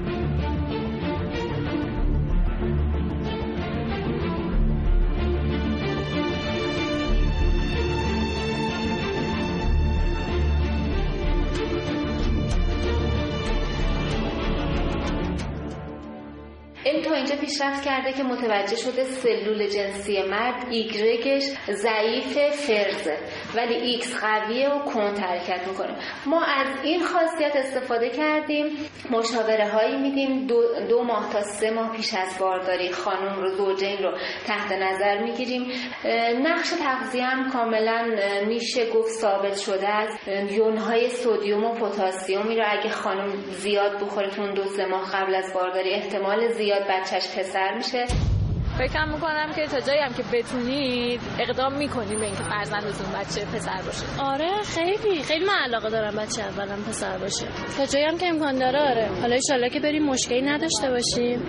پیشرفت 17.51 17.83
کرده 17.85 18.13
که 18.13 18.23
متوجه 18.23 18.75
شده 18.75 19.03
سلول 19.03 19.67
جنسی 19.67 20.23
مرد 20.23 20.67
ایگرگش 20.69 21.43
ضعیف 21.71 22.37
و 22.67 22.75
فرزه. 22.75 23.17
ولی 23.55 23.73
ایکس 23.73 24.15
قویه 24.15 24.69
و 24.69 24.79
کند 24.79 25.19
حرکت 25.19 25.67
می‌کنه. 25.67 25.95
ما 26.25 26.43
از 26.43 26.67
این 26.83 27.03
خاصیت 27.03 27.55
استفاده 27.55 28.09
کردیم. 28.09 28.65
مشاوره 29.11 29.69
هایی 29.69 29.97
میدیم. 29.97 30.47
دو, 30.47 30.61
دو 30.89 31.03
ماه 31.03 31.33
تا 31.33 31.41
سه 31.41 31.71
ماه 31.71 31.91
پیش 31.95 32.13
از 32.13 32.37
بارداری 32.39 32.91
خانم 32.91 33.35
رو 33.35 33.49
زوجین 33.49 33.97
رو 34.03 34.17
تحت 34.47 34.71
نظر 34.71 35.23
می‌گیریم. 35.23 35.71
نقش 36.41 36.69
تغذیه 36.69 37.25
هم 37.25 37.51
کاملا 37.51 38.15
میشه 38.47 38.89
گفت 38.89 39.11
ثابت 39.11 39.57
شده 39.57 39.87
است. 39.89 40.27
یونهای 40.27 41.09
سدیم 41.09 41.63
و 41.63 41.73
پتاسیمی 41.73 42.55
رو 42.55 42.63
اگه 42.67 42.89
خانم 42.89 43.31
زیاد 43.49 44.03
بخوره 44.03 44.29
تو 44.29 44.51
دو 44.51 44.63
سه 44.63 44.85
ماه 44.85 45.11
قبل 45.13 45.35
از 45.35 45.53
بارداری 45.53 45.93
احتمال 45.93 46.47
زیاد 46.47 46.87
بچهش 46.89 47.37
پسر 47.37 47.73
میشه. 47.73 48.05
فکر 48.77 49.05
می‌کنم 49.05 49.53
که 49.55 49.67
تا 49.67 49.79
جایی 49.79 49.99
هم 49.99 50.13
که 50.13 50.23
بتونید 50.33 51.21
اقدام 51.39 51.73
می‌کنید 51.73 52.19
به 52.19 52.25
اینکه 52.25 52.43
فرزندتون 52.43 53.11
بچه 53.19 53.45
پسر 53.45 53.81
باشه. 53.85 54.21
آره 54.23 54.63
خیلی 54.63 55.23
خیلی 55.23 55.45
من 55.45 55.57
علاقه 55.63 55.89
دارم 55.89 56.15
بچه 56.15 56.41
اولم 56.41 56.83
پسر 56.83 57.17
باشه. 57.17 57.45
تا 57.77 57.85
جایی 57.85 58.05
هم 58.05 58.17
که 58.17 58.27
امکان 58.27 58.55
داره 58.55 58.79
آره. 58.79 59.09
حالا 59.21 59.37
ان 59.53 59.69
که 59.69 59.79
بریم 59.79 60.03
مشکلی 60.03 60.41
نداشته 60.41 60.89
باشیم. 60.89 61.41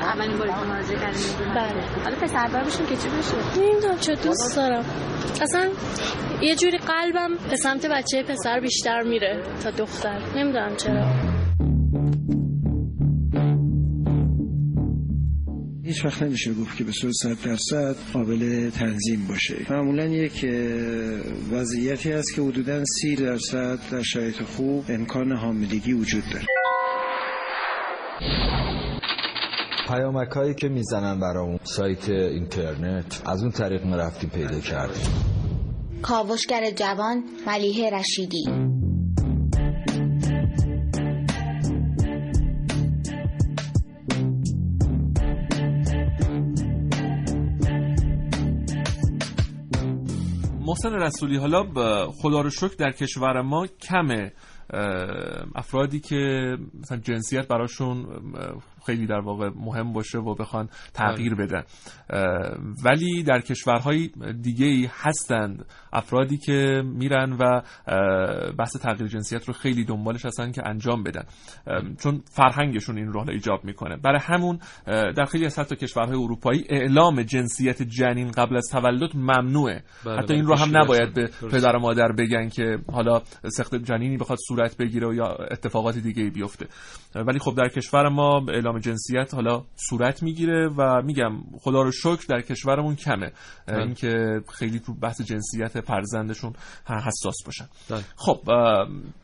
اولین 0.00 0.38
باری 0.38 0.50
که 0.50 0.56
مراجعه 0.56 0.96
کردیم 1.00 1.54
بله. 1.54 2.02
حالا 2.04 2.16
پسر 2.16 2.62
باشیم 2.64 2.86
که 2.86 2.96
چی 2.96 3.08
بشه 3.08 3.60
نمی‌دونم 3.60 3.98
چه 3.98 4.14
دوست 4.14 4.56
دارم. 4.56 4.84
اصلا 5.42 5.68
یه 6.42 6.54
جوری 6.54 6.78
قلبم 6.78 7.36
به 7.50 7.56
سمت 7.56 7.86
بچه 7.86 8.22
پسر 8.22 8.60
بیشتر 8.60 9.02
میره 9.02 9.42
تا 9.64 9.70
دختر. 9.70 10.18
نمی‌دونم 10.36 10.76
چرا. 10.76 11.31
هیچ 15.92 16.04
وقت 16.04 16.22
نمیشه 16.22 16.54
گفت 16.54 16.76
که 16.76 16.84
به 16.84 16.92
صورت 16.92 17.12
صد 17.14 17.36
درصد 17.44 17.96
قابل 18.12 18.70
تنظیم 18.70 19.26
باشه. 19.28 19.56
معمولا 19.70 20.06
یک 20.06 20.46
وضعیتی 21.52 22.12
هست 22.12 22.34
که 22.34 22.42
حدودا 22.42 22.84
سی 22.84 23.16
درصد 23.16 23.78
در 23.92 24.02
شرایط 24.02 24.42
خوب 24.42 24.84
امکان 24.88 25.32
حاملگی 25.32 25.92
وجود 25.92 26.22
داره. 26.32 26.46
پیامک 29.88 30.28
هایی 30.28 30.54
که 30.54 30.68
می‌زنن 30.68 31.20
برامون 31.20 31.58
سایت 31.62 32.08
اینترنت 32.08 33.22
از 33.26 33.42
اون 33.42 33.50
طریق 33.50 33.86
ما 33.86 33.96
رفتیم 33.96 34.30
پیدا 34.30 34.60
کردیم. 34.60 35.12
کاوشگر 36.02 36.70
جوان 36.70 37.24
ملیه 37.46 37.90
رشیدی. 37.90 38.71
محسن 50.66 50.92
رسولی 50.92 51.36
حالا 51.36 51.64
خدا 52.10 52.40
رو 52.40 52.50
شکر 52.50 52.74
در 52.78 52.90
کشور 52.90 53.40
ما 53.42 53.66
کمه 53.66 54.32
افرادی 55.54 56.00
که 56.00 56.56
مثلا 56.80 56.98
جنسیت 56.98 57.48
براشون 57.48 58.06
خیلی 58.86 59.06
در 59.06 59.20
واقع 59.20 59.50
مهم 59.56 59.92
باشه 59.92 60.18
و 60.18 60.34
بخوان 60.34 60.68
تغییر 60.94 61.34
بدن. 61.34 61.62
ولی 62.84 63.22
در 63.22 63.40
کشورهای 63.40 64.10
دیگه 64.42 64.66
ای 64.66 64.88
هستند 64.92 65.64
افرادی 65.92 66.38
که 66.38 66.82
میرن 66.84 67.32
و 67.32 67.62
بحث 68.58 68.76
تغییر 68.76 69.08
جنسیت 69.08 69.44
رو 69.44 69.54
خیلی 69.54 69.84
دنبالش 69.84 70.26
هستن 70.26 70.52
که 70.52 70.62
انجام 70.68 71.02
بدن. 71.02 71.24
چون 71.98 72.22
فرهنگشون 72.36 72.98
این 72.98 73.12
رو 73.12 73.30
ایجاب 73.30 73.64
می‌کنه. 73.64 73.96
برای 73.96 74.20
همون 74.22 74.58
در 74.86 75.24
خیلی 75.24 75.46
از 75.46 75.58
حتی 75.58 75.76
کشورهای 75.76 76.16
اروپایی 76.16 76.64
اعلام 76.68 77.22
جنسیت 77.22 77.82
جنین 77.82 78.30
قبل 78.30 78.56
از 78.56 78.68
تولد 78.72 79.16
ممنوعه. 79.16 79.82
بله 80.04 80.16
حتی 80.16 80.34
این 80.34 80.44
رو 80.44 80.58
هم 80.58 80.76
نباید 80.76 81.14
به 81.14 81.30
پدر 81.50 81.76
و 81.76 81.80
مادر 81.80 82.12
بگن 82.12 82.48
که 82.48 82.78
حالا 82.92 83.22
سخت 83.44 83.74
جنینی 83.74 84.16
بخواد 84.16 84.38
صورت 84.48 84.76
بگیره 84.76 85.08
و 85.08 85.14
یا 85.14 85.26
اتفاقات 85.50 85.98
دیگه 85.98 86.30
بیفته. 86.30 86.66
ولی 87.14 87.38
خب 87.38 87.54
در 87.56 87.68
کشور 87.68 88.08
ما 88.08 88.44
اعلام 88.48 88.71
جنسیت 88.80 89.34
حالا 89.34 89.64
صورت 89.76 90.22
می‌گیره 90.22 90.68
و 90.68 91.02
میگم 91.02 91.32
خدا 91.60 91.82
رو 91.82 91.92
شکر 91.92 92.24
در 92.28 92.40
کشورمون 92.40 92.96
کمه. 92.96 93.32
اینکه 93.68 94.40
خیلی 94.52 94.78
تو 94.78 94.94
بحث 94.94 95.20
جنسیت 95.20 95.80
فرزندشون 95.80 96.52
حساس 96.86 97.36
باشن. 97.46 97.66
خب 98.16 98.40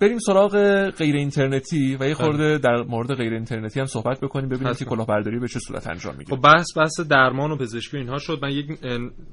بریم 0.01 0.19
سراغ 0.19 0.85
غیر 0.91 1.17
اینترنتی 1.17 1.97
و 2.01 2.09
یه 2.09 2.15
خورده 2.15 2.59
در 2.59 2.83
مورد 2.83 3.15
غیر 3.15 3.33
اینترنتی 3.33 3.81
هم 3.81 3.87
صحبت 3.87 4.21
بکنیم 4.21 4.49
ببینیم 4.49 4.75
که 4.75 4.85
کلاهبرداری 4.85 5.39
به 5.39 5.49
چه 5.49 5.59
صورت 5.59 5.87
انجام 5.87 6.17
می‌گیره. 6.17 6.37
خب 6.37 6.43
بحث 6.43 6.67
بحث 6.77 7.01
درمان 7.01 7.51
و 7.51 7.57
پزشکی 7.57 7.97
اینها 7.97 8.19
شد. 8.19 8.39
من 8.43 8.51
یک 8.51 8.67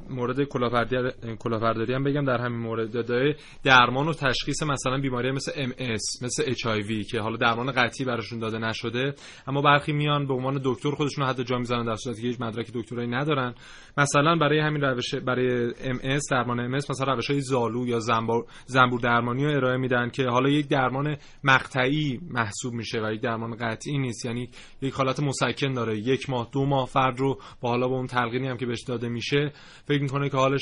مورد 0.10 0.44
کلاهبرداری 0.44 1.94
هم 1.94 2.04
بگم 2.04 2.26
در 2.26 2.38
همین 2.38 2.60
مورد. 2.60 2.96
داره 3.08 3.36
درمان 3.64 4.08
و 4.08 4.14
تشخیص 4.14 4.64
مثلا 4.64 4.98
بیماری 4.98 5.32
مثل 5.32 5.52
MS 5.56 5.74
مثل 6.22 6.44
H 6.48 6.68
که 7.12 7.20
حالا 7.20 7.38
درمان 7.38 7.72
قطعی 7.72 8.06
براشون 8.06 8.40
داده 8.40 8.58
نشده 8.58 9.14
اما 9.48 9.62
برخی 9.62 9.94
میان 10.06 10.28
به 10.28 10.34
عنوان 10.34 10.62
دکتر 10.64 10.92
خودشون 10.92 11.26
حتی 11.26 11.44
جا 11.44 11.58
می‌زنن 11.58 11.86
در 11.86 11.96
صورتی 11.96 12.22
که 12.22 12.28
هیچ 12.28 12.42
مدرک 12.42 12.72
دکترایی 12.74 13.08
ندارن. 13.08 13.56
مثلا 13.98 14.36
برای 14.36 14.60
همین 14.60 14.82
روش 14.82 15.16
برای 15.16 15.74
MS 15.84 16.22
درمان 16.32 16.60
MS 16.60 16.90
مثلا 16.90 17.14
روش 17.14 17.32
های 17.32 17.42
زالو 17.42 17.88
یا 17.88 18.00
زنبور 18.00 18.46
زنبور 18.66 19.00
درمانی 19.00 19.46
رو 19.46 19.52
ارائه 19.52 19.78
میدن 19.78 20.10
که 20.10 20.24
حالا 20.28 20.50
یک 20.50 20.68
درمان 20.68 21.18
مقطعی 21.44 22.20
محسوب 22.30 22.74
میشه 22.74 23.02
و 23.02 23.12
یک 23.12 23.22
درمان 23.22 23.56
قطعی 23.56 23.98
نیست. 23.98 24.26
یعنی 24.26 24.50
یک 24.82 24.94
حالت 24.94 25.20
مسکن 25.20 25.74
داره. 25.74 25.98
یک 25.98 26.30
ماه 26.30 26.50
دو 26.52 26.66
ماه 26.66 26.88
فرد 26.88 27.20
رو 27.20 27.40
با 27.62 27.70
حالا 27.70 27.88
با 27.88 27.96
اون 27.96 28.08
تلقینی 28.08 28.48
هم 28.48 28.58
که 28.58 28.66
بهش 28.66 28.84
داده 28.84 29.10
میشه 29.10 29.52
فکر 29.88 30.02
می‌کنه 30.02 30.30
که 30.30 30.38
حالش 30.38 30.62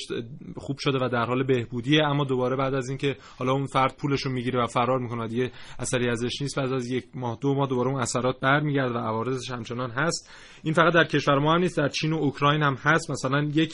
خوب 0.57 0.77
شده 0.79 1.05
و 1.05 1.09
در 1.09 1.25
حال 1.25 1.43
بهبودیه. 1.43 2.03
اما 2.03 2.23
دوباره 2.23 2.55
بعد 2.55 2.73
از 2.73 2.89
اینکه 2.89 3.15
حالا 3.39 3.51
اون 3.51 3.65
فرد 3.65 3.97
پولش 4.01 4.21
رو 4.21 4.31
می‌گیره 4.31 4.63
و 4.63 4.67
فرار 4.67 4.99
می‌کنه 4.99 5.27
دیگه 5.27 5.51
اثری 5.79 6.09
ازش 6.09 6.41
نیست 6.41 6.59
بعد 6.59 6.73
از 6.73 6.91
یک 6.91 7.05
ماه 7.15 7.37
دو 7.41 7.53
ماه 7.53 7.67
دوباره 7.67 7.89
اون 7.89 8.01
اثرات 8.01 8.39
برمیگرده 8.39 8.93
و 8.93 8.97
عوارضش 9.34 9.51
همچنان 9.51 9.91
هست. 9.91 10.29
این 10.63 10.73
فقط 10.73 10.93
در 10.93 11.03
کشور 11.03 11.39
ما 11.39 11.53
هم 11.53 11.59
نیست 11.59 11.77
در 11.77 11.88
چین 11.88 12.13
و 12.13 12.17
اوکراین 12.17 12.63
هم 12.63 12.73
هست. 12.73 13.11
مثلا 13.11 13.43
یک 13.43 13.73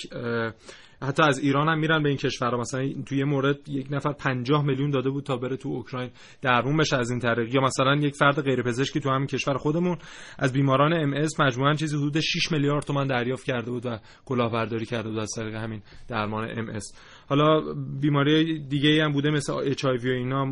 حتی 1.01 1.23
از 1.23 1.39
ایران 1.39 1.69
هم 1.69 1.79
میرن 1.79 2.03
به 2.03 2.09
این 2.09 2.17
کشورها. 2.17 2.57
مثلا 2.57 2.89
توی 3.05 3.17
یه 3.17 3.25
مورد 3.25 3.69
یک 3.69 3.87
نفر 3.91 4.11
50 4.13 4.65
میلیون 4.65 4.89
داده 4.89 5.09
بود 5.09 5.23
تا 5.23 5.37
بره 5.37 5.57
تو 5.57 5.69
اوکراین 5.69 6.09
درمون 6.41 6.77
بشه 6.77 6.97
از 6.97 7.09
این 7.09 7.19
طریق. 7.19 7.55
یا 7.55 7.61
مثلا 7.61 7.95
یک 7.95 8.15
فرد 8.15 8.41
غیر 8.41 8.61
پزشکی 8.61 8.99
تو 8.99 9.09
همین 9.09 9.27
کشور 9.27 9.57
خودمون 9.57 9.97
از 10.39 10.53
بیماران 10.53 10.93
ام 10.93 11.13
اس 11.13 11.39
مجموعا 11.39 11.73
چیزی 11.73 11.97
حدود 11.97 12.19
6 12.19 12.51
میلیارد 12.51 12.83
تومان 12.83 13.07
دریافت 13.07 13.43
کرده 13.43 13.71
بود 13.71 13.85
و 13.85 13.99
کلاهبرداری 14.25 14.85
کرده 14.85 15.09
بود 15.09 15.19
از 15.19 15.29
طریق 15.35 15.55
همین 15.55 15.81
درمان 16.07 16.59
MS. 16.59 16.83
حالا 17.29 17.73
بیماری 18.01 18.59
دیگه 18.59 18.89
ای 18.89 18.99
هم 18.99 19.11
بوده 19.11 19.31
مثل 19.31 19.53
H 19.53 19.85
و 19.85 19.89
اینا 20.03 20.45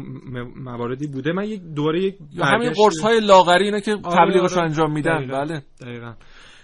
مواردی 0.56 1.08
بوده. 1.08 1.32
من 1.32 1.44
یک 1.44 1.62
دوره 1.76 2.04
یک 2.04 2.16
همین 2.42 2.72
قرص 2.72 3.00
های 3.00 3.20
لاغری 3.20 3.66
اینا 3.66 3.80
که 3.80 3.92
آره، 4.04 4.16
تبلیغش 4.18 4.54
آره. 4.54 4.62
انجام 4.62 4.94
میدن. 4.94 5.18
دقیقا. 5.18 5.38
بله. 5.46 5.62
دقیقاً. 5.82 6.14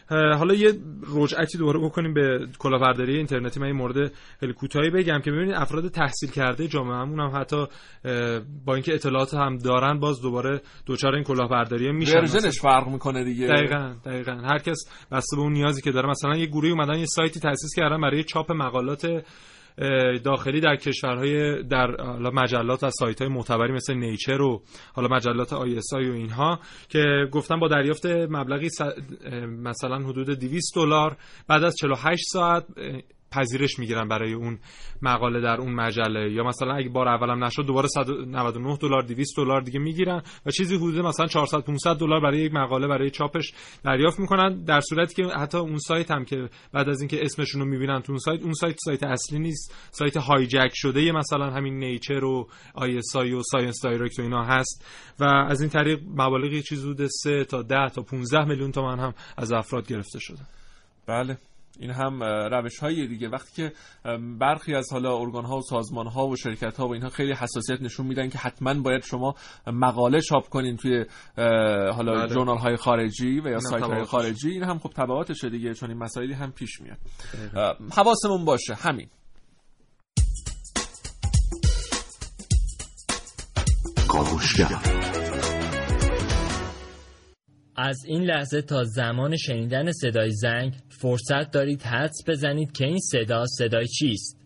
حالا 0.09 0.53
یه 0.53 0.73
رجعتی 1.15 1.57
دوباره 1.57 1.79
بکنیم 1.79 2.13
به 2.13 2.47
کلاهبرداری 2.59 3.17
اینترنتی. 3.17 3.59
من 3.59 3.65
این 3.65 3.75
مورد 3.75 4.11
خیلی 4.39 4.53
کوتاهی 4.53 4.89
بگم 4.89 5.19
که 5.25 5.31
ببینید 5.31 5.55
افراد 5.55 5.87
تحصیل 5.87 6.31
کرده 6.31 6.67
جامعهمون 6.67 7.19
هم 7.19 7.41
حتی 7.41 7.65
با 8.65 8.73
اینکه 8.73 8.93
اطلاعات 8.93 9.33
هم 9.33 9.57
دارن 9.57 9.99
باز 9.99 10.21
دوباره 10.21 10.61
دچار 10.85 11.15
این 11.15 11.23
کلاهبرداری 11.23 11.91
میشن. 11.91 12.17
version 12.17 12.51
ش 12.51 12.61
فرق 12.61 12.87
می‌کنه 12.87 13.23
دیگه. 13.23 13.47
دقیقاً 13.47 13.93
دقیقاً. 14.05 14.31
هر 14.31 14.57
کس 14.57 15.07
بسته 15.11 15.35
به 15.35 15.41
اون 15.41 15.53
نیازی 15.53 15.81
که 15.81 15.91
داره. 15.91 16.09
مثلا 16.09 16.37
یه 16.37 16.45
گروهی 16.45 16.71
اومدن 16.71 16.99
یه 16.99 17.05
سایتی 17.05 17.39
تاسیس 17.39 17.71
کردن 17.75 18.01
برای 18.01 18.23
چاپ 18.23 18.51
مقالات 18.51 19.23
داخلی 20.23 20.59
در 20.59 20.75
کشورهای 20.75 21.63
در 21.63 21.87
مجلات 22.33 22.83
و 22.83 22.89
سایت 22.89 23.21
های 23.21 23.31
معتبری 23.31 23.73
مثل 23.73 23.93
نیچر 23.93 24.41
و 24.41 24.61
حالا 24.93 25.07
مجلات 25.07 25.53
آی 25.53 25.79
و 25.91 25.97
اینها 25.97 26.59
که 26.89 27.03
گفتن 27.31 27.59
با 27.59 27.67
دریافت 27.67 28.05
مبلغی 28.05 28.67
مثلا 29.47 29.97
حدود 29.97 30.39
200 30.39 30.75
دلار 30.75 31.17
بعد 31.47 31.63
از 31.63 31.75
48 31.75 32.23
ساعت 32.33 32.65
پذیرش 33.33 33.79
می‌گیرن 33.79 34.07
برای 34.07 34.33
اون 34.33 34.59
مقاله 35.01 35.41
در 35.41 35.61
اون 35.61 35.73
مجله. 35.73 36.31
یا 36.31 36.43
مثلا 36.43 36.73
اگه 36.75 36.89
بار 36.89 37.07
اولم 37.07 37.43
نشد 37.43 37.65
دوباره 37.65 37.87
199 37.87 38.77
دلار 38.77 39.01
200 39.01 39.37
دلار 39.37 39.61
دیگه 39.61 39.79
می‌گیرن 39.79 40.21
و 40.45 40.51
چیزی 40.51 40.75
حدود 40.75 40.99
مثلا 40.99 41.27
400 41.27 41.59
500 41.59 41.95
دلار 41.95 42.19
برای 42.19 42.37
یک 42.37 42.53
مقاله 42.53 42.87
برای 42.87 43.09
چاپش 43.09 43.53
دریافت 43.83 44.19
می‌کنن 44.19 44.63
در 44.63 44.79
صورتی 44.79 45.15
که 45.15 45.29
حتی 45.29 45.57
اون 45.57 45.77
سایت 45.77 46.11
هم 46.11 46.25
که 46.25 46.49
بعد 46.73 46.89
از 46.89 47.01
اینکه 47.01 47.19
اسمشون 47.21 47.61
رو 47.61 47.67
می‌بینن 47.67 48.01
تو 48.01 48.11
اون 48.11 48.19
سایت 48.19 48.41
اون 48.41 48.53
سایت 48.53 48.75
سایت 48.85 49.03
اصلی 49.03 49.39
نیست. 49.39 49.75
سایت 49.91 50.17
هایجک 50.17 50.71
شده 50.73 51.11
مثلا 51.11 51.49
همین 51.49 51.79
نیچر 51.79 52.23
و 52.23 52.47
ISI 52.73 53.33
و 53.33 53.41
ScienceDirect 53.43 54.19
و 54.19 54.21
اینا 54.21 54.43
هست. 54.43 54.85
و 55.19 55.23
از 55.23 55.61
این 55.61 55.69
طریق 55.69 55.99
مبالغی 56.15 56.61
چیزی 56.61 56.91
حدود 56.91 57.07
3 57.07 57.43
تا 57.43 57.61
10 57.61 57.89
تا 57.89 58.01
15 58.01 58.45
میلیون 58.45 58.71
تومان 58.71 58.99
هم 58.99 59.13
از 59.37 59.51
افراد 59.51 59.87
گرفته 59.87 60.19
شده. 60.19 60.39
بله. 61.07 61.37
این 61.79 61.91
هم 61.91 62.23
روش 62.23 62.79
های 62.79 63.07
دیگه. 63.07 63.29
وقتی 63.29 63.53
که 63.55 63.73
برخی 64.39 64.75
از 64.75 64.87
حالا 64.91 65.17
ارگان 65.17 65.45
ها 65.45 65.57
و 65.57 65.61
سازمان 65.61 66.07
ها 66.07 66.27
و 66.27 66.35
شرکت 66.35 66.77
ها 66.77 66.87
و 66.87 66.93
اینها 66.93 67.09
خیلی 67.09 67.33
حساسیت 67.33 67.81
نشون 67.81 68.05
میدن 68.05 68.29
که 68.29 68.37
حتما 68.37 68.73
باید 68.73 69.03
شما 69.03 69.35
مقاله 69.67 70.21
چاپ 70.21 70.49
کنین 70.49 70.77
توی 70.77 71.05
حالا 71.95 72.13
بله. 72.13 72.27
journal 72.27 72.57
های 72.57 72.75
خارجی 72.75 73.39
و 73.39 73.47
یا 73.47 73.59
سایت 73.59 73.83
های 73.83 74.03
خارجی. 74.03 74.51
این 74.51 74.63
هم 74.63 74.79
خب 74.79 74.89
تبعاتشه 74.89 75.49
دیگه 75.49 75.73
چون 75.73 75.89
این 75.89 75.99
مسائلی 75.99 76.33
هم 76.33 76.51
پیش 76.51 76.81
میاد. 76.81 76.97
حواسمون 77.91 78.45
باشه. 78.45 78.75
همین. 78.75 79.07
از 87.75 88.05
این 88.07 88.23
لحظه 88.23 88.61
تا 88.61 88.83
زمان 88.83 89.37
شنیدن 89.37 89.91
صدای 89.91 90.31
زنگ 90.31 90.73
فرصت 90.89 91.51
دارید 91.51 91.81
حدس 91.81 92.17
بزنید 92.27 92.71
که 92.71 92.85
این 92.85 92.99
صدا 92.99 93.45
صدای 93.45 93.87
چیست. 93.87 94.42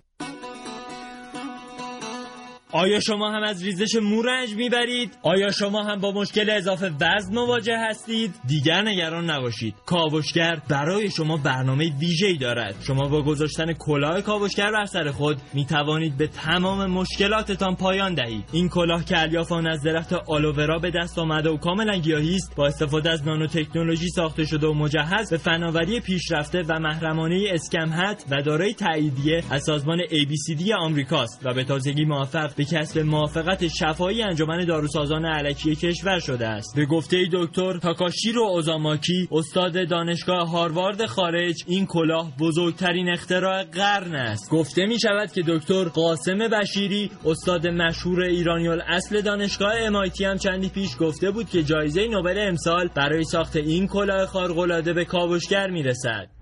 آیا 2.72 3.00
شما 3.00 3.32
هم 3.32 3.44
از 3.44 3.64
ریزش 3.64 3.96
مو 3.96 4.22
رنج 4.22 4.56
می‌برید؟ 4.56 5.18
آیا 5.22 5.52
شما 5.52 5.84
هم 5.84 6.00
با 6.00 6.12
مشکل 6.12 6.50
اضافه 6.50 6.92
وزن 7.02 7.34
مواجه 7.34 7.78
هستید؟ 7.78 8.34
دیگر 8.48 8.82
نگران 8.82 9.30
نباشید. 9.30 9.76
کاوشگر 9.86 10.62
برای 10.70 11.12
شما 11.12 11.38
برنامه 11.38 11.92
ویژه‌ای 12.00 12.38
دارد. 12.38 12.76
شما 12.88 13.08
با 13.08 13.22
گذاشتن 13.22 13.74
کلاه 13.74 14.22
کاوشگر 14.22 14.72
بر 14.72 14.86
سر 14.86 15.12
خود 15.12 15.38
می 15.54 15.66
توانید 15.66 16.18
به 16.18 16.28
تمام 16.28 16.92
مشکلاتتان 16.92 17.76
پایان 17.76 18.14
دهید. 18.14 18.44
این 18.52 18.70
کلاه 18.70 19.06
که 19.06 19.20
الیافان 19.20 19.68
از 19.68 19.84
درخت 19.84 20.14
آلوورا 20.14 20.80
به 20.80 20.92
دست 20.92 21.20
آمده 21.20 21.50
و 21.50 21.58
کاملا 21.58 21.98
گیاهی 21.98 22.36
است، 22.36 22.56
با 22.56 22.68
استفاده 22.68 23.10
از 23.10 23.28
نانو 23.28 23.48
تکنولوژی 23.48 24.10
ساخته 24.10 24.46
شده 24.46 24.68
و 24.68 24.74
مجهز 24.74 25.30
به 25.30 25.38
فناوری 25.38 26.00
پیشرفته 26.00 26.64
و 26.68 26.80
محرمانه 26.80 27.44
اسکمهت 27.52 28.26
و 28.32 28.42
دارای 28.42 28.74
تاییدیه 28.74 29.44
از 29.50 29.64
سازمان 29.64 30.00
ABCD 30.00 30.72
آمریکاست 30.80 31.42
و 31.46 31.54
به 31.54 31.64
تازگی 31.64 32.06
موفق 32.06 32.57
به 32.58 32.66
کسب 32.66 33.00
موافقت 33.00 33.68
شفایی 33.68 34.24
انجمن 34.24 34.66
داروسازان 34.66 35.26
علکی 35.26 35.76
کشور 35.76 36.20
شده 36.20 36.48
است. 36.48 36.76
به 36.76 36.86
گفته 36.86 37.18
دکتر 37.34 37.78
تاکاشیرو 37.80 38.42
اوزاماکی 38.44 39.28
استاد 39.32 39.90
دانشگاه 39.90 40.50
هاروارد 40.50 41.06
خارج 41.06 41.64
این 41.68 41.86
کلاه 41.86 42.32
بزرگترین 42.40 43.10
اختراع 43.10 43.64
قرن 43.64 44.16
است. 44.16 44.50
گفته 44.52 44.86
می 44.86 45.00
شود 45.00 45.32
که 45.32 45.44
دکتر 45.48 45.84
قاسم 45.84 46.38
بشیری 46.38 47.12
استاد 47.26 47.68
مشهور 47.68 48.22
ایرانیال 48.24 48.82
اصل 48.88 49.22
دانشگاه 49.22 49.74
MIT 49.74 50.22
هم 50.22 50.38
چندی 50.38 50.70
پیش 50.70 50.90
گفته 51.00 51.32
بود 51.32 51.50
که 51.50 51.64
جایزه 51.64 52.08
نوبل 52.08 52.48
امسال 52.48 52.90
برای 52.96 53.24
ساخت 53.24 53.56
این 53.56 53.88
کلاه 53.88 54.26
خارق‌العاده 54.26 54.94
به 54.94 55.06
کاوشگر 55.06 55.70
می‌رسد 55.70 56.37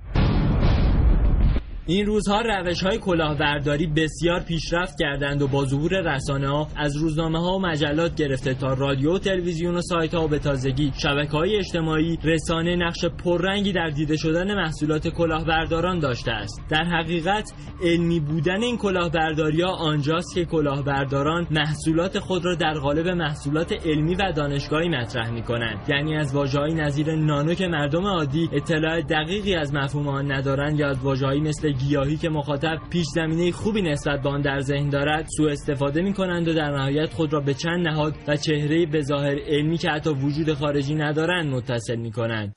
این 1.88 2.06
روزها 2.06 2.42
روش 2.42 2.84
های 2.84 2.98
کلاهبرداری 2.98 3.88
بسیار 3.88 4.40
پیشرفت 4.40 4.96
کردند 5.00 5.42
و 5.42 5.48
با 5.48 5.66
ظهور 5.66 6.16
رسانه 6.16 6.48
ها 6.48 6.68
از 6.76 6.98
روزنامه 6.98 7.40
ها 7.40 7.58
و 7.58 7.62
مجلات 7.62 8.16
گرفته 8.16 8.54
تا 8.54 8.74
رادیو 8.74 9.16
و 9.16 9.20
تلویزیون 9.20 9.76
و 9.76 9.82
سایت 9.82 10.14
ها 10.14 10.26
و 10.26 10.28
به 10.28 10.40
تازگی 10.40 10.92
شبکه 11.04 11.32
های 11.32 11.56
اجتماعی 11.56 12.18
رسانه 12.24 12.76
نقش 12.76 13.06
پررنگی 13.06 13.74
در 13.74 13.90
دیده 13.90 14.18
شدن 14.18 14.56
محصولات 14.56 15.08
کلاهبرداران 15.08 16.00
داشته 16.00 16.32
است. 16.32 16.62
در 16.70 16.84
حقیقت 16.84 17.54
علمی 17.84 18.20
بودن 18.20 18.64
این 18.64 18.78
کلاهبرداری 18.78 19.62
ها 19.62 19.72
آنجاست 19.72 20.36
که 20.36 20.46
کلاهبرداران 20.46 21.48
محصولات 21.52 22.20
خود 22.20 22.46
را 22.46 22.56
در 22.56 22.74
قالب 22.74 23.08
محصولات 23.08 23.74
علمی 23.86 24.16
و 24.16 24.32
دانشگاهی 24.32 24.90
مطرح 24.90 25.30
می 25.32 25.44
کنند 25.44 25.90
یعنی 25.90 26.16
از 26.16 26.36
واژه‌های 26.36 26.74
نظیر 26.74 27.16
نانو 27.16 27.54
که 27.54 27.68
مردم 27.68 28.06
عادی 28.06 28.50
اطلاع 28.54 29.02
دقیقی 29.02 29.56
از 29.56 29.74
مفهوم 29.74 30.08
آن 30.08 30.32
ندارند 30.32 30.80
یا 30.80 30.90
از 30.90 31.06
مثل 31.42 31.75
گیاهی 31.78 32.18
که 32.18 32.30
مخاطب 32.30 32.78
پیش 32.90 33.06
زمینه 33.16 33.52
خوبی 33.52 33.82
نسبت 33.82 34.22
به 34.22 34.30
آن 34.30 34.42
در 34.42 34.60
ذهن 34.60 34.90
دارد 34.90 35.28
سوء 35.38 35.52
استفاده 35.52 36.02
می 36.02 36.14
کنند 36.14 36.48
و 36.48 36.54
در 36.54 36.72
نهایت 36.72 37.14
خود 37.14 37.34
را 37.34 37.40
به 37.40 37.54
چند 37.54 37.88
نهاد 37.88 38.16
و 38.28 38.36
چهره 38.36 38.86
به 38.86 39.02
ظاهر 39.02 39.40
علمی 39.48 39.78
که 39.78 39.90
حتی 39.90 40.10
وجود 40.10 40.54
خارجی 40.54 40.96
ندارند 40.96 41.54
متصل 41.54 41.96
می 41.96 42.12
کنند 42.12 42.56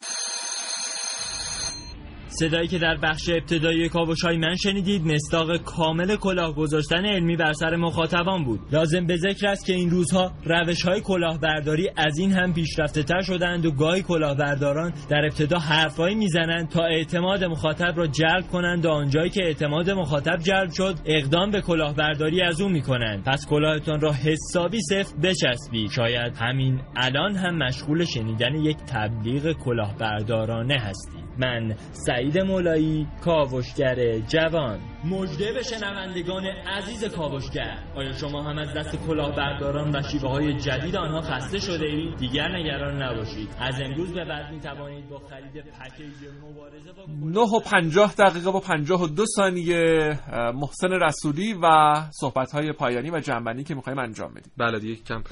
صدایی 2.39 2.69
که 2.69 2.79
در 2.79 2.97
بخش 2.97 3.29
ابتدایی 3.29 3.89
کاوش 3.89 4.25
های 4.25 4.37
من 4.37 4.55
شنیدید 4.57 5.07
مستاق 5.07 5.57
کامل 5.57 6.17
کلاه 6.17 6.55
گذاشتن 6.55 7.07
علمی 7.07 7.37
بر 7.37 7.53
سر 7.53 7.77
مخاطبان 7.77 8.45
بود. 8.45 8.61
لازم 8.73 9.07
به 9.07 9.17
ذکر 9.17 9.47
است 9.47 9.67
که 9.67 9.73
این 9.73 9.91
روزها 9.91 10.33
روش 10.45 10.83
های 10.83 11.01
کلاهبرداری 11.01 11.91
از 11.97 12.19
این 12.19 12.33
هم 12.33 12.53
پیشرفته 12.53 13.03
تر 13.03 13.21
شدند 13.21 13.67
و 13.67 13.71
گاهی 13.71 14.03
کلاهبرداران 14.03 14.93
در 15.09 15.25
ابتدا 15.25 15.59
حرفهایی 15.59 16.15
می‌زنند 16.15 16.69
تا 16.69 16.85
اعتماد 16.85 17.45
مخاطب 17.45 17.93
را 17.97 18.07
جلب 18.07 18.47
کنند 18.53 18.87
و 18.87 18.91
آنجایی 18.91 19.31
که 19.31 19.45
اعتماد 19.45 19.91
مخاطب 19.91 20.37
جلب 20.37 20.71
شد 20.71 20.95
اقدام 21.07 21.51
به 21.51 21.61
کلاهبرداری 21.61 22.43
از 22.43 22.61
او 22.61 22.69
می‌کنند. 22.69 23.25
پس 23.25 23.47
کلاهتان 23.47 24.01
را 24.01 24.13
حسابی 24.13 24.81
صفر 24.81 25.17
بچسبید. 25.23 25.91
شاید 25.91 26.37
همین 26.37 26.81
الان 26.97 27.35
هم 27.35 27.59
مشغول 27.59 28.05
شنیدن 28.05 28.55
یک 28.55 28.77
تبلیغ 28.77 29.53
کلاهبردارانه 29.53 30.79
هستید. 30.79 31.29
من 31.39 31.75
سعید 31.93 32.28
مولایی 32.37 33.07
کاوشگر 33.25 34.19
جوان. 34.19 34.79
مجده 35.05 35.53
به 35.53 35.63
شنوندگان 35.63 36.45
عزیز 36.47 37.05
کاوشگر. 37.05 37.79
آیا 37.97 38.13
شما 38.13 38.43
هم 38.43 38.59
از 38.59 38.75
دست 38.75 38.97
کلاهبرداران 39.07 39.97
و 39.97 40.03
شیوه 40.03 40.29
های 40.29 40.55
جدید 40.55 40.97
آنها 40.97 41.21
خسته 41.21 41.59
شده 41.59 41.87
اید؟ 41.87 42.17
دیگر 42.17 42.49
نگران 42.49 43.03
نباشید. 43.03 43.49
از 43.61 43.81
امروز 43.81 44.15
به 44.15 44.25
بعد 44.25 44.53
می 44.55 44.61
توانید 44.61 45.09
با 45.09 45.19
خرید 45.19 45.53
پکیج 45.53 46.31
مبارزه 46.43 46.93
با 46.93 47.07
9 47.31 47.41
و 47.41 47.61
50 47.61 48.15
دقیقه 48.19 48.51
و 48.51 48.61
52 48.61 49.25
ثانیه 49.37 50.19
محسن 50.55 50.93
رسولی 50.93 51.55
و 51.63 51.95
صحبت 52.11 52.53
های 52.53 52.73
پایانی 52.73 53.11
و 53.11 53.21
جنبندی 53.21 53.65
که 53.65 53.75
می‌خوایم 53.75 53.99
انجام 53.99 54.31
بدیم. 54.31 54.53
بله 54.57 54.79
دیگه 54.79 54.95
کم 54.95 55.23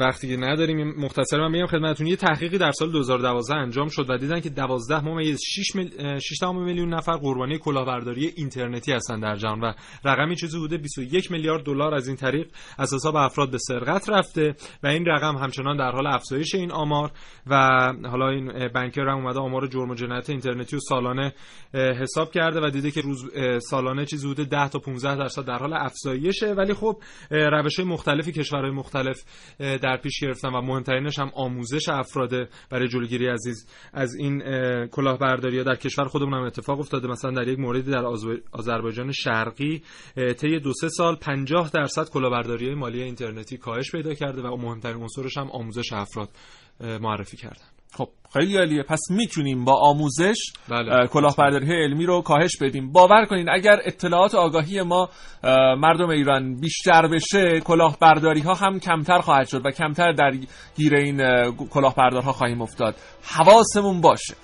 وقتی 0.00 0.28
که 0.28 0.36
نداریم 0.36 0.94
مختصر 1.00 1.38
من 1.38 1.50
میگم 1.50 1.66
خدمتتون. 1.66 2.06
یه 2.06 2.16
تحقیقی 2.16 2.58
در 2.58 2.72
سال 2.72 2.92
2012 2.92 3.54
انجام 3.54 3.88
شد 3.88 4.10
و 4.10 4.18
دیدن 4.18 4.40
که 4.40 4.50
12 4.50 5.04
ممیز 5.04 5.40
6 6.20 6.52
میلیون 6.54 6.94
نفر 6.94 7.16
قربانی 7.16 7.58
کلاهبرداری 7.58 8.32
اینترنت 8.36 8.75
اینترنتی 8.76 8.92
هستن 8.92 9.20
در 9.20 9.36
جهان 9.36 9.60
و 9.60 9.72
رقمی 10.04 10.36
چیزی 10.36 10.58
حدود 10.58 10.82
21 10.82 11.30
میلیارد 11.32 11.64
دلار 11.64 11.94
از 11.94 12.08
این 12.08 12.16
طریق 12.16 12.46
از 12.78 12.94
حساب 12.94 13.16
افراد 13.16 13.50
به 13.50 13.58
سرقت 13.58 14.08
رفته 14.08 14.54
و 14.82 14.86
این 14.86 15.06
رقم 15.06 15.36
همچنان 15.36 15.76
در 15.76 15.90
حال 15.90 16.06
افزایش 16.06 16.54
این 16.54 16.72
آمار 16.72 17.10
و 17.46 17.56
حالا 18.04 18.28
این 18.28 18.68
بانکر 18.68 19.08
هم 19.08 19.16
اومده 19.16 19.38
آمار 19.38 19.66
جرم 19.66 19.90
و 19.90 19.94
جنایت 19.94 20.30
اینترنتی 20.30 20.76
و 20.76 20.80
سالانه 20.80 21.34
حساب 21.74 22.30
کرده 22.30 22.60
و 22.60 22.70
دیده 22.70 22.90
که 22.90 23.00
روز 23.00 23.24
سالانه 23.58 24.04
چیزی 24.04 24.30
حدود 24.30 24.48
10 24.48 24.68
تا 24.68 24.78
15 24.78 25.16
درصد 25.16 25.44
در 25.44 25.58
حال 25.58 25.72
افزایشه. 25.72 26.52
ولی 26.52 26.74
خب 26.74 26.96
روش 27.30 27.80
مختلفی 27.80 28.32
کشورهای 28.32 28.70
مختلف 28.70 29.24
در 29.58 29.96
پیش 29.96 30.20
گرفتن 30.20 30.48
و 30.48 30.60
مهمترینش 30.60 31.18
هم 31.18 31.30
آموزش 31.34 31.88
افراد 31.88 32.48
برای 32.70 32.88
جلوگیری 32.88 33.28
از 33.28 33.66
از 33.92 34.14
این 34.14 34.42
کلاهبرداری 34.86 35.64
در 35.64 35.74
کشور. 35.74 36.04
خودمون 36.04 36.34
هم 36.34 36.42
اتفاق 36.42 36.78
افتاده. 36.78 37.08
مثلا 37.08 37.30
در 37.30 37.48
یک 37.48 37.58
موردی 37.58 37.90
در 37.90 38.04
آذربایجان 38.04 38.65
شرقی 39.12 39.82
طی 40.40 40.58
دو 40.58 40.72
سه 40.80 40.88
سال 40.88 41.16
50 41.16 41.70
درصد 41.74 42.08
کلاهبرداری 42.08 42.74
مالی 42.74 43.02
اینترنتی 43.02 43.56
کاهش 43.56 43.90
پیدا 43.92 44.14
کرده 44.14 44.42
و 44.42 44.56
مهمترین 44.56 44.96
عنصرش 44.96 45.38
هم 45.38 45.50
آموزش 45.50 45.92
افراد 45.92 46.28
معرفی 46.80 47.36
کردن. 47.36 47.66
خب 47.92 48.08
خیلی 48.32 48.56
عالیه. 48.56 48.82
پس 48.82 49.00
می‌تونیم 49.10 49.64
با 49.64 49.80
آموزش 49.80 50.36
بله. 50.68 51.06
کلاهبرداری 51.06 51.66
علمی 51.66 52.06
رو 52.06 52.22
کاهش 52.22 52.56
بدیم. 52.60 52.92
باور 52.92 53.24
کنین 53.24 53.48
اگر 53.50 53.80
اطلاعات 53.84 54.34
آگاهی 54.34 54.82
ما 54.82 55.08
مردم 55.78 56.08
ایران 56.08 56.60
بیشتر 56.60 57.08
بشه 57.08 57.60
کلاهبرداری 57.60 58.40
ها 58.40 58.54
هم 58.54 58.80
کمتر 58.80 59.18
خواهد 59.18 59.48
شد 59.48 59.66
و 59.66 59.70
کمتر 59.70 60.12
در 60.12 60.32
گیر 60.76 60.94
این 60.94 61.16
کلاهبردارها 61.70 62.32
خواهیم 62.32 62.62
افتاد. 62.62 62.94
حواسمون 63.22 64.00
باشه. 64.00 64.34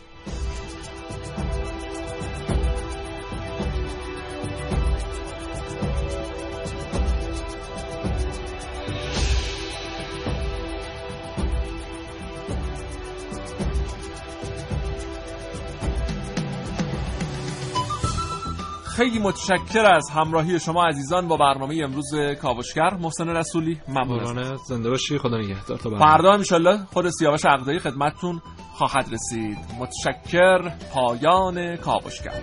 خیلی 19.03 19.18
متشکر 19.18 19.86
از 19.86 20.11
همراهی 20.11 20.61
شما 20.61 20.86
عزیزان 20.86 21.28
با 21.28 21.36
برنامه 21.36 21.80
امروز 21.84 22.14
کاوشگر. 22.42 22.94
محسن 22.94 23.28
رسولی 23.28 23.80
ممنون 23.88 24.57
زنده 24.57 24.90
باشی. 24.90 25.18
خدا 25.18 25.38
نگهدار. 25.38 25.78
تا 25.78 25.90
فردا 25.90 26.32
ان 26.32 26.86
خود 26.92 27.11
سیاوش 27.11 27.44
عقدایی 27.44 27.78
خدمتتون 27.78 28.42
خواهد 28.72 29.09
رسید. 29.12 29.59
متشکر. 29.78 30.68
پایان 30.94 31.76
کاوشگر. 31.76 32.42